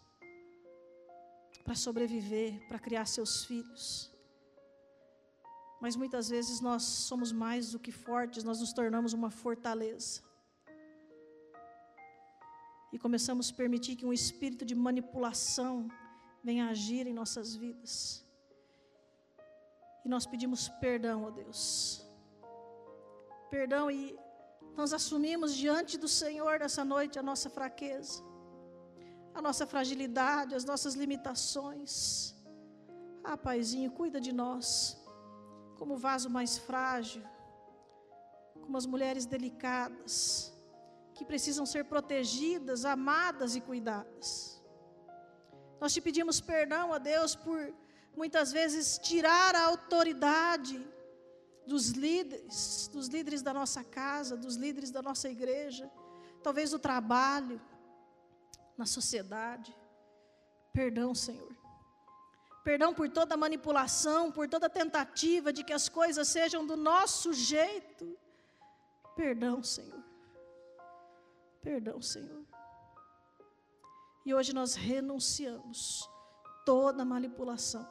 para 1.65 1.75
sobreviver, 1.75 2.65
para 2.67 2.79
criar 2.79 3.05
seus 3.05 3.43
filhos. 3.43 4.08
Mas 5.81 5.95
muitas 5.95 6.29
vezes 6.29 6.59
nós 6.59 6.83
somos 6.83 7.31
mais 7.31 7.71
do 7.71 7.79
que 7.79 7.91
fortes, 7.91 8.43
nós 8.43 8.59
nos 8.59 8.73
tornamos 8.73 9.13
uma 9.13 9.29
fortaleza. 9.29 10.21
e 12.91 12.97
começamos 12.97 13.49
a 13.49 13.57
permitir 13.61 13.95
que 13.95 14.05
um 14.05 14.13
espírito 14.13 14.65
de 14.69 14.75
manipulação 14.87 15.73
venha 16.43 16.69
agir 16.69 17.05
em 17.07 17.13
nossas 17.13 17.55
vidas. 17.55 17.93
E 20.03 20.09
nós 20.13 20.25
pedimos 20.25 20.69
perdão, 20.85 21.25
ó 21.25 21.31
Deus. 21.41 21.61
Perdão 23.49 23.85
e 23.91 24.17
nós 24.79 24.91
assumimos 24.93 25.55
diante 25.55 25.97
do 25.97 26.07
Senhor 26.07 26.59
nessa 26.59 26.83
noite 26.85 27.19
a 27.19 27.23
nossa 27.29 27.49
fraqueza, 27.49 28.23
a 29.33 29.41
nossa 29.41 29.65
fragilidade, 29.67 30.55
as 30.55 30.65
nossas 30.71 30.93
limitações. 31.01 31.91
Ah, 33.23 33.37
Paizinho, 33.37 33.91
cuida 33.91 34.19
de 34.27 34.31
nós, 34.31 34.69
como 35.79 35.97
vaso 35.97 36.29
mais 36.29 36.57
frágil, 36.57 37.23
como 38.61 38.77
as 38.77 38.85
mulheres 38.85 39.25
delicadas, 39.25 40.53
que 41.15 41.25
precisam 41.25 41.65
ser 41.65 41.85
protegidas, 41.85 42.83
amadas 42.83 43.55
e 43.55 43.61
cuidadas. 43.61 44.61
Nós 45.79 45.93
te 45.93 46.01
pedimos 46.01 46.41
perdão, 46.41 46.93
a 46.93 46.97
Deus, 46.97 47.33
por 47.33 47.73
muitas 48.15 48.51
vezes 48.51 48.99
tirar 48.99 49.55
a 49.55 49.65
autoridade 49.67 50.85
dos 51.65 51.89
líderes, 51.89 52.89
dos 52.91 53.07
líderes 53.07 53.41
da 53.41 53.53
nossa 53.53 53.83
casa, 53.83 54.35
dos 54.35 54.55
líderes 54.55 54.91
da 54.91 55.01
nossa 55.01 55.29
igreja, 55.29 55.89
talvez 56.43 56.71
do 56.71 56.79
trabalho, 56.79 57.61
na 58.77 58.85
sociedade. 58.85 59.75
Perdão, 60.73 61.15
Senhor. 61.15 61.58
Perdão 62.63 62.93
por 62.93 63.09
toda 63.09 63.37
manipulação, 63.37 64.31
por 64.31 64.47
toda 64.47 64.69
tentativa 64.69 65.51
de 65.51 65.63
que 65.63 65.73
as 65.73 65.87
coisas 65.87 66.27
sejam 66.27 66.65
do 66.65 66.75
nosso 66.75 67.33
jeito. 67.33 68.17
Perdão, 69.15 69.63
Senhor. 69.63 70.03
Perdão, 71.61 72.01
Senhor. 72.01 72.45
E 74.25 74.33
hoje 74.33 74.53
nós 74.53 74.75
renunciamos 74.75 76.09
toda 76.65 77.05
manipulação 77.05 77.87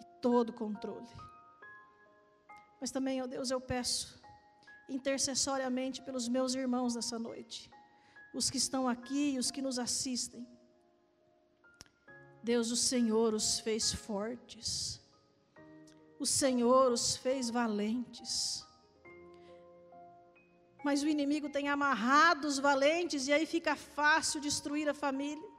e 0.00 0.04
todo 0.20 0.52
controle. 0.52 1.08
Mas 2.80 2.90
também, 2.90 3.22
ó 3.22 3.26
Deus, 3.26 3.50
eu 3.50 3.60
peço 3.60 4.20
intercessoriamente 4.88 6.02
pelos 6.02 6.28
meus 6.28 6.54
irmãos 6.54 6.94
nessa 6.94 7.18
noite, 7.18 7.70
os 8.34 8.50
que 8.50 8.58
estão 8.58 8.88
aqui 8.88 9.34
e 9.34 9.38
os 9.38 9.50
que 9.50 9.62
nos 9.62 9.78
assistem. 9.78 10.46
Deus, 12.50 12.70
o 12.76 12.76
Senhor 12.76 13.30
os 13.38 13.48
fez 13.66 13.84
fortes, 14.06 15.00
o 16.24 16.26
Senhor 16.26 16.92
os 16.96 17.16
fez 17.24 17.48
valentes. 17.58 18.32
Mas 20.86 21.02
o 21.02 21.08
inimigo 21.14 21.48
tem 21.56 21.68
amarrado 21.68 22.46
os 22.46 22.58
valentes 22.68 23.26
e 23.28 23.32
aí 23.32 23.46
fica 23.54 23.74
fácil 23.74 24.42
destruir 24.48 24.86
a 24.90 25.00
família. 25.04 25.50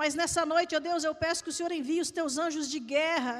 Mas 0.00 0.16
nessa 0.20 0.44
noite, 0.44 0.74
ó 0.74 0.80
Deus, 0.80 1.04
eu 1.04 1.14
peço 1.14 1.44
que 1.44 1.52
o 1.52 1.56
Senhor 1.58 1.70
envie 1.70 2.00
os 2.00 2.10
teus 2.18 2.36
anjos 2.38 2.68
de 2.68 2.80
guerra 2.80 3.38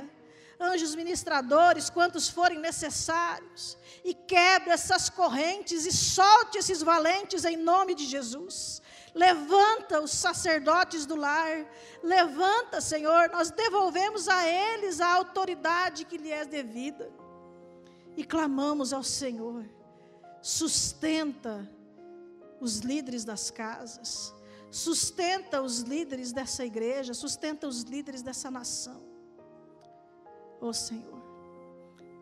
anjos 0.61 0.95
ministradores, 0.95 1.89
quantos 1.89 2.29
forem 2.29 2.59
necessários, 2.59 3.79
e 4.05 4.13
quebre 4.13 4.71
essas 4.71 5.09
correntes 5.09 5.87
e 5.87 5.93
solte 5.93 6.59
esses 6.59 6.83
valentes 6.83 7.45
em 7.45 7.57
nome 7.57 7.95
de 7.95 8.05
Jesus. 8.05 8.83
Levanta 9.15 10.01
os 10.01 10.13
sacerdotes 10.13 11.05
do 11.05 11.17
lar, 11.17 11.67
levanta, 12.03 12.81
Senhor, 12.81 13.29
nós 13.31 13.51
devolvemos 13.51 14.29
a 14.29 14.47
eles 14.47 15.01
a 15.01 15.15
autoridade 15.15 16.05
que 16.05 16.17
lhe 16.17 16.31
é 16.31 16.45
devida. 16.45 17.11
E 18.17 18.25
clamamos 18.25 18.93
ao 18.93 19.03
Senhor, 19.03 19.69
sustenta 20.41 21.69
os 22.61 22.79
líderes 22.79 23.25
das 23.25 23.51
casas, 23.51 24.35
sustenta 24.71 25.61
os 25.63 25.81
líderes 25.81 26.33
dessa 26.33 26.65
igreja, 26.65 27.15
sustenta 27.15 27.67
os 27.67 27.83
líderes 27.83 28.23
dessa 28.23 28.51
nação. 28.51 29.03
Ó 30.61 30.69
oh, 30.69 30.73
Senhor, 30.73 31.21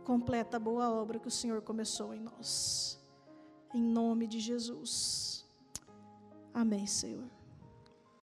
completa 0.05 0.57
a 0.57 0.61
boa 0.61 0.89
obra 0.91 1.19
que 1.19 1.29
o 1.29 1.31
Senhor 1.31 1.61
começou 1.61 2.15
em 2.15 2.21
nós. 2.21 2.99
Em 3.75 3.83
nome 3.83 4.27
de 4.27 4.41
Jesus. 4.41 5.38
Amém, 6.53 6.87
Senhor. 6.87 7.38